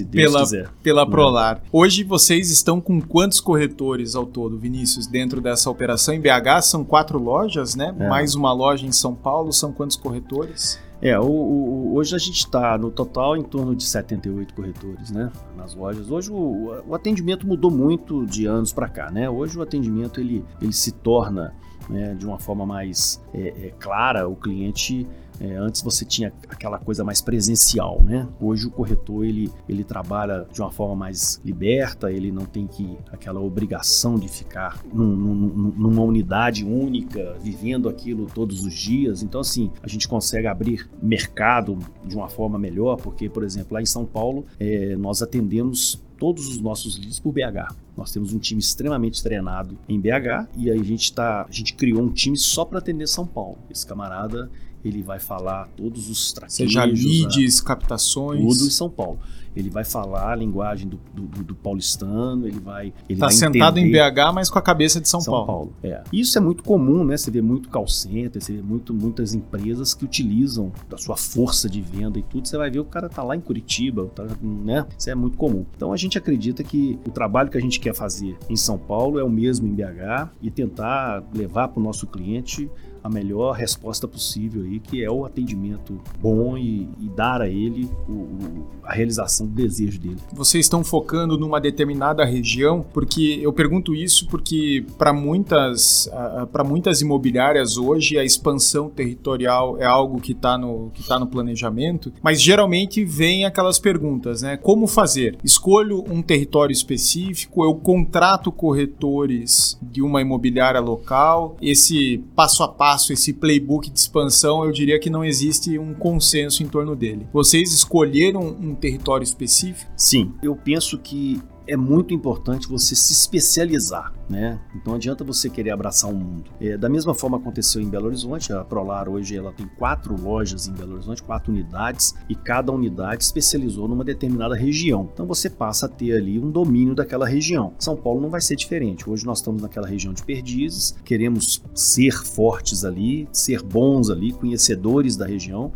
pela, 0.09 0.39
quiser. 0.39 0.69
pela 0.81 1.05
Prolar. 1.05 1.61
Hoje 1.69 2.01
vocês 2.01 2.49
estão 2.49 2.79
com 2.79 3.01
quantos 3.01 3.41
corretores 3.41 4.15
ao 4.15 4.25
todo, 4.25 4.57
Vinícius, 4.57 5.05
dentro 5.05 5.41
dessa 5.41 5.69
operação 5.69 6.13
em 6.13 6.21
BH? 6.21 6.61
São 6.61 6.85
quatro 6.85 7.19
lojas, 7.19 7.75
né? 7.75 7.93
É. 7.99 8.07
Mais 8.07 8.35
uma 8.35 8.53
loja 8.53 8.87
em 8.87 8.91
São 8.93 9.13
Paulo. 9.13 9.51
São 9.51 9.73
quantos 9.73 9.97
corretores? 9.97 10.79
É, 11.01 11.19
o, 11.19 11.25
o, 11.25 11.95
hoje 11.95 12.15
a 12.15 12.17
gente 12.17 12.37
está 12.37 12.77
no 12.77 12.89
total 12.89 13.35
em 13.35 13.43
torno 13.43 13.75
de 13.75 13.83
78 13.83 14.53
corretores, 14.53 15.11
né, 15.11 15.29
nas 15.57 15.75
lojas. 15.75 16.09
Hoje 16.09 16.31
o, 16.31 16.81
o 16.87 16.95
atendimento 16.95 17.45
mudou 17.45 17.69
muito 17.69 18.25
de 18.25 18.45
anos 18.45 18.71
para 18.71 18.87
cá, 18.87 19.11
né? 19.11 19.29
Hoje 19.29 19.59
o 19.59 19.61
atendimento 19.61 20.21
ele, 20.21 20.41
ele 20.61 20.71
se 20.71 20.93
torna 20.93 21.53
né, 21.89 22.15
de 22.15 22.25
uma 22.25 22.39
forma 22.39 22.65
mais 22.65 23.21
é, 23.33 23.67
é, 23.67 23.73
clara, 23.77 24.27
o 24.27 24.37
cliente 24.37 25.05
é, 25.39 25.55
antes 25.55 25.81
você 25.81 26.05
tinha 26.05 26.31
aquela 26.49 26.77
coisa 26.77 27.03
mais 27.03 27.21
presencial, 27.21 28.01
né? 28.03 28.27
Hoje 28.39 28.67
o 28.67 28.71
corretor 28.71 29.25
ele, 29.25 29.51
ele 29.67 29.83
trabalha 29.83 30.47
de 30.51 30.61
uma 30.61 30.71
forma 30.71 30.95
mais 30.95 31.41
liberta, 31.43 32.11
ele 32.11 32.31
não 32.31 32.45
tem 32.45 32.67
que 32.67 32.97
aquela 33.11 33.39
obrigação 33.39 34.15
de 34.15 34.27
ficar 34.27 34.83
num, 34.93 35.15
num, 35.15 35.73
numa 35.77 36.03
unidade 36.03 36.63
única, 36.63 37.37
vivendo 37.41 37.89
aquilo 37.89 38.27
todos 38.27 38.65
os 38.65 38.73
dias. 38.73 39.23
Então, 39.23 39.41
assim, 39.41 39.71
a 39.81 39.87
gente 39.87 40.07
consegue 40.07 40.47
abrir 40.47 40.89
mercado 41.01 41.77
de 42.05 42.15
uma 42.15 42.29
forma 42.29 42.57
melhor, 42.57 42.97
porque, 42.97 43.29
por 43.29 43.43
exemplo, 43.43 43.73
lá 43.73 43.81
em 43.81 43.85
São 43.85 44.05
Paulo, 44.05 44.45
é, 44.59 44.95
nós 44.95 45.21
atendemos 45.21 46.03
todos 46.17 46.47
os 46.47 46.59
nossos 46.59 46.97
leads 46.97 47.19
por 47.19 47.33
BH. 47.33 47.75
Nós 47.95 48.11
temos 48.11 48.33
um 48.33 48.39
time 48.39 48.59
extremamente 48.59 49.21
treinado 49.21 49.77
em 49.87 49.99
BH 49.99 50.49
e 50.57 50.69
aí 50.69 50.79
a 50.79 50.83
gente 50.83 51.13
tá, 51.13 51.45
a 51.47 51.51
gente 51.51 51.73
criou 51.75 52.01
um 52.01 52.09
time 52.09 52.37
só 52.37 52.65
para 52.65 52.79
atender 52.79 53.07
São 53.07 53.25
Paulo. 53.25 53.57
Esse 53.69 53.85
camarada, 53.85 54.49
ele 54.85 55.01
vai 55.01 55.19
falar 55.19 55.67
todos 55.75 56.09
os 56.09 56.31
traquejos. 56.31 56.55
Seja 56.55 56.85
leads, 56.85 57.59
a, 57.59 57.63
captações. 57.63 58.41
Tudo 58.41 58.67
em 58.67 58.71
São 58.71 58.89
Paulo. 58.89 59.19
Ele 59.55 59.69
vai 59.69 59.85
falar 59.85 60.33
a 60.33 60.35
linguagem 60.35 60.87
do, 60.87 60.99
do, 61.13 61.43
do 61.43 61.55
paulistano, 61.55 62.45
ele 62.45 62.59
vai. 62.59 62.93
Ele 63.07 63.19
tá 63.19 63.27
vai 63.27 63.35
sentado 63.35 63.79
em 63.79 63.89
BH, 63.89 64.33
mas 64.33 64.49
com 64.49 64.59
a 64.59 64.61
cabeça 64.61 64.99
de 64.99 65.07
São, 65.07 65.21
São 65.21 65.33
Paulo. 65.33 65.47
Paulo. 65.47 65.73
É. 65.81 66.03
Isso 66.11 66.37
é 66.37 66.41
muito 66.41 66.61
comum, 66.61 67.05
né? 67.05 67.15
Você 67.15 67.31
vê 67.31 67.41
muito 67.41 67.69
call 67.69 67.87
center, 67.87 68.41
você 68.41 68.53
vê 68.53 68.61
muito, 68.61 68.93
muitas 68.93 69.33
empresas 69.33 69.93
que 69.93 70.03
utilizam 70.03 70.73
da 70.89 70.97
sua 70.97 71.15
força 71.15 71.69
de 71.69 71.81
venda 71.81 72.19
e 72.19 72.23
tudo. 72.23 72.47
Você 72.47 72.57
vai 72.57 72.69
ver 72.69 72.79
o 72.79 72.85
cara 72.85 73.07
tá 73.07 73.23
lá 73.23 73.35
em 73.35 73.39
Curitiba, 73.39 74.11
tá, 74.13 74.25
né? 74.41 74.85
Isso 74.97 75.09
é 75.09 75.15
muito 75.15 75.37
comum. 75.37 75.65
Então 75.75 75.93
a 75.93 75.97
gente 75.97 76.17
acredita 76.17 76.61
que 76.61 76.99
o 77.07 77.11
trabalho 77.11 77.49
que 77.49 77.57
a 77.57 77.61
gente 77.61 77.79
quer 77.79 77.95
fazer 77.95 78.37
em 78.49 78.57
São 78.57 78.77
Paulo 78.77 79.17
é 79.17 79.23
o 79.23 79.29
mesmo 79.29 79.67
em 79.67 79.73
BH 79.73 80.31
e 80.41 80.51
tentar 80.51 81.23
levar 81.33 81.69
para 81.69 81.79
o 81.79 81.83
nosso 81.83 82.05
cliente 82.07 82.69
a 83.05 83.09
melhor 83.09 83.51
resposta 83.51 84.07
possível 84.07 84.63
aí, 84.63 84.79
que 84.79 85.03
é 85.03 85.11
o 85.11 85.25
atendimento 85.25 86.01
bom 86.19 86.57
e, 86.57 86.89
e 86.99 87.07
dar 87.15 87.39
a 87.39 87.47
ele 87.47 87.87
o, 88.09 88.13
o, 88.13 88.67
a 88.83 88.93
realização 88.93 89.45
do 89.45 89.53
desejo 89.53 89.99
dele. 89.99 90.17
Vocês 90.33 90.65
estão 90.65 90.83
focando 90.83 91.37
numa 91.37 91.61
determinada 91.61 92.25
região, 92.25 92.83
porque 92.91 93.39
eu 93.39 93.53
pergunto 93.53 93.93
isso 93.93 94.27
porque 94.27 94.83
para 94.97 95.13
muitas 95.13 96.09
para 96.51 96.63
muitas 96.63 96.99
imobiliárias 97.01 97.77
hoje 97.77 98.17
a 98.17 98.23
expansão 98.23 98.89
territorial 98.89 99.79
é 99.79 99.85
algo 99.85 100.19
que 100.19 100.31
está 100.31 100.57
no 100.57 100.89
que 100.91 101.07
tá 101.07 101.19
no 101.19 101.27
planejamento, 101.27 102.11
mas 102.23 102.41
geralmente 102.41 103.05
vem 103.05 103.45
aquelas 103.45 103.77
perguntas, 103.77 104.41
né? 104.41 104.57
Como 104.57 104.87
fazer? 104.87 105.37
Escolho 105.43 106.03
um 106.09 106.23
território 106.23 106.73
específico, 106.73 107.63
eu 107.63 107.75
contrato 107.75 108.51
corretores 108.51 109.77
de 109.79 110.01
uma 110.01 110.21
imobiliária 110.21 110.79
local, 110.79 111.55
esse 111.61 112.23
passo 112.35 112.63
a 112.63 112.67
passo 112.67 112.94
passo, 112.95 113.11
esse 113.11 113.33
playbook 113.33 113.89
de 113.89 113.99
expansão, 113.99 114.63
eu 114.63 114.71
diria 114.71 114.97
que 114.97 115.09
não 115.09 115.23
existe 115.23 115.77
um 115.77 115.93
consenso 115.93 116.63
em 116.63 116.67
torno 116.67 116.95
dele. 116.95 117.27
Vocês 117.33 117.73
escolheram 117.73 118.41
um 118.41 118.73
território 118.73 119.23
específico? 119.23 119.91
Sim, 119.97 120.33
eu 120.41 120.55
penso 120.55 120.97
que 120.97 121.41
é 121.67 121.75
muito 121.75 122.13
importante 122.13 122.67
você 122.67 122.95
se 122.95 123.13
especializar, 123.13 124.13
né? 124.29 124.59
Então 124.75 124.95
adianta 124.95 125.23
você 125.23 125.49
querer 125.49 125.71
abraçar 125.71 126.09
o 126.11 126.15
mundo. 126.15 126.51
É, 126.59 126.77
da 126.77 126.89
mesma 126.89 127.13
forma 127.13 127.37
aconteceu 127.37 127.81
em 127.81 127.89
Belo 127.89 128.07
Horizonte, 128.07 128.53
a 128.53 128.63
Prolar 128.63 129.09
hoje 129.09 129.35
ela 129.35 129.51
tem 129.51 129.67
quatro 129.77 130.19
lojas 130.19 130.67
em 130.67 130.73
Belo 130.73 130.93
Horizonte, 130.93 131.23
quatro 131.23 131.51
unidades, 131.51 132.15
e 132.29 132.35
cada 132.35 132.71
unidade 132.71 133.23
especializou 133.23 133.87
numa 133.87 134.03
determinada 134.03 134.55
região. 134.55 135.09
Então 135.13 135.25
você 135.25 135.49
passa 135.49 135.85
a 135.85 135.89
ter 135.89 136.13
ali 136.13 136.39
um 136.39 136.49
domínio 136.49 136.95
daquela 136.95 137.27
região. 137.27 137.73
São 137.79 137.95
Paulo 137.95 138.21
não 138.21 138.29
vai 138.29 138.41
ser 138.41 138.55
diferente. 138.55 139.09
Hoje 139.09 139.25
nós 139.25 139.39
estamos 139.39 139.61
naquela 139.61 139.87
região 139.87 140.13
de 140.13 140.23
Perdizes, 140.23 140.95
queremos 141.03 141.63
ser 141.73 142.13
fortes 142.23 142.83
ali, 142.85 143.27
ser 143.31 143.61
bons 143.61 144.09
ali, 144.09 144.31
conhecedores 144.31 145.15
da 145.15 145.25
região 145.25 145.71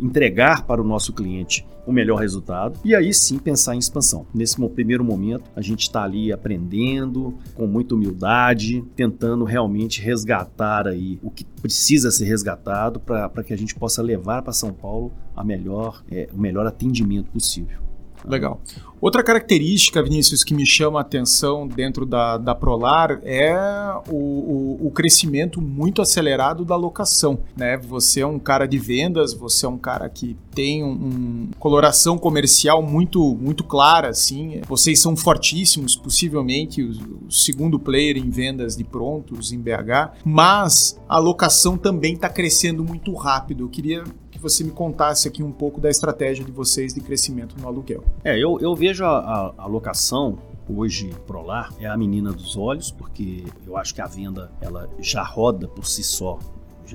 entregar 0.00 0.64
para 0.64 0.80
o 0.80 0.84
nosso 0.84 1.12
cliente 1.12 1.66
o 1.86 1.92
melhor 1.92 2.16
resultado 2.16 2.78
e 2.84 2.94
aí 2.94 3.12
sim 3.12 3.38
pensar 3.38 3.74
em 3.74 3.78
expansão. 3.78 4.26
Nesse 4.34 4.60
primeiro 4.68 5.04
momento, 5.04 5.44
a 5.56 5.60
gente 5.60 5.82
está 5.82 6.04
ali 6.04 6.32
aprendendo 6.32 7.34
com 7.54 7.66
muita 7.66 7.94
humildade, 7.94 8.84
tentando 8.94 9.44
realmente 9.44 10.00
resgatar 10.00 10.86
aí 10.86 11.18
o 11.22 11.30
que 11.30 11.44
precisa 11.44 12.10
ser 12.10 12.24
resgatado 12.24 13.00
para 13.00 13.42
que 13.44 13.52
a 13.52 13.58
gente 13.58 13.74
possa 13.74 14.02
levar 14.02 14.42
para 14.42 14.52
São 14.52 14.72
Paulo 14.72 15.12
a 15.36 15.44
melhor, 15.44 16.02
é, 16.10 16.28
o 16.32 16.38
melhor 16.38 16.66
atendimento 16.66 17.30
possível. 17.30 17.89
Legal. 18.24 18.60
Outra 19.00 19.22
característica, 19.22 20.02
Vinícius, 20.02 20.44
que 20.44 20.52
me 20.52 20.66
chama 20.66 20.98
a 20.98 21.02
atenção 21.02 21.66
dentro 21.66 22.04
da, 22.04 22.36
da 22.36 22.54
Prolar 22.54 23.18
é 23.22 23.56
o, 24.10 24.14
o, 24.14 24.86
o, 24.88 24.90
crescimento 24.90 25.58
muito 25.58 26.02
acelerado 26.02 26.66
da 26.66 26.76
locação. 26.76 27.38
Né? 27.56 27.78
Você 27.78 28.20
é 28.20 28.26
um 28.26 28.38
cara 28.38 28.66
de 28.66 28.78
vendas, 28.78 29.32
você 29.32 29.64
é 29.64 29.68
um 29.70 29.78
cara 29.78 30.06
que 30.10 30.36
tem 30.54 30.82
uma 30.82 31.00
um 31.00 31.48
coloração 31.58 32.18
comercial 32.18 32.82
muito, 32.82 33.34
muito 33.36 33.64
clara. 33.64 34.10
Assim. 34.10 34.60
Vocês 34.68 35.00
são 35.00 35.16
fortíssimos, 35.16 35.96
possivelmente 35.96 36.82
o, 36.82 37.26
o 37.26 37.32
segundo 37.32 37.78
player 37.78 38.18
em 38.18 38.28
vendas 38.28 38.76
de 38.76 38.84
prontos 38.84 39.50
em 39.50 39.58
BH, 39.58 40.12
mas 40.26 41.00
a 41.08 41.18
locação 41.18 41.78
também 41.78 42.14
está 42.14 42.28
crescendo 42.28 42.84
muito 42.84 43.14
rápido. 43.14 43.64
Eu 43.64 43.68
queria 43.70 44.04
que 44.40 44.42
você 44.42 44.64
me 44.64 44.70
contasse 44.70 45.28
aqui 45.28 45.42
um 45.42 45.52
pouco 45.52 45.80
da 45.80 45.90
estratégia 45.90 46.42
de 46.42 46.50
vocês 46.50 46.94
de 46.94 47.00
crescimento 47.00 47.54
no 47.60 47.68
aluguel. 47.68 48.02
É, 48.24 48.36
eu, 48.38 48.58
eu 48.58 48.74
vejo 48.74 49.04
a, 49.04 49.18
a, 49.18 49.54
a 49.58 49.66
locação 49.66 50.38
hoje 50.66 51.10
Prolar 51.26 51.72
é 51.78 51.86
a 51.86 51.96
menina 51.96 52.32
dos 52.32 52.56
olhos, 52.56 52.90
porque 52.90 53.44
eu 53.66 53.76
acho 53.76 53.94
que 53.94 54.00
a 54.00 54.06
venda 54.06 54.50
ela 54.60 54.88
já 55.00 55.22
roda 55.22 55.68
por 55.68 55.84
si 55.84 56.02
só 56.02 56.38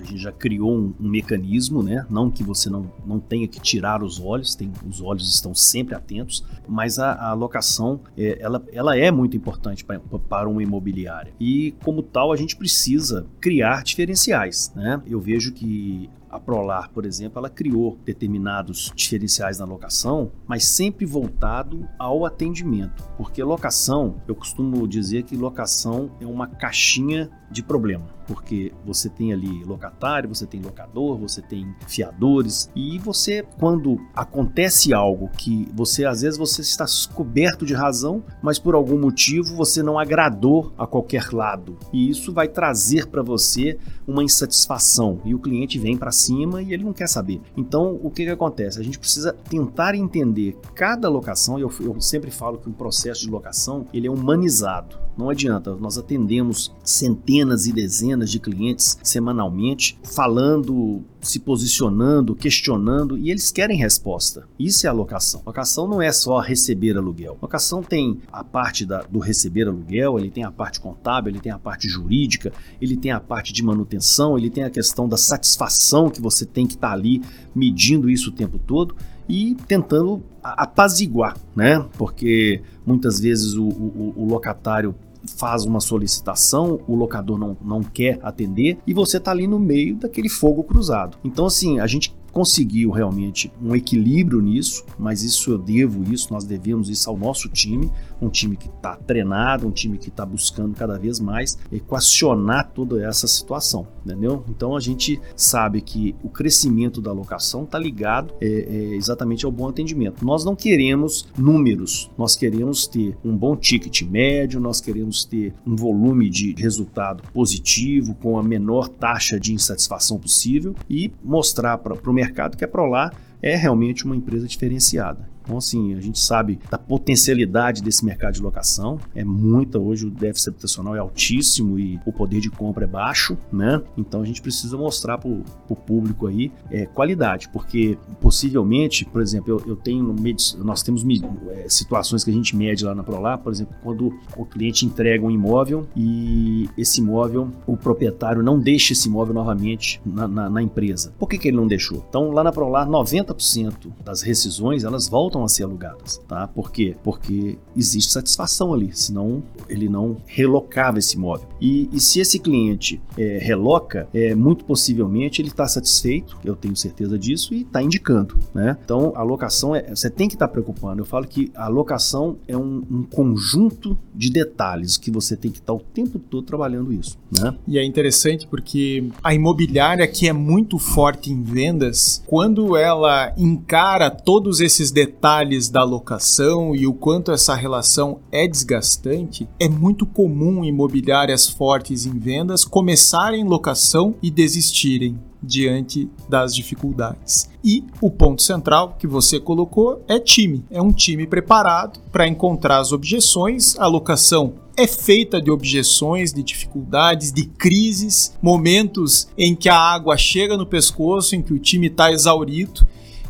a 0.02 0.04
gente 0.04 0.18
já 0.18 0.32
criou 0.32 0.76
um, 0.76 0.94
um, 1.00 1.08
mecanismo, 1.08 1.82
né? 1.82 2.06
Não 2.10 2.30
que 2.30 2.44
você 2.44 2.70
não, 2.70 2.92
não 3.06 3.18
tenha 3.18 3.48
que 3.48 3.62
tirar 3.62 4.04
os 4.04 4.20
olhos, 4.20 4.54
tem, 4.54 4.70
os 4.86 5.00
olhos 5.00 5.34
estão 5.34 5.56
sempre 5.56 5.96
atentos, 5.96 6.44
mas 6.68 7.00
a, 7.00 7.14
a 7.14 7.30
alocação 7.30 8.02
é, 8.18 8.38
ela, 8.42 8.62
ela 8.74 8.98
é 8.98 9.10
muito 9.10 9.38
importante 9.38 9.86
para, 9.86 10.00
para 10.00 10.50
uma 10.50 10.62
imobiliária. 10.62 11.34
E 11.40 11.74
como 11.82 12.04
tal, 12.04 12.34
a 12.34 12.36
gente 12.36 12.58
precisa 12.58 13.26
criar 13.40 13.84
diferenciais, 13.84 14.72
né? 14.76 15.02
Eu 15.08 15.22
vejo 15.22 15.54
que 15.54 16.10
a 16.36 16.40
Prolar, 16.40 16.90
por 16.92 17.06
exemplo, 17.06 17.40
ela 17.40 17.50
criou 17.50 17.98
determinados 18.04 18.92
diferenciais 18.96 19.60
na 19.60 19.66
locação, 19.66 20.32
mas 20.48 20.66
sempre 20.66 21.06
voltado 21.06 21.88
ao 21.98 22.26
atendimento. 22.26 23.04
Porque 23.18 23.44
locação, 23.44 24.22
eu 24.28 24.36
costumo 24.36 24.88
dizer 24.88 25.24
que 25.24 25.36
locação 25.36 26.12
é 26.20 26.26
uma 26.26 26.48
caixinha 26.48 27.30
de 27.50 27.64
problema, 27.64 28.08
porque 28.28 28.72
você 28.86 29.10
tem 29.10 29.34
ali 29.34 29.64
locatário, 29.64 30.30
você 30.30 30.46
tem 30.46 30.62
locador, 30.62 31.18
você 31.18 31.42
tem 31.42 31.74
fiadores 31.88 32.70
e 32.76 32.98
você 33.00 33.46
quando 33.60 34.00
acontece 34.16 34.94
algo 34.94 35.30
que 35.38 35.68
você 35.74 36.06
às 36.06 36.22
vezes 36.22 36.38
você 36.38 36.62
está 36.62 36.86
coberto 37.14 37.66
de 37.66 37.74
razão, 37.74 38.24
mas 38.42 38.60
por 38.60 38.76
algum 38.76 39.00
motivo 39.00 39.56
você 39.56 39.82
não 39.82 40.00
agradou 40.00 40.74
a 40.78 40.88
qualquer 40.88 41.32
lado 41.32 41.78
e 41.92 42.10
isso 42.10 42.34
vai 42.34 42.48
trazer 42.48 43.08
para 43.08 43.22
você 43.22 43.78
uma 44.08 44.24
insatisfação 44.24 45.20
e 45.26 45.34
o 45.34 45.40
cliente 45.40 45.80
vem 45.80 45.98
para 45.98 46.12
cima 46.12 46.62
e 46.62 46.74
ele 46.74 46.84
não 46.84 46.94
quer 46.94 47.08
saber. 47.08 47.42
Então 47.56 48.00
o 48.02 48.10
que, 48.10 48.26
que 48.26 48.32
acontece? 48.32 48.80
A 48.80 48.84
gente 48.84 49.00
precisa 49.00 49.34
tentar 49.34 49.96
entender 49.96 50.58
cada 50.74 51.10
locação. 51.10 51.60
Eu, 51.60 51.72
eu 51.80 52.00
sempre 52.02 52.32
falo 52.32 52.58
que 52.58 52.70
o 52.70 52.74
processo 52.74 53.22
de 53.22 53.30
locação 53.30 53.86
ele 53.94 54.08
é 54.08 54.12
humanizado. 54.12 54.98
Não 55.18 55.30
adianta, 55.30 55.74
nós 55.76 55.98
atendemos 55.98 56.76
centenas 56.84 57.66
e 57.66 57.74
dezenas 57.74 58.15
de 58.24 58.40
clientes 58.40 58.98
semanalmente, 59.04 59.98
falando, 60.04 61.04
se 61.22 61.40
posicionando, 61.40 62.36
questionando 62.36 63.18
e 63.18 63.32
eles 63.32 63.52
querem 63.52 63.78
resposta. 63.78 64.48
Isso 64.58 64.86
é 64.86 64.90
a 64.90 64.94
locação. 64.94 65.42
Locação 65.46 65.88
não 65.88 66.02
é 66.02 66.12
só 66.12 66.40
receber 66.40 66.96
aluguel. 66.96 67.38
Locação 67.42 67.82
tem 67.82 68.22
a 68.32 68.44
parte 68.44 68.86
da, 68.86 69.02
do 69.02 69.20
receber 69.20 69.68
aluguel, 69.68 70.20
ele 70.20 70.30
tem 70.30 70.44
a 70.44 70.52
parte 70.52 70.80
contábil, 70.80 71.32
ele 71.32 71.40
tem 71.40 71.52
a 71.52 71.60
parte 71.60 71.88
jurídica, 71.88 72.54
ele 72.82 72.96
tem 72.96 73.12
a 73.12 73.20
parte 73.20 73.52
de 73.52 73.64
manutenção, 73.64 74.38
ele 74.38 74.50
tem 74.50 74.64
a 74.64 74.70
questão 74.70 75.10
da 75.10 75.18
satisfação 75.18 76.10
que 76.10 76.22
você 76.22 76.46
tem 76.46 76.68
que 76.68 76.76
estar 76.76 76.90
tá 76.90 76.94
ali 76.94 77.22
medindo 77.54 78.10
isso 78.10 78.30
o 78.30 78.34
tempo 78.34 78.60
todo 78.60 78.96
e 79.28 79.56
tentando 79.68 80.24
apaziguar, 80.44 81.36
né? 81.56 81.84
Porque 81.98 82.62
muitas 82.86 83.20
vezes 83.20 83.56
o, 83.56 83.64
o, 83.68 84.14
o 84.18 84.26
locatário 84.26 84.94
faz 85.38 85.66
uma 85.66 85.80
solicitação, 85.80 86.80
o 86.88 86.96
locador 86.96 87.38
não, 87.38 87.58
não 87.62 87.82
quer 87.82 88.20
atender 88.22 88.78
e 88.86 88.94
você 88.94 89.18
está 89.18 89.32
ali 89.32 89.48
no 89.48 89.60
meio 89.60 89.96
daquele 89.96 90.30
fogo 90.30 90.64
cruzado. 90.64 91.18
Então, 91.24 91.46
assim, 91.46 91.80
a 91.80 91.88
gente 91.88 92.16
conseguiu 92.36 92.92
realmente 92.92 93.50
um 93.64 93.74
equilíbrio 93.74 94.42
nisso, 94.42 94.84
mas 95.00 95.24
isso 95.24 95.52
eu 95.52 95.58
devo 95.58 96.04
isso, 96.14 96.34
nós 96.34 96.44
devemos 96.44 96.90
isso 96.90 97.10
ao 97.10 97.18
nosso 97.18 97.48
time, 97.48 97.90
um 98.22 98.28
time 98.28 98.58
que 98.58 98.68
está 98.68 98.98
treinado, 98.98 99.66
um 99.66 99.72
time 99.72 99.98
que 99.98 100.10
está 100.10 100.26
buscando 100.26 100.76
cada 100.76 101.00
vez 101.00 101.18
mais 101.18 101.58
equacionar 101.72 102.72
toda 102.76 103.02
essa 103.02 103.26
situação, 103.26 103.88
entendeu? 104.06 104.44
Então 104.50 104.76
a 104.76 104.82
gente 104.82 105.18
sabe 105.34 105.80
que 105.80 106.14
o 106.22 106.28
crescimento 106.28 107.02
da 107.02 107.14
locação 107.14 107.64
está 107.64 107.80
ligado 107.80 108.34
é, 108.42 108.48
é, 108.48 108.96
exatamente 108.96 109.46
ao 109.46 109.52
bom 109.52 109.70
atendimento. 109.70 110.26
Nós 110.26 110.44
não 110.44 110.58
queremos 110.58 111.30
números, 111.38 112.12
nós 112.18 112.36
queremos 112.36 112.86
ter 112.86 113.18
um 113.24 113.38
bom 113.38 113.56
ticket 113.56 114.02
médio, 114.02 114.60
nós 114.60 114.82
queremos 114.82 115.24
ter 115.24 115.54
um 115.66 115.74
volume 115.74 116.30
de 116.30 116.54
resultado 116.58 117.24
positivo 117.32 118.14
com 118.16 118.38
a 118.38 118.44
menor 118.44 118.90
taxa 118.90 119.40
de 119.40 119.54
insatisfação 119.54 120.20
possível 120.20 120.76
e 120.90 121.14
mostrar 121.24 121.78
para 121.78 121.94
o 121.94 122.14
mercado 122.14 122.25
mercado 122.26 122.58
que 122.58 122.66
a 122.66 122.68
Prolar 122.68 123.14
é 123.42 123.56
realmente 123.56 124.06
uma 124.06 124.16
empresa 124.16 124.48
diferenciada. 124.48 125.30
Então, 125.46 125.58
assim, 125.58 125.94
a 125.94 126.02
gente 126.02 126.20
sabe 126.20 126.60
da 126.70 126.78
potencialidade 126.78 127.82
desse 127.82 128.04
mercado 128.04 128.34
de 128.34 128.42
locação. 128.42 129.00
É 129.16 129.24
muita, 129.24 129.80
hoje 129.80 130.08
o 130.08 130.10
déficit 130.10 130.50
habitacional 130.50 130.96
é 130.96 131.00
altíssimo 131.00 131.80
e 131.80 132.00
o 132.06 132.12
poder 132.12 132.42
de 132.42 132.50
compra 132.50 132.86
é 132.86 132.88
baixo, 132.88 133.38
né? 133.54 133.82
Então 133.96 134.22
a 134.22 134.26
gente 134.26 134.42
precisa 134.42 134.76
mostrar 134.76 135.18
para 135.18 135.30
o 135.30 135.76
público 135.76 136.28
aí 136.28 136.52
é, 136.72 136.86
qualidade, 136.86 137.50
porque 137.50 137.98
possivelmente, 138.20 139.06
por 139.06 139.22
exemplo, 139.22 139.52
eu, 139.52 139.70
eu 139.70 139.76
tenho 139.76 140.16
nós 140.64 140.82
temos 140.82 141.06
é, 141.50 141.70
situações 141.70 142.24
que 142.24 142.32
a 142.32 142.34
gente 142.34 142.56
mede 142.56 142.84
lá 142.84 142.96
na 142.96 143.04
Prolar, 143.04 143.38
por 143.38 143.52
exemplo, 143.52 143.76
quando 143.84 144.14
o 144.36 144.46
cliente 144.46 144.86
entrega 144.86 145.24
um 145.24 145.32
imóvel 145.32 145.88
e 145.96 146.70
esse 146.78 147.02
imóvel, 147.02 147.50
o 147.68 147.78
proprietário 147.78 148.42
não 148.42 148.60
deixa 148.60 148.94
esse 148.94 149.08
imóvel 149.08 149.34
novamente 149.34 150.02
na, 150.06 150.28
na, 150.28 150.50
na 150.50 150.62
empresa. 150.62 151.14
Por 151.20 151.30
que, 151.30 151.38
que 151.38 151.48
ele 151.50 151.58
não 151.58 151.68
deixou? 151.68 152.04
Então, 152.10 152.32
lá 152.32 152.44
na 152.44 152.52
Prolar, 152.52 152.88
90% 152.88 153.92
das 154.04 154.22
rescisões 154.22 154.84
elas 154.84 155.08
voltam 155.08 155.35
voltam 155.36 155.44
a 155.44 155.48
ser 155.48 155.64
alugadas, 155.64 156.22
tá? 156.28 156.48
Por 156.48 156.72
quê? 156.72 156.96
Porque 157.04 157.58
existe 157.76 158.12
satisfação 158.12 158.74
ali, 158.74 158.92
senão 158.94 159.44
ele 159.68 159.90
não 159.90 160.18
relocava 160.26 161.00
esse 161.00 161.16
imóvel. 161.16 161.48
E, 161.60 161.90
e 161.92 162.00
se 162.00 162.20
esse 162.20 162.40
cliente 162.40 163.02
é, 163.18 163.38
reloca, 163.40 164.08
é, 164.14 164.34
muito 164.34 164.64
possivelmente 164.64 165.42
ele 165.42 165.50
está 165.50 165.68
satisfeito, 165.68 166.38
eu 166.44 166.56
tenho 166.56 166.76
certeza 166.76 167.20
disso, 167.20 167.54
e 167.54 167.62
está 167.62 167.82
indicando, 167.82 168.38
né? 168.54 168.78
Então 168.84 169.12
a 169.16 169.24
locação 169.24 169.76
é, 169.76 169.94
você 169.94 170.10
tem 170.10 170.28
que 170.28 170.36
estar 170.36 170.48
tá 170.48 170.52
preocupando. 170.52 171.02
Eu 171.02 171.06
falo 171.06 171.28
que 171.28 171.52
a 171.56 171.68
locação 171.68 172.38
é 172.48 172.56
um, 172.56 172.84
um, 172.90 173.04
conjunto 173.04 173.98
de 174.14 174.30
detalhes 174.30 174.98
que 174.98 175.12
você 175.12 175.36
tem 175.36 175.52
que 175.52 175.58
estar 175.58 175.74
tá 175.74 175.74
o 175.74 175.80
tempo 175.80 176.20
todo 176.20 176.46
trabalhando 176.46 176.94
isso, 176.94 177.18
né? 177.38 177.56
E 177.68 177.78
é 177.78 177.84
interessante 177.84 178.48
porque 178.48 179.10
a 179.24 179.34
imobiliária 179.34 180.08
que 180.08 180.28
é 180.28 180.34
muito 180.34 180.78
forte 180.78 181.32
em 181.32 181.42
vendas, 181.42 182.24
quando 182.26 182.78
ela 182.78 183.34
encara 183.38 184.10
todos 184.10 184.60
esses 184.60 184.92
detalhes 184.92 185.25
detalhes 185.26 185.70
da 185.70 185.84
locação 185.84 186.76
e 186.76 186.86
o 186.86 186.94
quanto 186.94 187.32
essa 187.32 187.56
relação 187.56 188.20
é 188.32 188.48
desgastante, 188.48 189.50
é 189.60 189.68
muito 189.68 190.06
comum 190.06 190.64
imobiliárias 190.64 191.50
fortes 191.50 192.06
em 192.06 192.20
vendas 192.20 192.64
começarem 192.64 193.44
locação 193.44 194.14
e 194.22 194.30
desistirem 194.30 195.18
diante 195.42 196.08
das 196.30 196.54
dificuldades. 196.54 197.50
E 197.64 197.84
o 198.00 198.12
ponto 198.12 198.44
central 198.44 198.96
que 199.00 199.08
você 199.08 199.40
colocou 199.40 200.00
é 200.08 200.20
time. 200.20 200.64
É 200.70 200.80
um 200.80 200.92
time 200.92 201.26
preparado 201.26 202.00
para 202.12 202.28
encontrar 202.28 202.78
as 202.78 202.92
objeções. 202.92 203.76
A 203.80 203.88
locação 203.88 204.54
é 204.78 204.86
feita 204.86 205.42
de 205.42 205.50
objeções, 205.50 206.34
de 206.34 206.44
dificuldades, 206.44 207.32
de 207.32 207.46
crises, 207.46 208.36
momentos 208.40 209.28
em 209.36 209.56
que 209.56 209.70
a 209.70 209.80
água 209.80 210.18
chega 210.18 210.56
no 210.56 210.68
pescoço, 210.68 211.36
em 211.36 211.42
que 211.42 211.54
o 211.54 211.58
time 211.58 211.88
está 211.88 212.12
exaurido 212.12 212.86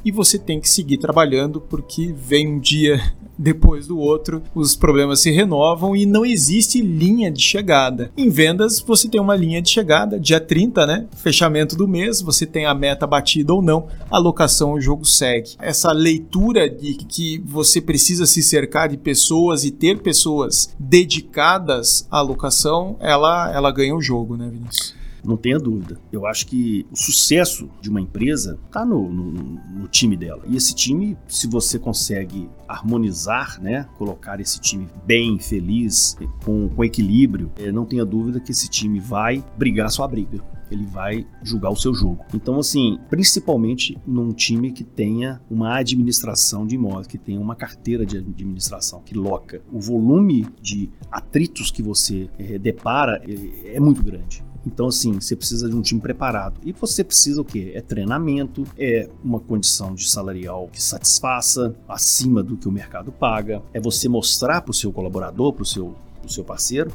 e 0.05 0.11
você 0.11 0.37
tem 0.37 0.61
que 0.61 0.69
seguir 0.69 0.99
trabalhando 0.99 1.59
porque 1.59 2.13
vem 2.15 2.47
um 2.47 2.59
dia 2.59 3.01
depois 3.37 3.87
do 3.87 3.97
outro, 3.99 4.41
os 4.53 4.75
problemas 4.75 5.19
se 5.19 5.31
renovam 5.31 5.95
e 5.95 6.05
não 6.05 6.25
existe 6.25 6.81
linha 6.81 7.29
de 7.29 7.41
chegada. 7.41 8.11
Em 8.15 8.29
vendas, 8.29 8.79
você 8.79 9.09
tem 9.09 9.19
uma 9.19 9.35
linha 9.35 9.61
de 9.61 9.69
chegada, 9.69 10.19
dia 10.19 10.39
30, 10.39 10.85
né? 10.85 11.07
Fechamento 11.17 11.75
do 11.75 11.87
mês, 11.87 12.21
você 12.21 12.45
tem 12.45 12.65
a 12.65 12.73
meta 12.73 13.05
batida 13.05 13.53
ou 13.53 13.61
não, 13.61 13.87
a 14.09 14.17
locação 14.17 14.73
o 14.73 14.79
jogo 14.79 15.05
segue. 15.05 15.55
Essa 15.59 15.91
leitura 15.91 16.69
de 16.69 16.93
que 16.93 17.41
você 17.45 17.81
precisa 17.81 18.25
se 18.25 18.41
cercar 18.41 18.87
de 18.87 18.97
pessoas 18.97 19.65
e 19.65 19.71
ter 19.71 19.99
pessoas 19.99 20.73
dedicadas 20.79 22.07
à 22.09 22.21
locação, 22.21 22.95
ela, 22.99 23.51
ela 23.53 23.71
ganha 23.71 23.95
o 23.95 24.01
jogo, 24.01 24.37
né, 24.37 24.49
Vinícius? 24.49 25.04
Não 25.25 25.37
tenha 25.37 25.57
dúvida. 25.57 25.99
Eu 26.11 26.25
acho 26.25 26.47
que 26.47 26.85
o 26.91 26.95
sucesso 26.95 27.69
de 27.81 27.89
uma 27.89 28.01
empresa 28.01 28.59
está 28.65 28.85
no, 28.85 29.11
no, 29.11 29.31
no, 29.31 29.87
time 29.87 30.15
dela. 30.15 30.43
E 30.47 30.55
esse 30.55 30.73
time, 30.73 31.17
se 31.27 31.47
você 31.47 31.77
consegue 31.79 32.49
harmonizar, 32.67 33.61
né, 33.61 33.87
colocar 33.97 34.39
esse 34.39 34.59
time 34.59 34.87
bem, 35.05 35.39
feliz, 35.39 36.17
com, 36.43 36.69
com 36.69 36.83
equilíbrio, 36.83 37.51
é, 37.57 37.71
não 37.71 37.85
tenha 37.85 38.05
dúvida 38.05 38.39
que 38.39 38.51
esse 38.51 38.67
time 38.67 38.99
vai 38.99 39.43
brigar 39.57 39.89
sua 39.89 40.07
briga 40.07 40.43
ele 40.71 40.85
vai 40.85 41.25
julgar 41.43 41.69
o 41.69 41.75
seu 41.75 41.93
jogo. 41.93 42.23
Então, 42.33 42.59
assim, 42.59 42.99
principalmente 43.09 43.97
num 44.05 44.31
time 44.31 44.71
que 44.71 44.83
tenha 44.83 45.41
uma 45.49 45.77
administração 45.77 46.65
de 46.65 46.75
imóveis, 46.75 47.07
que 47.07 47.17
tenha 47.17 47.39
uma 47.39 47.55
carteira 47.55 48.05
de 48.05 48.17
administração 48.17 49.01
que 49.01 49.15
loca. 49.15 49.61
O 49.71 49.79
volume 49.79 50.47
de 50.61 50.89
atritos 51.11 51.71
que 51.71 51.81
você 51.81 52.29
é, 52.37 52.57
depara 52.57 53.21
é, 53.27 53.75
é 53.75 53.79
muito 53.79 54.03
grande. 54.03 54.43
Então, 54.65 54.87
assim, 54.87 55.13
você 55.19 55.35
precisa 55.35 55.69
de 55.69 55.75
um 55.75 55.81
time 55.81 56.01
preparado. 56.01 56.59
E 56.63 56.71
você 56.71 57.03
precisa 57.03 57.41
o 57.41 57.45
quê? 57.45 57.71
É 57.75 57.81
treinamento, 57.81 58.63
é 58.77 59.07
uma 59.23 59.39
condição 59.39 59.93
de 59.93 60.09
salarial 60.09 60.67
que 60.71 60.81
satisfaça, 60.81 61.75
acima 61.87 62.41
do 62.41 62.57
que 62.57 62.67
o 62.67 62.71
mercado 62.71 63.11
paga. 63.11 63.61
É 63.73 63.79
você 63.79 64.09
mostrar 64.09 64.61
para 64.61 64.71
o 64.71 64.73
seu 64.73 64.91
colaborador, 64.91 65.53
para 65.53 65.63
o 65.63 65.65
seu, 65.65 65.95
seu 66.27 66.43
parceiro, 66.43 66.91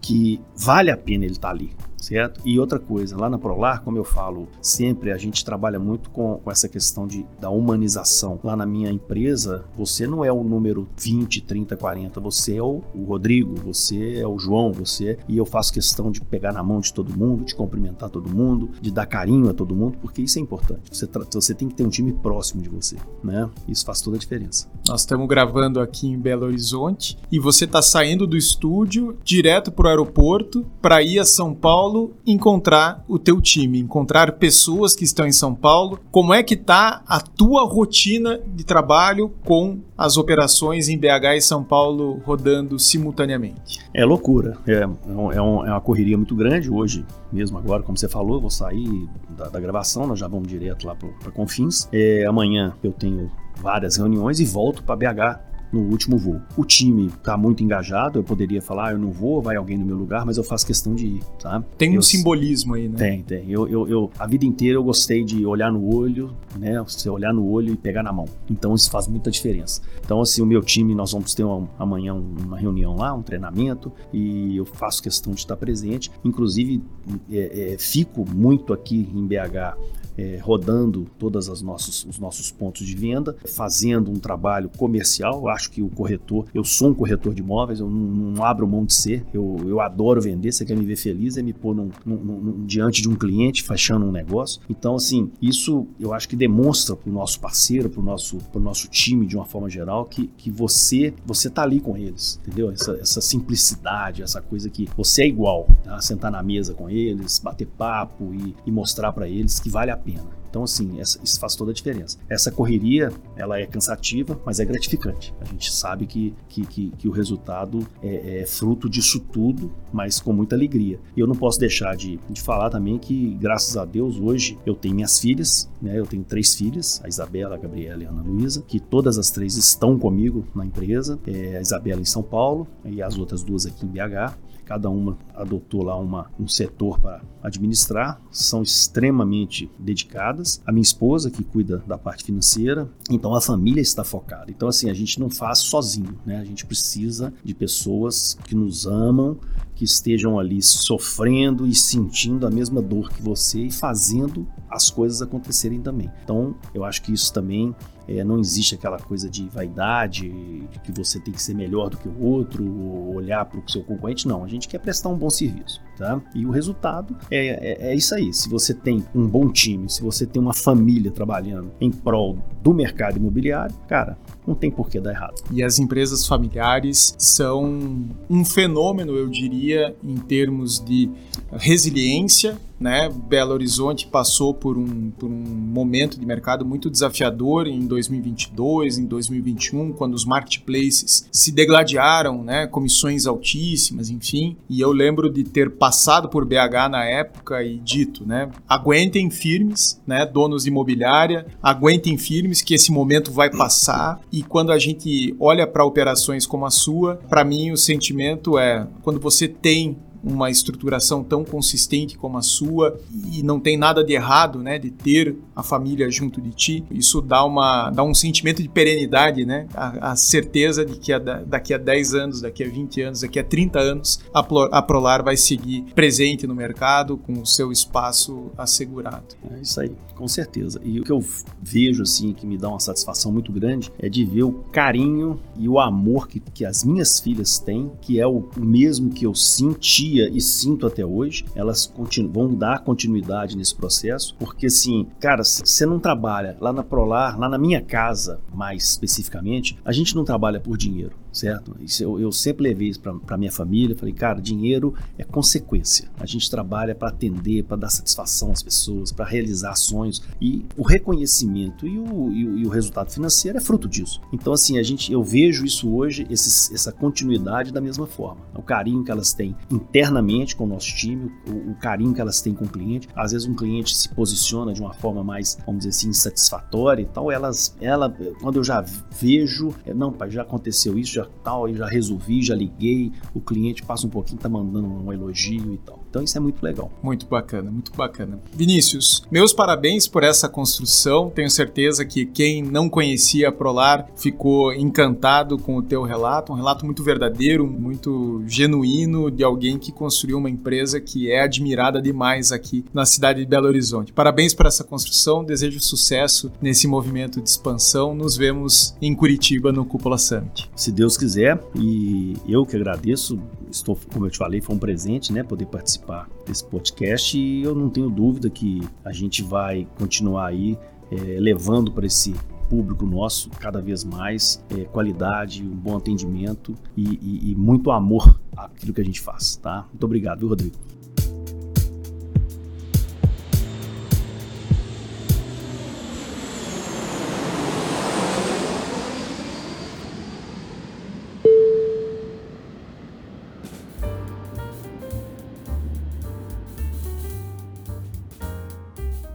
que 0.00 0.40
vale 0.56 0.90
a 0.90 0.96
pena 0.96 1.24
ele 1.24 1.34
estar 1.34 1.48
tá 1.48 1.54
ali 1.54 1.70
certo? 2.00 2.40
E 2.44 2.58
outra 2.58 2.78
coisa, 2.78 3.16
lá 3.16 3.28
na 3.28 3.38
Prolar, 3.38 3.82
como 3.82 3.98
eu 3.98 4.04
falo 4.04 4.48
sempre, 4.60 5.12
a 5.12 5.18
gente 5.18 5.44
trabalha 5.44 5.78
muito 5.78 6.10
com, 6.10 6.40
com 6.42 6.50
essa 6.50 6.68
questão 6.68 7.06
de, 7.06 7.26
da 7.38 7.50
humanização. 7.50 8.40
Lá 8.42 8.56
na 8.56 8.66
minha 8.66 8.90
empresa, 8.90 9.64
você 9.76 10.06
não 10.06 10.24
é 10.24 10.32
o 10.32 10.42
número 10.42 10.88
20, 10.96 11.42
30, 11.42 11.76
40, 11.76 12.20
você 12.20 12.56
é 12.56 12.62
o, 12.62 12.82
o 12.94 13.04
Rodrigo, 13.04 13.54
você 13.54 14.18
é 14.18 14.26
o 14.26 14.38
João, 14.38 14.72
você 14.72 15.18
e 15.28 15.36
eu 15.36 15.44
faço 15.44 15.72
questão 15.72 16.10
de 16.10 16.20
pegar 16.20 16.52
na 16.52 16.62
mão 16.62 16.80
de 16.80 16.92
todo 16.92 17.16
mundo, 17.16 17.44
de 17.44 17.54
cumprimentar 17.54 18.08
todo 18.08 18.28
mundo, 18.28 18.70
de 18.80 18.90
dar 18.90 19.06
carinho 19.06 19.50
a 19.50 19.54
todo 19.54 19.74
mundo, 19.74 19.98
porque 20.00 20.22
isso 20.22 20.38
é 20.38 20.42
importante. 20.42 20.82
Você, 20.90 21.08
você 21.32 21.54
tem 21.54 21.68
que 21.68 21.74
ter 21.74 21.84
um 21.84 21.90
time 21.90 22.12
próximo 22.12 22.62
de 22.62 22.68
você, 22.68 22.96
né? 23.22 23.48
Isso 23.68 23.84
faz 23.84 24.00
toda 24.00 24.16
a 24.16 24.20
diferença. 24.20 24.68
Nós 24.88 25.02
estamos 25.02 25.28
gravando 25.28 25.80
aqui 25.80 26.06
em 26.08 26.18
Belo 26.18 26.46
Horizonte 26.46 27.18
e 27.30 27.38
você 27.38 27.64
está 27.64 27.82
saindo 27.82 28.26
do 28.26 28.36
estúdio 28.36 29.18
direto 29.22 29.70
para 29.70 29.86
o 29.86 29.88
aeroporto 29.88 30.66
para 30.80 31.02
ir 31.02 31.18
a 31.18 31.24
São 31.24 31.54
Paulo 31.54 31.89
Paulo 31.90 32.12
encontrar 32.24 33.04
o 33.08 33.18
teu 33.18 33.40
time, 33.40 33.80
encontrar 33.80 34.32
pessoas 34.32 34.94
que 34.94 35.02
estão 35.02 35.26
em 35.26 35.32
São 35.32 35.52
Paulo. 35.52 35.98
Como 36.12 36.32
é 36.32 36.40
que 36.40 36.56
tá 36.56 37.02
a 37.04 37.20
tua 37.20 37.64
rotina 37.64 38.40
de 38.46 38.62
trabalho 38.62 39.32
com 39.44 39.80
as 39.98 40.16
operações 40.16 40.88
em 40.88 40.96
BH 40.96 41.36
e 41.36 41.40
São 41.40 41.64
Paulo 41.64 42.22
rodando 42.24 42.78
simultaneamente? 42.78 43.80
É 43.92 44.04
loucura, 44.04 44.56
é, 44.68 44.82
é, 44.82 45.42
um, 45.42 45.64
é 45.64 45.70
uma 45.72 45.80
correria 45.80 46.16
muito 46.16 46.36
grande 46.36 46.70
hoje, 46.70 47.04
mesmo 47.32 47.58
agora, 47.58 47.82
como 47.82 47.98
você 47.98 48.08
falou, 48.08 48.36
eu 48.36 48.40
vou 48.40 48.50
sair 48.50 49.08
da, 49.30 49.48
da 49.48 49.58
gravação, 49.58 50.06
nós 50.06 50.18
já 50.18 50.28
vamos 50.28 50.46
direto 50.46 50.86
lá 50.86 50.94
para 50.94 51.32
Confins. 51.32 51.88
É, 51.92 52.24
amanhã 52.24 52.72
eu 52.84 52.92
tenho 52.92 53.30
várias 53.60 53.96
reuniões 53.96 54.38
e 54.38 54.44
volto 54.44 54.84
para 54.84 54.94
BH 54.94 55.49
no 55.72 55.80
último 55.80 56.18
voo. 56.18 56.40
O 56.56 56.64
time 56.64 57.06
está 57.06 57.36
muito 57.36 57.62
engajado, 57.62 58.18
eu 58.18 58.24
poderia 58.24 58.60
falar, 58.60 58.88
ah, 58.88 58.92
eu 58.92 58.98
não 58.98 59.10
vou, 59.10 59.40
vai 59.40 59.56
alguém 59.56 59.78
no 59.78 59.84
meu 59.84 59.96
lugar, 59.96 60.24
mas 60.24 60.36
eu 60.36 60.44
faço 60.44 60.66
questão 60.66 60.94
de 60.94 61.06
ir, 61.06 61.24
tá? 61.40 61.62
Tem 61.78 61.94
eu, 61.94 61.98
um 61.98 62.02
simbolismo 62.02 62.74
aí, 62.74 62.88
né? 62.88 62.96
Tem, 62.96 63.22
tem. 63.22 63.50
Eu, 63.50 63.68
eu, 63.68 63.88
eu, 63.88 64.10
a 64.18 64.26
vida 64.26 64.44
inteira 64.44 64.76
eu 64.76 64.84
gostei 64.84 65.24
de 65.24 65.44
olhar 65.44 65.70
no 65.72 65.94
olho, 65.94 66.34
né? 66.58 66.80
Você 66.82 67.08
olhar 67.08 67.32
no 67.32 67.48
olho 67.48 67.72
e 67.72 67.76
pegar 67.76 68.02
na 68.02 68.12
mão. 68.12 68.26
Então 68.48 68.74
isso 68.74 68.90
faz 68.90 69.06
muita 69.06 69.30
diferença. 69.30 69.80
Então, 70.04 70.20
assim, 70.20 70.42
o 70.42 70.46
meu 70.46 70.62
time, 70.62 70.94
nós 70.94 71.12
vamos 71.12 71.34
ter 71.34 71.44
uma, 71.44 71.68
amanhã 71.78 72.14
uma 72.14 72.58
reunião 72.58 72.96
lá, 72.96 73.14
um 73.14 73.22
treinamento, 73.22 73.92
e 74.12 74.56
eu 74.56 74.64
faço 74.64 75.02
questão 75.02 75.32
de 75.32 75.40
estar 75.40 75.56
presente. 75.56 76.10
Inclusive, 76.24 76.82
é, 77.30 77.72
é, 77.72 77.78
fico 77.78 78.24
muito 78.28 78.72
aqui 78.72 79.08
em 79.14 79.26
BH 79.26 79.76
é, 80.16 80.38
rodando 80.42 81.06
todos 81.18 81.48
os 81.48 81.62
nossos, 81.62 82.04
os 82.04 82.18
nossos 82.18 82.50
pontos 82.50 82.86
de 82.86 82.94
venda, 82.94 83.36
fazendo 83.46 84.10
um 84.10 84.18
trabalho 84.18 84.70
comercial. 84.76 85.40
Eu 85.40 85.48
acho 85.48 85.70
que 85.70 85.82
o 85.82 85.88
corretor, 85.88 86.46
eu 86.54 86.64
sou 86.64 86.90
um 86.90 86.94
corretor 86.94 87.34
de 87.34 87.40
imóveis, 87.40 87.80
eu 87.80 87.88
não, 87.88 88.32
não 88.32 88.44
abro 88.44 88.66
mão 88.66 88.84
de 88.84 88.94
ser, 88.94 89.24
eu, 89.32 89.58
eu 89.66 89.80
adoro 89.80 90.20
vender. 90.20 90.52
Você 90.52 90.64
quer 90.64 90.76
me 90.76 90.84
ver 90.84 90.96
feliz, 90.96 91.36
é 91.36 91.42
me 91.42 91.52
pôr 91.52 91.74
num, 91.74 91.90
num, 92.04 92.16
num, 92.16 92.64
diante 92.66 93.02
de 93.02 93.08
um 93.08 93.14
cliente, 93.14 93.62
fechando 93.62 94.06
um 94.06 94.12
negócio. 94.12 94.60
Então, 94.68 94.96
assim, 94.96 95.30
isso 95.40 95.86
eu 95.98 96.12
acho 96.12 96.28
que 96.28 96.36
demonstra 96.36 96.96
para 96.96 97.10
o 97.10 97.12
nosso 97.12 97.40
parceiro, 97.40 97.88
para 97.88 98.00
o 98.00 98.04
nosso, 98.04 98.38
nosso 98.54 98.88
time 98.88 99.26
de 99.26 99.36
uma 99.36 99.44
forma 99.44 99.68
geral, 99.68 100.04
que, 100.04 100.28
que 100.36 100.50
você 100.50 101.14
você 101.24 101.48
tá 101.48 101.62
ali 101.62 101.80
com 101.80 101.96
eles, 101.96 102.40
entendeu? 102.42 102.70
Essa, 102.70 102.92
essa 102.96 103.20
simplicidade, 103.20 104.22
essa 104.22 104.40
coisa 104.40 104.68
que 104.68 104.88
você 104.96 105.22
é 105.22 105.28
igual, 105.28 105.68
tá? 105.84 106.00
sentar 106.00 106.30
na 106.30 106.42
mesa 106.42 106.74
com 106.74 106.90
eles, 106.90 107.38
bater 107.38 107.66
papo 107.66 108.34
e, 108.34 108.54
e 108.66 108.70
mostrar 108.70 109.12
para 109.12 109.28
eles 109.28 109.58
que 109.60 109.70
vale 109.70 109.90
a 109.90 109.96
pena. 110.00 110.40
Então, 110.50 110.64
assim, 110.64 111.00
essa, 111.00 111.18
isso 111.22 111.38
faz 111.38 111.54
toda 111.54 111.70
a 111.70 111.74
diferença. 111.74 112.18
Essa 112.28 112.50
correria, 112.50 113.12
ela 113.36 113.58
é 113.58 113.66
cansativa, 113.66 114.38
mas 114.44 114.58
é 114.58 114.64
gratificante. 114.64 115.32
A 115.40 115.44
gente 115.44 115.72
sabe 115.72 116.06
que, 116.06 116.34
que, 116.48 116.66
que, 116.66 116.90
que 116.90 117.08
o 117.08 117.12
resultado 117.12 117.86
é, 118.02 118.40
é, 118.40 118.46
fruto 118.46 118.90
disso 118.90 119.20
tudo, 119.20 119.72
mas 119.92 120.20
com 120.20 120.32
muita 120.32 120.56
alegria. 120.56 120.98
E 121.16 121.20
eu 121.20 121.26
não 121.26 121.36
posso 121.36 121.58
deixar 121.58 121.96
de, 121.96 122.18
de 122.28 122.42
falar 122.42 122.68
também 122.68 122.98
que, 122.98 123.36
graças 123.40 123.76
a 123.76 123.84
Deus, 123.84 124.18
hoje 124.18 124.58
eu 124.66 124.74
tenho 124.74 124.96
minhas 124.96 125.20
filhas, 125.20 125.70
né? 125.80 125.96
Eu 125.96 126.06
tenho 126.06 126.24
três 126.24 126.54
filhas, 126.54 127.00
a 127.04 127.08
Isabela, 127.08 127.54
a 127.54 127.58
Gabriela 127.58 128.02
e 128.02 128.06
a 128.06 128.10
Ana 128.10 128.22
Luísa, 128.22 128.64
que 128.66 128.80
todas 128.80 129.18
as 129.18 129.30
três 129.30 129.56
estão 129.56 129.96
comigo 129.96 130.44
na 130.52 130.66
empresa. 130.66 131.18
É, 131.28 131.58
a 131.58 131.60
Isabela 131.60 132.00
em 132.00 132.04
São 132.04 132.24
Paulo 132.24 132.66
e 132.84 133.00
as 133.00 133.16
outras 133.16 133.44
duas 133.44 133.66
aqui 133.66 133.86
em 133.86 133.88
BH 133.88 134.36
cada 134.70 134.88
uma 134.88 135.18
adotou 135.34 135.82
lá 135.82 135.96
uma, 135.96 136.30
um 136.38 136.46
setor 136.46 137.00
para 137.00 137.20
administrar, 137.42 138.22
são 138.30 138.62
extremamente 138.62 139.68
dedicadas. 139.76 140.62
A 140.64 140.70
minha 140.70 140.80
esposa, 140.80 141.28
que 141.28 141.42
cuida 141.42 141.82
da 141.88 141.98
parte 141.98 142.22
financeira, 142.22 142.88
então 143.10 143.34
a 143.34 143.40
família 143.40 143.80
está 143.80 144.04
focada. 144.04 144.48
Então, 144.48 144.68
assim, 144.68 144.88
a 144.88 144.94
gente 144.94 145.18
não 145.18 145.28
faz 145.28 145.58
sozinho, 145.58 146.16
né? 146.24 146.38
A 146.38 146.44
gente 146.44 146.64
precisa 146.64 147.34
de 147.42 147.52
pessoas 147.52 148.38
que 148.44 148.54
nos 148.54 148.86
amam, 148.86 149.40
que 149.74 149.84
estejam 149.84 150.38
ali 150.38 150.62
sofrendo 150.62 151.66
e 151.66 151.74
sentindo 151.74 152.46
a 152.46 152.50
mesma 152.50 152.80
dor 152.80 153.10
que 153.10 153.20
você 153.20 153.62
e 153.62 153.72
fazendo 153.72 154.46
as 154.70 154.88
coisas 154.88 155.20
acontecerem 155.20 155.80
também. 155.80 156.08
Então, 156.22 156.54
eu 156.72 156.84
acho 156.84 157.02
que 157.02 157.12
isso 157.12 157.32
também 157.32 157.74
é, 158.10 158.24
não 158.24 158.40
existe 158.40 158.74
aquela 158.74 158.98
coisa 158.98 159.30
de 159.30 159.48
vaidade, 159.48 160.28
de 160.28 160.78
que 160.80 160.90
você 160.90 161.20
tem 161.20 161.32
que 161.32 161.40
ser 161.40 161.54
melhor 161.54 161.90
do 161.90 161.96
que 161.96 162.08
o 162.08 162.22
outro, 162.22 162.64
ou 162.64 163.14
olhar 163.14 163.44
para 163.44 163.60
o 163.60 163.70
seu 163.70 163.84
concorrente. 163.84 164.26
Não, 164.26 164.42
a 164.42 164.48
gente 164.48 164.66
quer 164.66 164.78
prestar 164.78 165.10
um 165.10 165.16
bom 165.16 165.30
serviço. 165.30 165.80
Tá? 165.96 166.20
E 166.34 166.46
o 166.46 166.50
resultado 166.50 167.14
é, 167.30 167.46
é, 167.46 167.90
é, 167.90 167.94
isso 167.94 168.14
aí. 168.14 168.32
Se 168.32 168.48
você 168.48 168.72
tem 168.72 169.04
um 169.14 169.28
bom 169.28 169.50
time, 169.52 169.88
se 169.90 170.02
você 170.02 170.24
tem 170.26 170.40
uma 170.40 170.54
família 170.54 171.10
trabalhando 171.10 171.70
em 171.78 171.90
prol 171.90 172.38
do 172.62 172.72
mercado 172.72 173.18
imobiliário, 173.18 173.76
cara, 173.86 174.16
não 174.46 174.54
tem 174.54 174.70
por 174.70 174.88
que 174.88 174.98
dar 174.98 175.10
errado. 175.10 175.34
E 175.50 175.62
as 175.62 175.78
empresas 175.78 176.26
familiares 176.26 177.14
são 177.18 178.08
um 178.30 178.44
fenômeno, 178.46 179.14
eu 179.14 179.28
diria, 179.28 179.94
em 180.02 180.16
termos 180.16 180.82
de 180.82 181.10
resiliência 181.52 182.56
né? 182.80 183.10
Belo 183.28 183.52
Horizonte 183.52 184.06
passou 184.06 184.54
por 184.54 184.78
um, 184.78 185.10
por 185.10 185.28
um 185.28 185.44
momento 185.44 186.18
de 186.18 186.24
mercado 186.24 186.64
muito 186.64 186.88
desafiador 186.88 187.66
em 187.66 187.86
2022, 187.86 188.98
em 188.98 189.04
2021, 189.04 189.92
quando 189.92 190.14
os 190.14 190.24
marketplaces 190.24 191.28
se 191.30 191.52
degladiaram, 191.52 192.42
né? 192.42 192.66
comissões 192.66 193.26
altíssimas, 193.26 194.08
enfim. 194.08 194.56
E 194.68 194.80
eu 194.80 194.92
lembro 194.92 195.30
de 195.30 195.44
ter 195.44 195.70
passado 195.70 196.28
por 196.28 196.46
BH 196.46 196.88
na 196.90 197.04
época 197.04 197.62
e 197.62 197.78
dito, 197.78 198.26
né? 198.26 198.50
aguentem 198.66 199.30
firmes, 199.30 200.00
né? 200.06 200.24
donos 200.24 200.64
de 200.64 200.70
imobiliária, 200.70 201.46
aguentem 201.62 202.16
firmes 202.16 202.62
que 202.62 202.74
esse 202.74 202.90
momento 202.90 203.30
vai 203.30 203.50
passar. 203.50 204.20
E 204.32 204.42
quando 204.42 204.72
a 204.72 204.78
gente 204.78 205.36
olha 205.38 205.66
para 205.66 205.84
operações 205.84 206.46
como 206.46 206.64
a 206.64 206.70
sua, 206.70 207.16
para 207.28 207.44
mim 207.44 207.70
o 207.72 207.76
sentimento 207.76 208.58
é 208.58 208.86
quando 209.02 209.20
você 209.20 209.46
tem 209.46 209.98
uma 210.22 210.50
estruturação 210.50 211.24
tão 211.24 211.44
consistente 211.44 212.16
como 212.16 212.38
a 212.38 212.42
sua 212.42 212.98
e 213.32 213.42
não 213.42 213.58
tem 213.58 213.76
nada 213.76 214.04
de 214.04 214.12
errado, 214.12 214.62
né, 214.62 214.78
de 214.78 214.90
ter 214.90 215.36
a 215.54 215.62
família 215.62 216.10
junto 216.10 216.40
de 216.40 216.50
ti. 216.50 216.84
Isso 216.90 217.20
dá 217.20 217.44
uma 217.44 217.90
dá 217.90 218.02
um 218.02 218.14
sentimento 218.14 218.62
de 218.62 218.68
perenidade, 218.68 219.44
né? 219.44 219.66
A, 219.74 220.12
a 220.12 220.16
certeza 220.16 220.84
de 220.84 220.98
que 220.98 221.12
a, 221.12 221.18
daqui 221.18 221.72
a 221.74 221.78
10 221.78 222.14
anos, 222.14 222.40
daqui 222.40 222.64
a 222.64 222.68
20 222.68 223.02
anos, 223.02 223.20
daqui 223.20 223.38
a 223.38 223.44
30 223.44 223.78
anos 223.78 224.20
a, 224.32 224.40
a 224.72 224.82
Prolar 224.82 225.22
vai 225.22 225.36
seguir 225.36 225.82
presente 225.94 226.46
no 226.46 226.54
mercado 226.54 227.16
com 227.16 227.40
o 227.40 227.46
seu 227.46 227.72
espaço 227.72 228.50
assegurado. 228.56 229.36
É 229.50 229.60
isso 229.60 229.80
aí, 229.80 229.92
com 230.14 230.28
certeza. 230.28 230.80
E 230.84 231.00
o 231.00 231.04
que 231.04 231.12
eu 231.12 231.24
vejo 231.62 232.02
assim 232.02 232.32
que 232.32 232.46
me 232.46 232.56
dá 232.56 232.68
uma 232.68 232.80
satisfação 232.80 233.32
muito 233.32 233.52
grande 233.52 233.90
é 233.98 234.08
de 234.08 234.24
ver 234.24 234.44
o 234.44 234.52
carinho 234.72 235.40
e 235.58 235.68
o 235.68 235.78
amor 235.78 236.28
que, 236.28 236.40
que 236.40 236.64
as 236.64 236.84
minhas 236.84 237.20
filhas 237.20 237.58
têm, 237.58 237.90
que 238.00 238.20
é 238.20 238.26
o 238.26 238.48
mesmo 238.56 239.10
que 239.10 239.26
eu 239.26 239.34
senti 239.34 240.09
sentia 240.10 240.28
e 240.28 240.40
sinto 240.40 240.86
até 240.86 241.04
hoje, 241.04 241.44
elas 241.54 241.92
vão 242.30 242.54
dar 242.54 242.82
continuidade 242.82 243.56
nesse 243.56 243.74
processo, 243.74 244.34
porque 244.38 244.66
assim, 244.66 245.06
cara, 245.20 245.44
você 245.44 245.86
não 245.86 245.98
trabalha 245.98 246.56
lá 246.60 246.72
na 246.72 246.82
Prolar, 246.82 247.38
lá 247.38 247.48
na 247.48 247.58
minha 247.58 247.80
casa, 247.80 248.40
mais 248.52 248.84
especificamente, 248.84 249.78
a 249.84 249.92
gente 249.92 250.16
não 250.16 250.24
trabalha 250.24 250.58
por 250.58 250.76
dinheiro 250.76 251.19
certo? 251.32 251.76
Isso 251.80 252.02
eu, 252.02 252.18
eu 252.20 252.32
sempre 252.32 252.64
levei 252.64 252.88
isso 252.88 253.00
para 253.00 253.38
minha 253.38 253.52
família. 253.52 253.96
Falei, 253.96 254.14
cara, 254.14 254.40
dinheiro 254.40 254.94
é 255.18 255.24
consequência. 255.24 256.08
A 256.18 256.26
gente 256.26 256.50
trabalha 256.50 256.94
para 256.94 257.08
atender, 257.08 257.64
para 257.64 257.76
dar 257.76 257.90
satisfação 257.90 258.50
às 258.50 258.62
pessoas, 258.62 259.12
para 259.12 259.24
realizar 259.24 259.74
sonhos 259.74 260.22
e 260.40 260.64
o 260.76 260.82
reconhecimento 260.82 261.86
e 261.86 261.98
o, 261.98 262.32
e 262.32 262.46
o, 262.46 262.58
e, 262.58 262.66
o, 262.66 262.68
resultado 262.68 263.10
financeiro 263.10 263.58
é 263.58 263.60
fruto 263.60 263.88
disso. 263.88 264.20
Então, 264.32 264.52
assim, 264.52 264.78
a 264.78 264.82
gente, 264.82 265.12
eu 265.12 265.22
vejo 265.22 265.64
isso 265.64 265.92
hoje, 265.94 266.26
esses, 266.30 266.70
essa 266.72 266.92
continuidade 266.92 267.72
da 267.72 267.80
mesma 267.80 268.06
forma. 268.06 268.40
O 268.54 268.62
carinho 268.62 269.04
que 269.04 269.10
elas 269.10 269.32
têm 269.32 269.56
internamente 269.70 270.56
com 270.56 270.64
o 270.64 270.66
nosso 270.66 270.94
time, 270.94 271.30
o, 271.46 271.72
o 271.72 271.74
carinho 271.76 272.14
que 272.14 272.20
elas 272.20 272.40
têm 272.40 272.54
com 272.54 272.64
o 272.64 272.68
cliente. 272.68 273.08
Às 273.14 273.32
vezes 273.32 273.46
um 273.46 273.54
cliente 273.54 273.96
se 273.96 274.08
posiciona 274.08 274.72
de 274.72 274.80
uma 274.80 274.92
forma 274.92 275.22
mais, 275.22 275.58
vamos 275.66 275.80
dizer 275.80 275.90
assim, 275.90 276.08
insatisfatória 276.08 277.02
e 277.02 277.06
tal. 277.06 277.30
Elas, 277.30 277.74
ela, 277.80 278.14
quando 278.40 278.56
eu 278.56 278.64
já 278.64 278.84
vejo, 279.20 279.74
é, 279.84 279.92
não, 279.92 280.12
pai, 280.12 280.30
já 280.30 280.42
aconteceu 280.42 280.98
isso, 280.98 281.12
já 281.12 281.19
tal, 281.42 281.66
aí 281.66 281.74
já 281.74 281.86
resolvi, 281.86 282.42
já 282.42 282.54
liguei, 282.54 283.12
o 283.34 283.40
cliente 283.40 283.82
passa 283.82 284.06
um 284.06 284.10
pouquinho, 284.10 284.40
tá 284.40 284.48
mandando 284.48 284.86
um 284.86 285.12
elogio 285.12 285.74
e 285.74 285.78
tal. 285.78 285.99
Então 286.10 286.22
isso 286.22 286.36
é 286.36 286.40
muito 286.40 286.62
legal. 286.62 286.90
Muito 287.02 287.24
bacana, 287.26 287.70
muito 287.70 287.92
bacana. 287.94 288.40
Vinícius, 288.52 289.22
meus 289.30 289.52
parabéns 289.52 290.08
por 290.08 290.24
essa 290.24 290.48
construção. 290.48 291.30
Tenho 291.30 291.48
certeza 291.48 292.04
que 292.04 292.26
quem 292.26 292.62
não 292.62 292.88
conhecia 292.88 293.48
a 293.48 293.52
Prolar 293.52 294.08
ficou 294.16 294.74
encantado 294.74 295.56
com 295.56 295.76
o 295.76 295.82
teu 295.82 296.02
relato, 296.02 296.52
um 296.52 296.56
relato 296.56 296.84
muito 296.84 297.04
verdadeiro, 297.04 297.66
muito 297.66 298.42
genuíno 298.46 299.30
de 299.30 299.44
alguém 299.44 299.78
que 299.78 299.92
construiu 299.92 300.38
uma 300.38 300.50
empresa 300.50 301.00
que 301.00 301.30
é 301.30 301.42
admirada 301.42 302.02
demais 302.02 302.50
aqui 302.50 302.84
na 302.92 303.06
cidade 303.06 303.40
de 303.40 303.46
Belo 303.46 303.68
Horizonte. 303.68 304.12
Parabéns 304.12 304.52
por 304.52 304.66
essa 304.66 304.82
construção, 304.82 305.44
desejo 305.44 305.78
sucesso 305.80 306.50
nesse 306.60 306.88
movimento 306.88 307.40
de 307.40 307.48
expansão. 307.48 308.14
Nos 308.14 308.36
vemos 308.36 308.96
em 309.00 309.14
Curitiba 309.14 309.70
no 309.70 309.84
Cúpula 309.84 310.18
Summit. 310.18 310.68
Se 310.74 310.90
Deus 310.90 311.16
quiser, 311.16 311.60
e 311.76 312.34
eu 312.48 312.66
que 312.66 312.74
agradeço, 312.74 313.38
estou, 313.70 313.96
como 314.12 314.26
eu 314.26 314.30
te 314.30 314.38
falei, 314.38 314.60
foi 314.60 314.74
um 314.74 314.78
presente, 314.78 315.32
né, 315.32 315.44
poder 315.44 315.66
participar 315.66 315.99
desse 316.46 316.64
podcast 316.64 317.38
e 317.38 317.62
eu 317.62 317.74
não 317.74 317.88
tenho 317.88 318.10
dúvida 318.10 318.50
que 318.50 318.80
a 319.04 319.12
gente 319.12 319.42
vai 319.42 319.86
continuar 319.98 320.46
aí 320.46 320.78
é, 321.10 321.16
levando 321.38 321.92
para 321.92 322.06
esse 322.06 322.34
público 322.68 323.04
nosso 323.04 323.50
cada 323.50 323.80
vez 323.80 324.04
mais 324.04 324.64
é, 324.70 324.84
qualidade, 324.84 325.62
um 325.62 325.74
bom 325.74 325.96
atendimento 325.96 326.74
e, 326.96 327.18
e, 327.20 327.50
e 327.50 327.54
muito 327.56 327.90
amor 327.90 328.40
àquilo 328.56 328.92
que 328.92 329.00
a 329.00 329.04
gente 329.04 329.20
faz, 329.20 329.56
tá? 329.56 329.86
Muito 329.90 330.04
obrigado, 330.04 330.38
viu, 330.40 330.48
Rodrigo? 330.48 330.89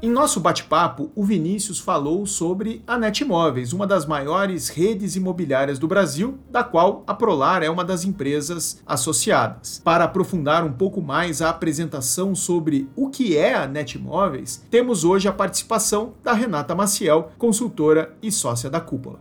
Em 0.06 0.12
nosso 0.12 0.40
bate-papo, 0.40 1.10
o 1.16 1.24
Vinícius 1.24 1.80
falou 1.80 2.28
sobre 2.28 2.84
a 2.86 2.96
Netmóveis, 2.96 3.74
uma 3.74 3.88
das 3.88 4.06
maiores 4.06 4.70
redes 4.70 5.16
imobiliárias 5.16 5.80
do 5.80 5.88
Brasil, 5.88 6.38
da 6.48 6.64
qual 6.64 7.04
a 7.08 7.14
Prolar 7.16 7.64
é 7.64 7.72
uma 7.72 7.84
das 7.84 8.06
empresas 8.06 8.80
associadas. 8.86 9.82
Para 9.84 10.04
aprofundar 10.04 10.64
um 10.64 10.72
pouco 10.72 11.02
mais 11.02 11.42
a 11.42 11.50
apresentação 11.50 12.36
sobre 12.36 12.88
o 12.96 13.10
que 13.10 13.36
é 13.36 13.56
a 13.56 13.66
Netmóveis, 13.66 14.64
temos 14.70 15.04
hoje 15.04 15.28
a 15.28 15.34
participação 15.34 16.14
da 16.24 16.34
Renata 16.34 16.76
Maciel, 16.76 17.32
consultora 17.40 18.16
e 18.22 18.32
sócia 18.32 18.70
da 18.70 18.80
Cúpula. 18.80 19.20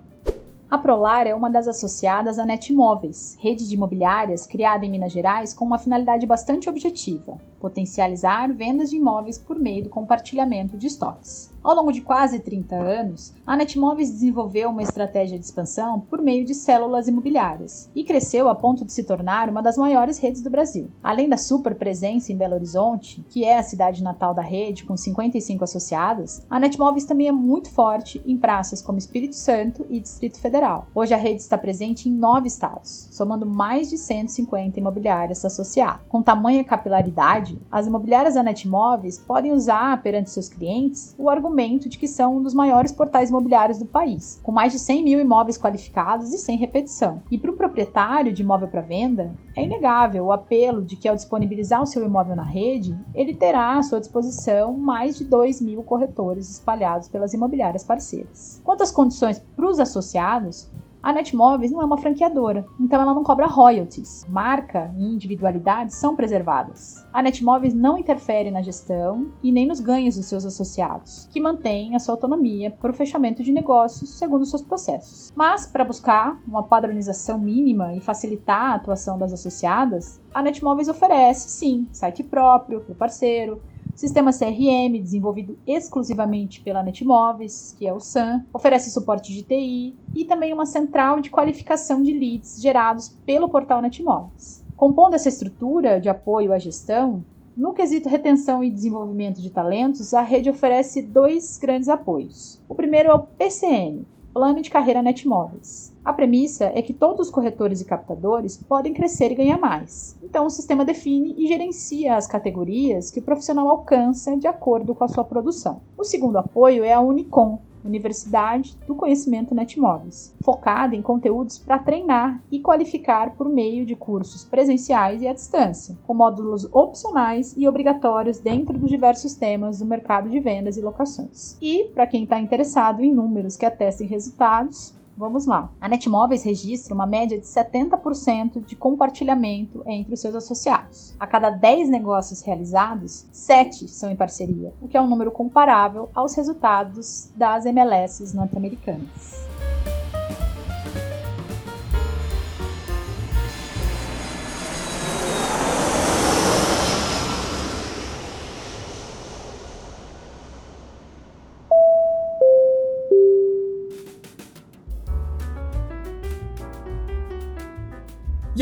A 0.70 0.76
Prolar 0.76 1.26
é 1.26 1.34
uma 1.34 1.48
das 1.48 1.66
associadas 1.66 2.38
à 2.38 2.44
Netmóveis, 2.44 3.38
rede 3.40 3.66
de 3.66 3.74
imobiliárias 3.74 4.46
criada 4.46 4.84
em 4.84 4.90
Minas 4.90 5.12
Gerais 5.12 5.54
com 5.54 5.64
uma 5.64 5.78
finalidade 5.78 6.26
bastante 6.26 6.68
objetiva: 6.68 7.38
potencializar 7.64 8.52
vendas 8.52 8.90
de 8.90 8.96
imóveis 8.96 9.38
por 9.38 9.58
meio 9.58 9.84
do 9.84 9.88
compartilhamento 9.88 10.76
de 10.76 10.86
estoques. 10.86 11.50
Ao 11.64 11.74
longo 11.74 11.92
de 11.92 12.02
quase 12.02 12.40
30 12.40 12.76
anos, 12.76 13.32
a 13.46 13.56
Netmóveis 13.56 14.10
desenvolveu 14.10 14.68
uma 14.68 14.82
estratégia 14.82 15.38
de 15.38 15.46
expansão 15.46 15.98
por 15.98 16.20
meio 16.20 16.44
de 16.44 16.54
células 16.54 17.08
imobiliárias 17.08 17.88
e 17.94 18.04
cresceu 18.04 18.50
a 18.50 18.54
ponto 18.54 18.84
de 18.84 18.92
se 18.92 19.02
tornar 19.02 19.48
uma 19.48 19.62
das 19.62 19.78
maiores 19.78 20.18
redes 20.18 20.42
do 20.42 20.50
Brasil. 20.50 20.90
Além 21.02 21.26
da 21.26 21.38
super 21.38 21.74
presença 21.74 22.30
em 22.30 22.36
Belo 22.36 22.54
Horizonte, 22.54 23.24
que 23.30 23.44
é 23.44 23.56
a 23.56 23.62
cidade 23.62 24.02
natal 24.02 24.34
da 24.34 24.42
rede 24.42 24.84
com 24.84 24.94
55 24.94 25.64
associadas, 25.64 26.44
a 26.50 26.60
Netmóveis 26.60 27.06
também 27.06 27.28
é 27.28 27.32
muito 27.32 27.70
forte 27.70 28.20
em 28.26 28.36
praças 28.36 28.82
como 28.82 28.98
Espírito 28.98 29.34
Santo 29.34 29.86
e 29.88 30.00
Distrito 30.00 30.38
Federal. 30.38 30.86
Hoje 30.94 31.14
a 31.14 31.18
rede 31.18 31.40
está 31.40 31.56
presente 31.56 32.10
em 32.10 32.12
nove 32.12 32.46
estados, 32.46 33.08
somando 33.10 33.46
mais 33.46 33.88
de 33.88 33.96
150 33.96 34.78
imobiliárias 34.78 35.42
associadas. 35.42 36.02
Com 36.10 36.20
tamanha 36.20 36.62
capilaridade, 36.62 37.53
as 37.70 37.86
imobiliárias 37.86 38.34
da 38.34 38.42
Netmóveis 38.42 39.18
podem 39.18 39.52
usar 39.52 40.02
perante 40.02 40.30
seus 40.30 40.48
clientes 40.48 41.14
o 41.18 41.28
argumento 41.30 41.88
de 41.88 41.98
que 41.98 42.08
são 42.08 42.36
um 42.36 42.42
dos 42.42 42.54
maiores 42.54 42.92
portais 42.92 43.30
imobiliários 43.30 43.78
do 43.78 43.86
país, 43.86 44.40
com 44.42 44.52
mais 44.52 44.72
de 44.72 44.78
100 44.78 45.04
mil 45.04 45.20
imóveis 45.20 45.58
qualificados 45.58 46.32
e 46.32 46.38
sem 46.38 46.56
repetição. 46.56 47.22
E 47.30 47.38
para 47.38 47.50
o 47.50 47.56
proprietário 47.56 48.32
de 48.32 48.42
imóvel 48.42 48.68
para 48.68 48.80
venda, 48.80 49.34
é 49.56 49.62
inegável 49.62 50.26
o 50.26 50.32
apelo 50.32 50.82
de 50.82 50.96
que 50.96 51.08
ao 51.08 51.16
disponibilizar 51.16 51.82
o 51.82 51.86
seu 51.86 52.04
imóvel 52.04 52.36
na 52.36 52.42
rede, 52.42 52.96
ele 53.14 53.34
terá 53.34 53.76
à 53.76 53.82
sua 53.82 54.00
disposição 54.00 54.72
mais 54.72 55.16
de 55.16 55.24
2 55.24 55.60
mil 55.60 55.82
corretores 55.82 56.50
espalhados 56.50 57.08
pelas 57.08 57.34
imobiliárias 57.34 57.84
parceiras. 57.84 58.60
Quanto 58.64 58.82
às 58.82 58.90
condições 58.90 59.38
para 59.56 59.66
os 59.66 59.78
associados, 59.78 60.70
a 61.04 61.12
Netmóveis 61.12 61.70
não 61.70 61.82
é 61.82 61.84
uma 61.84 61.98
franqueadora, 61.98 62.64
então 62.80 62.98
ela 62.98 63.12
não 63.12 63.22
cobra 63.22 63.46
royalties. 63.46 64.24
Marca 64.26 64.90
e 64.96 65.04
individualidade 65.04 65.92
são 65.92 66.16
preservadas. 66.16 67.06
A 67.12 67.20
Netmóveis 67.20 67.74
não 67.74 67.98
interfere 67.98 68.50
na 68.50 68.62
gestão 68.62 69.30
e 69.42 69.52
nem 69.52 69.66
nos 69.66 69.80
ganhos 69.80 70.16
dos 70.16 70.24
seus 70.24 70.46
associados, 70.46 71.28
que 71.30 71.42
mantêm 71.42 71.94
a 71.94 71.98
sua 71.98 72.14
autonomia 72.14 72.70
para 72.70 72.90
o 72.90 72.94
fechamento 72.94 73.42
de 73.42 73.52
negócios 73.52 74.18
segundo 74.18 74.46
seus 74.46 74.62
processos. 74.62 75.30
Mas, 75.36 75.66
para 75.66 75.84
buscar 75.84 76.40
uma 76.48 76.62
padronização 76.62 77.38
mínima 77.38 77.94
e 77.94 78.00
facilitar 78.00 78.72
a 78.72 78.74
atuação 78.76 79.18
das 79.18 79.34
associadas, 79.34 80.18
a 80.32 80.40
Netmóveis 80.40 80.88
oferece, 80.88 81.50
sim, 81.50 81.86
site 81.92 82.22
próprio 82.22 82.80
para 82.80 82.92
o 82.92 82.96
parceiro, 82.96 83.60
Sistema 83.94 84.32
CRM, 84.32 85.00
desenvolvido 85.00 85.56
exclusivamente 85.64 86.60
pela 86.60 86.82
Netmóveis, 86.82 87.74
que 87.78 87.86
é 87.86 87.92
o 87.92 88.00
SAM, 88.00 88.44
oferece 88.52 88.90
suporte 88.90 89.32
de 89.32 89.42
TI 89.44 89.94
e 90.14 90.24
também 90.24 90.52
uma 90.52 90.66
central 90.66 91.20
de 91.20 91.30
qualificação 91.30 92.02
de 92.02 92.12
leads 92.12 92.60
gerados 92.60 93.08
pelo 93.24 93.48
portal 93.48 93.80
Netmóveis. 93.80 94.64
Compondo 94.76 95.14
essa 95.14 95.28
estrutura 95.28 96.00
de 96.00 96.08
apoio 96.08 96.52
à 96.52 96.58
gestão, 96.58 97.24
no 97.56 97.72
quesito 97.72 98.08
retenção 98.08 98.64
e 98.64 98.70
desenvolvimento 98.70 99.40
de 99.40 99.48
talentos, 99.48 100.12
a 100.12 100.22
rede 100.22 100.50
oferece 100.50 101.00
dois 101.00 101.56
grandes 101.56 101.88
apoios. 101.88 102.60
O 102.68 102.74
primeiro 102.74 103.10
é 103.10 103.14
o 103.14 103.20
PCN, 103.20 104.04
Plano 104.34 104.60
de 104.60 104.68
Carreira 104.68 105.00
Netmóveis. 105.00 105.96
A 106.04 106.12
premissa 106.12 106.64
é 106.74 106.82
que 106.82 106.92
todos 106.92 107.28
os 107.28 107.32
corretores 107.32 107.80
e 107.80 107.84
captadores 107.84 108.56
podem 108.56 108.92
crescer 108.92 109.30
e 109.30 109.36
ganhar 109.36 109.60
mais. 109.60 110.18
Então, 110.20 110.44
o 110.44 110.50
sistema 110.50 110.84
define 110.84 111.36
e 111.38 111.46
gerencia 111.46 112.16
as 112.16 112.26
categorias 112.26 113.12
que 113.12 113.20
o 113.20 113.22
profissional 113.22 113.68
alcança 113.68 114.36
de 114.36 114.48
acordo 114.48 114.92
com 114.92 115.04
a 115.04 115.08
sua 115.08 115.22
produção. 115.22 115.82
O 115.96 116.02
segundo 116.02 116.36
apoio 116.36 116.82
é 116.82 116.92
a 116.92 117.00
Unicom, 117.00 117.60
Universidade 117.84 118.76
do 118.86 118.94
Conhecimento 118.94 119.54
Netmóveis, 119.54 120.34
focada 120.40 120.96
em 120.96 121.02
conteúdos 121.02 121.58
para 121.58 121.78
treinar 121.78 122.42
e 122.50 122.60
qualificar 122.60 123.34
por 123.36 123.48
meio 123.48 123.84
de 123.84 123.94
cursos 123.94 124.44
presenciais 124.44 125.22
e 125.22 125.28
à 125.28 125.32
distância, 125.32 125.96
com 126.06 126.14
módulos 126.14 126.68
opcionais 126.72 127.54
e 127.56 127.68
obrigatórios 127.68 128.38
dentro 128.38 128.78
dos 128.78 128.90
diversos 128.90 129.34
temas 129.34 129.78
do 129.78 129.86
mercado 129.86 130.28
de 130.28 130.40
vendas 130.40 130.76
e 130.76 130.80
locações. 130.80 131.58
E, 131.60 131.84
para 131.94 132.06
quem 132.06 132.24
está 132.24 132.40
interessado 132.40 133.02
em 133.02 133.12
números 133.12 133.56
que 133.56 133.66
atestem 133.66 134.06
resultados, 134.06 134.94
Vamos 135.16 135.46
lá. 135.46 135.70
A 135.80 135.88
Netmóveis 135.88 136.42
registra 136.42 136.94
uma 136.94 137.06
média 137.06 137.38
de 137.38 137.46
70% 137.46 138.64
de 138.64 138.74
compartilhamento 138.74 139.82
entre 139.86 140.14
os 140.14 140.20
seus 140.20 140.34
associados. 140.34 141.14
A 141.20 141.26
cada 141.26 141.50
10 141.50 141.88
negócios 141.88 142.42
realizados, 142.42 143.26
7 143.32 143.86
são 143.86 144.10
em 144.10 144.16
parceria, 144.16 144.72
o 144.82 144.88
que 144.88 144.96
é 144.96 145.00
um 145.00 145.08
número 145.08 145.30
comparável 145.30 146.10
aos 146.14 146.34
resultados 146.34 147.30
das 147.36 147.64
MLS 147.64 148.34
norte-americanas. 148.34 149.46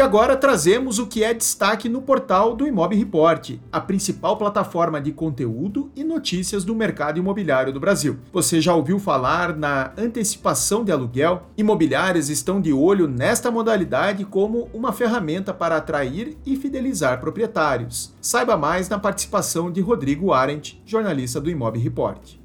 Agora 0.03 0.36
trazemos 0.36 0.98
o 0.98 1.07
que 1.07 1.22
é 1.22 1.32
destaque 1.32 1.88
no 1.88 2.03
portal 2.03 2.57
do 2.57 2.66
Imob 2.66 2.94
Report, 2.94 3.53
a 3.70 3.80
principal 3.80 4.36
plataforma 4.36 5.00
de 5.00 5.12
conteúdo 5.12 5.90
e 5.94 6.03
notícias 6.03 6.64
do 6.64 6.74
mercado 6.74 7.18
imobiliário 7.18 7.72
do 7.72 7.78
Brasil. 7.78 8.18
Você 8.32 8.61
já 8.61 8.74
ouviu 8.74 8.98
falar 8.98 9.57
na 9.57 9.92
antecipação 9.96 10.84
de 10.84 10.90
aluguel? 10.90 11.44
Imobiliárias 11.57 12.28
estão 12.28 12.61
de 12.61 12.72
olho 12.72 13.07
nesta 13.07 13.50
modalidade 13.50 14.24
como 14.24 14.68
uma 14.74 14.92
ferramenta 14.92 15.55
para 15.55 15.76
atrair 15.76 16.36
e 16.44 16.57
fidelizar 16.57 17.20
proprietários. 17.20 18.12
Saiba 18.20 18.57
mais 18.57 18.88
na 18.88 18.98
participação 18.98 19.70
de 19.70 19.80
Rodrigo 19.80 20.32
Arendt, 20.32 20.82
jornalista 20.84 21.40
do 21.40 21.48
Imob 21.48 21.78
Report 21.78 22.41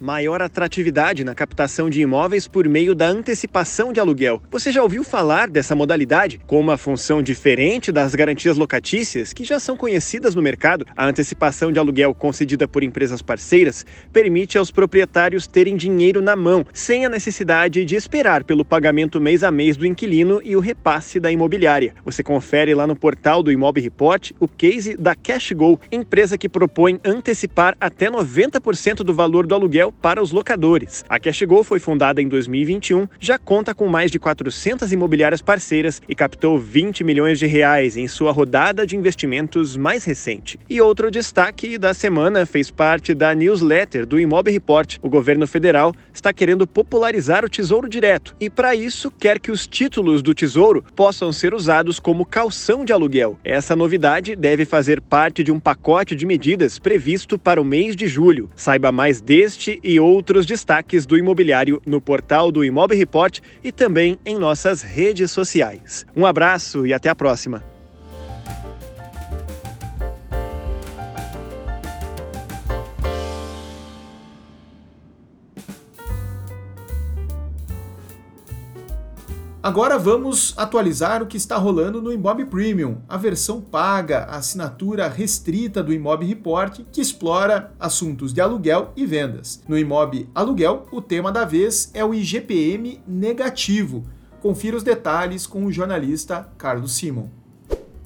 maior 0.00 0.42
atratividade 0.42 1.24
na 1.24 1.34
captação 1.34 1.88
de 1.88 2.00
imóveis 2.00 2.46
por 2.46 2.68
meio 2.68 2.94
da 2.94 3.06
antecipação 3.06 3.92
de 3.92 4.00
aluguel. 4.00 4.42
Você 4.50 4.72
já 4.72 4.82
ouviu 4.82 5.04
falar 5.04 5.48
dessa 5.48 5.74
modalidade? 5.74 6.40
Com 6.46 6.60
uma 6.60 6.76
função 6.76 7.22
diferente 7.22 7.92
das 7.92 8.14
garantias 8.14 8.56
locatícias, 8.56 9.32
que 9.32 9.44
já 9.44 9.58
são 9.58 9.76
conhecidas 9.76 10.34
no 10.34 10.42
mercado, 10.42 10.86
a 10.96 11.06
antecipação 11.06 11.72
de 11.72 11.78
aluguel 11.78 12.14
concedida 12.14 12.66
por 12.66 12.82
empresas 12.82 13.22
parceiras 13.22 13.84
permite 14.12 14.58
aos 14.58 14.70
proprietários 14.70 15.46
terem 15.46 15.76
dinheiro 15.76 16.20
na 16.20 16.36
mão, 16.36 16.64
sem 16.72 17.06
a 17.06 17.08
necessidade 17.08 17.84
de 17.84 17.96
esperar 17.96 18.44
pelo 18.44 18.64
pagamento 18.64 19.20
mês 19.20 19.42
a 19.42 19.50
mês 19.50 19.76
do 19.76 19.86
inquilino 19.86 20.40
e 20.44 20.56
o 20.56 20.60
repasse 20.60 21.20
da 21.20 21.30
imobiliária. 21.30 21.94
Você 22.04 22.22
confere 22.22 22.74
lá 22.74 22.86
no 22.86 22.96
portal 22.96 23.42
do 23.42 23.52
Imob 23.52 23.80
Report 23.80 24.32
o 24.40 24.48
case 24.48 24.96
da 24.96 25.14
CashGo, 25.14 25.80
empresa 25.90 26.38
que 26.38 26.48
propõe 26.48 27.00
antecipar 27.04 27.76
até 27.80 28.10
90% 28.10 28.96
do 28.96 29.14
valor 29.14 29.46
do 29.46 29.54
aluguel 29.54 29.83
para 29.92 30.22
os 30.22 30.30
locadores. 30.30 31.04
A 31.08 31.18
CashGo 31.18 31.62
foi 31.62 31.78
fundada 31.78 32.20
em 32.20 32.28
2021, 32.28 33.08
já 33.18 33.38
conta 33.38 33.74
com 33.74 33.88
mais 33.88 34.10
de 34.10 34.18
400 34.18 34.92
imobiliárias 34.92 35.42
parceiras 35.42 36.00
e 36.08 36.14
captou 36.14 36.58
20 36.58 37.04
milhões 37.04 37.38
de 37.38 37.46
reais 37.46 37.96
em 37.96 38.08
sua 38.08 38.32
rodada 38.32 38.86
de 38.86 38.96
investimentos 38.96 39.76
mais 39.76 40.04
recente. 40.04 40.58
E 40.68 40.80
outro 40.80 41.10
destaque 41.10 41.78
da 41.78 41.94
semana 41.94 42.46
fez 42.46 42.70
parte 42.70 43.14
da 43.14 43.34
newsletter 43.34 44.06
do 44.06 44.18
Imob 44.18 44.50
Report. 44.50 44.98
O 45.02 45.08
governo 45.08 45.46
federal 45.46 45.94
está 46.12 46.32
querendo 46.32 46.66
popularizar 46.66 47.44
o 47.44 47.48
Tesouro 47.48 47.88
Direto 47.88 48.34
e, 48.40 48.48
para 48.50 48.74
isso, 48.74 49.10
quer 49.10 49.38
que 49.38 49.50
os 49.50 49.66
títulos 49.66 50.22
do 50.22 50.34
Tesouro 50.34 50.84
possam 50.94 51.32
ser 51.32 51.54
usados 51.54 51.98
como 51.98 52.24
calção 52.24 52.84
de 52.84 52.92
aluguel. 52.92 53.38
Essa 53.44 53.76
novidade 53.76 54.36
deve 54.36 54.64
fazer 54.64 55.00
parte 55.00 55.42
de 55.42 55.52
um 55.52 55.60
pacote 55.60 56.14
de 56.14 56.26
medidas 56.26 56.78
previsto 56.78 57.38
para 57.38 57.60
o 57.60 57.64
mês 57.64 57.96
de 57.96 58.06
julho. 58.06 58.50
Saiba 58.54 58.92
mais 58.92 59.20
deste 59.20 59.73
e 59.82 59.98
outros 59.98 60.46
destaques 60.46 61.06
do 61.06 61.16
imobiliário 61.16 61.80
no 61.86 62.00
portal 62.00 62.52
do 62.52 62.64
Imob 62.64 62.94
Report 62.94 63.40
e 63.62 63.72
também 63.72 64.18
em 64.24 64.38
nossas 64.38 64.82
redes 64.82 65.30
sociais. 65.30 66.06
Um 66.16 66.26
abraço 66.26 66.86
e 66.86 66.92
até 66.92 67.08
a 67.08 67.14
próxima! 67.14 67.73
Agora 79.64 79.98
vamos 79.98 80.52
atualizar 80.58 81.22
o 81.22 81.26
que 81.26 81.38
está 81.38 81.56
rolando 81.56 82.02
no 82.02 82.12
Imob 82.12 82.44
Premium, 82.44 82.98
a 83.08 83.16
versão 83.16 83.62
paga, 83.62 84.24
a 84.24 84.36
assinatura 84.36 85.08
restrita 85.08 85.82
do 85.82 85.90
Imob 85.90 86.22
Report, 86.22 86.82
que 86.92 87.00
explora 87.00 87.72
assuntos 87.80 88.34
de 88.34 88.42
aluguel 88.42 88.92
e 88.94 89.06
vendas. 89.06 89.62
No 89.66 89.78
Imob 89.78 90.28
Aluguel, 90.34 90.86
o 90.92 91.00
tema 91.00 91.32
da 91.32 91.46
vez 91.46 91.90
é 91.94 92.04
o 92.04 92.12
IGPM 92.12 93.00
negativo. 93.08 94.04
Confira 94.42 94.76
os 94.76 94.82
detalhes 94.82 95.46
com 95.46 95.64
o 95.64 95.72
jornalista 95.72 96.46
Carlos 96.58 96.92
Simon. 96.92 97.30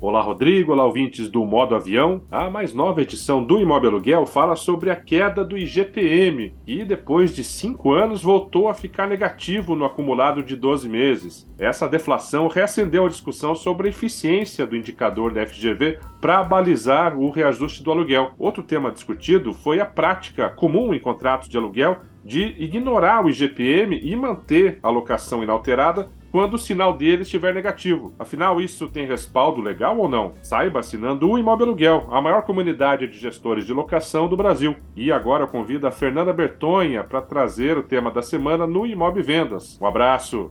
Olá, 0.01 0.21
Rodrigo. 0.21 0.71
Olá, 0.71 0.85
ouvintes 0.85 1.29
do 1.29 1.45
Modo 1.45 1.75
Avião. 1.75 2.23
A 2.31 2.49
mais 2.49 2.73
nova 2.73 3.03
edição 3.03 3.43
do 3.43 3.59
Imóvel 3.59 3.91
Aluguel 3.91 4.27
fala 4.27 4.55
sobre 4.55 4.91
a 4.91 4.97
queda 4.97 5.45
do 5.45 5.59
IGPM, 5.59 6.55
que 6.65 6.85
depois 6.85 7.35
de 7.35 7.43
cinco 7.43 7.91
anos 7.91 8.23
voltou 8.23 8.69
a 8.69 8.75
ficar 8.75 9.09
negativo 9.09 9.75
no 9.75 9.85
acumulado 9.85 10.41
de 10.41 10.55
12 10.55 10.89
meses. 10.89 11.51
Essa 11.59 11.89
deflação 11.89 12.47
reacendeu 12.47 13.07
a 13.07 13.09
discussão 13.09 13.57
sobre 13.57 13.89
a 13.89 13.91
eficiência 13.91 14.65
do 14.65 14.77
indicador 14.77 15.33
da 15.33 15.45
FGV 15.45 15.99
para 16.21 16.45
balizar 16.45 17.19
o 17.19 17.29
reajuste 17.31 17.83
do 17.83 17.91
aluguel. 17.91 18.31
Outro 18.39 18.63
tema 18.63 18.93
discutido 18.93 19.53
foi 19.53 19.81
a 19.81 19.85
prática 19.85 20.49
comum 20.49 20.95
em 20.95 21.01
contratos 21.01 21.49
de 21.49 21.57
aluguel 21.57 21.97
de 22.25 22.55
ignorar 22.59 23.25
o 23.25 23.31
IGPM 23.31 23.99
e 24.01 24.15
manter 24.15 24.79
a 24.81 24.91
locação 24.91 25.43
inalterada 25.43 26.09
quando 26.31 26.55
o 26.55 26.59
sinal 26.59 26.93
dele 26.93 27.23
estiver 27.23 27.55
negativo. 27.55 28.13
Afinal, 28.19 28.61
isso 28.61 28.89
tem 28.89 29.07
respaldo 29.07 29.61
legal 29.61 29.97
ou 29.99 30.09
não? 30.09 30.35
Saiba 30.43 30.81
assinando 30.81 31.31
o 31.31 31.39
Imóvel 31.39 31.67
Aluguel, 31.67 32.09
a 32.11 32.21
maior 32.21 32.43
comunidade 32.43 33.07
de 33.07 33.19
gestores 33.19 33.67
de 33.67 33.73
locação 33.73 34.29
do 34.29 34.37
Brasil. 34.37 34.77
E 34.95 35.11
agora 35.11 35.45
eu 35.45 35.49
convido 35.49 35.87
a 35.87 35.91
Fernanda 35.91 36.33
Bertonha 36.33 37.05
para 37.05 37.23
trazer 37.23 37.77
o 37.77 37.83
tema 37.83 38.11
da 38.11 38.23
semana 38.23 38.67
no 38.67 38.87
Imóvel 38.87 39.25
Vendas. 39.25 39.79
Um 39.81 39.87
abraço! 39.87 40.51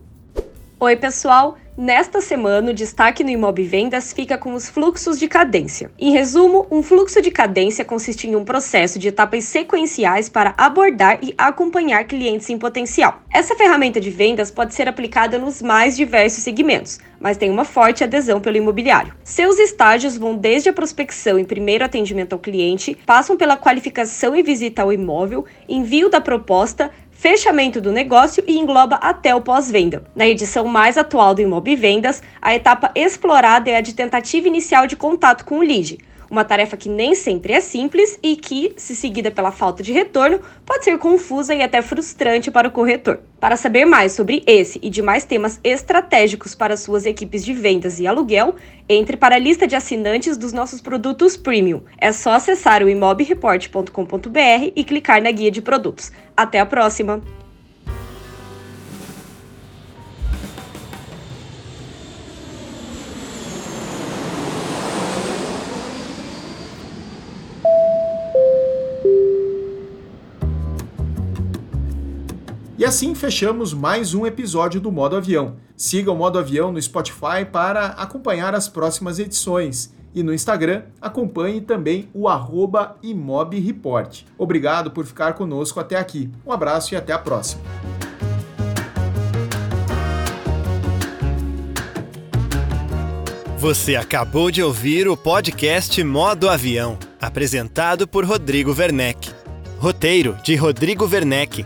Oi, 0.79 0.95
pessoal! 0.95 1.57
Nesta 1.75 2.21
semana, 2.21 2.69
o 2.69 2.73
destaque 2.73 3.23
no 3.23 3.31
Imob 3.31 3.63
Vendas 3.63 4.13
fica 4.13 4.37
com 4.37 4.53
os 4.53 4.69
fluxos 4.69 5.17
de 5.17 5.27
cadência. 5.27 5.91
Em 5.97 6.11
resumo, 6.11 6.67
um 6.71 6.83
fluxo 6.83 7.19
de 7.19 7.31
cadência 7.31 7.85
consiste 7.85 8.27
em 8.27 8.35
um 8.35 8.43
processo 8.43 8.97
de 8.97 9.07
etapas 9.07 9.43
sequenciais 9.43 10.27
para 10.27 10.55
abordar 10.57 11.19
e 11.21 11.33
acompanhar 11.37 12.03
clientes 12.05 12.49
em 12.49 12.57
potencial. 12.59 13.21
Essa 13.31 13.55
ferramenta 13.55 13.99
de 13.99 14.09
vendas 14.09 14.49
pode 14.49 14.73
ser 14.73 14.87
aplicada 14.87 15.37
nos 15.37 15.61
mais 15.61 15.95
diversos 15.95 16.43
segmentos, 16.43 16.99
mas 17.19 17.37
tem 17.37 17.51
uma 17.51 17.63
forte 17.63 18.03
adesão 18.03 18.39
pelo 18.39 18.57
imobiliário. 18.57 19.13
Seus 19.23 19.59
estágios 19.59 20.17
vão 20.17 20.35
desde 20.35 20.69
a 20.69 20.73
prospecção 20.73 21.37
e 21.37 21.45
primeiro 21.45 21.85
atendimento 21.85 22.33
ao 22.33 22.39
cliente, 22.39 22.97
passam 23.05 23.37
pela 23.37 23.55
qualificação 23.55 24.35
e 24.35 24.41
visita 24.41 24.81
ao 24.81 24.93
imóvel, 24.93 25.45
envio 25.69 26.09
da 26.09 26.21
proposta, 26.21 26.89
fechamento 27.17 27.81
do 27.81 27.91
negócio 27.91 28.43
e 28.47 28.57
engloba 28.57 28.97
até 28.97 29.33
o 29.33 29.41
pós-venda. 29.41 30.03
Na 30.15 30.27
edição 30.27 30.65
mais 30.65 30.97
atual 30.97 31.33
do 31.33 31.41
Imob 31.41 31.75
Vendas, 31.75 32.21
a 32.39 32.53
etapa 32.53 32.91
explorada 32.93 33.69
é 33.71 33.75
a 33.75 33.81
de 33.81 33.93
tentativa 33.93 34.47
inicial 34.47 34.85
de 34.85 34.95
contato 34.95 35.43
com 35.43 35.57
o 35.57 35.63
lead, 35.63 35.97
uma 36.29 36.43
tarefa 36.43 36.77
que 36.77 36.89
nem 36.89 37.15
sempre 37.15 37.53
é 37.53 37.61
simples 37.61 38.19
e 38.21 38.35
que, 38.35 38.73
se 38.77 38.95
seguida 38.95 39.31
pela 39.31 39.51
falta 39.51 39.81
de 39.81 39.91
retorno, 39.91 40.39
pode 40.65 40.83
ser 40.83 40.97
confusa 40.97 41.53
e 41.55 41.61
até 41.61 41.81
frustrante 41.81 42.51
para 42.51 42.67
o 42.67 42.71
corretor. 42.71 43.19
Para 43.39 43.55
saber 43.55 43.85
mais 43.85 44.11
sobre 44.11 44.43
esse 44.45 44.79
e 44.81 44.89
demais 44.89 45.23
temas 45.23 45.59
estratégicos 45.63 46.55
para 46.55 46.75
suas 46.75 47.05
equipes 47.05 47.45
de 47.45 47.53
vendas 47.53 47.99
e 47.99 48.07
aluguel, 48.07 48.55
entre 48.89 49.15
para 49.15 49.35
a 49.35 49.39
lista 49.39 49.67
de 49.67 49.75
assinantes 49.75 50.37
dos 50.37 50.53
nossos 50.53 50.81
produtos 50.81 51.37
premium. 51.37 51.81
É 51.97 52.11
só 52.11 52.31
acessar 52.31 52.83
o 52.83 52.89
imobreport.com.br 52.89 54.71
e 54.75 54.83
clicar 54.83 55.21
na 55.21 55.31
guia 55.31 55.51
de 55.51 55.61
produtos. 55.61 56.11
Até 56.35 56.59
a 56.59 56.65
próxima! 56.65 57.21
Assim 72.87 73.13
fechamos 73.13 73.73
mais 73.73 74.13
um 74.13 74.25
episódio 74.25 74.79
do 74.79 74.89
Modo 74.89 75.17
Avião. 75.17 75.57
Siga 75.75 76.09
o 76.09 76.15
Modo 76.15 76.39
Avião 76.39 76.71
no 76.71 76.81
Spotify 76.81 77.43
para 77.51 77.87
acompanhar 77.87 78.55
as 78.55 78.69
próximas 78.69 79.19
edições. 79.19 79.93
E 80.15 80.23
no 80.23 80.33
Instagram, 80.33 80.83
acompanhe 81.01 81.59
também 81.59 82.07
o 82.13 82.29
arroba 82.29 82.95
imobreport. 83.03 84.23
Obrigado 84.37 84.89
por 84.89 85.05
ficar 85.05 85.33
conosco 85.33 85.81
até 85.81 85.97
aqui. 85.97 86.31
Um 86.45 86.51
abraço 86.53 86.93
e 86.93 86.97
até 86.97 87.11
a 87.11 87.19
próxima. 87.19 87.61
Você 93.57 93.97
acabou 93.97 94.49
de 94.49 94.63
ouvir 94.63 95.09
o 95.09 95.17
podcast 95.17 96.01
Modo 96.05 96.47
Avião, 96.47 96.97
apresentado 97.19 98.07
por 98.07 98.23
Rodrigo 98.23 98.73
Werneck. 98.73 99.29
Roteiro 99.77 100.37
de 100.41 100.55
Rodrigo 100.55 101.05
Werneck. 101.05 101.65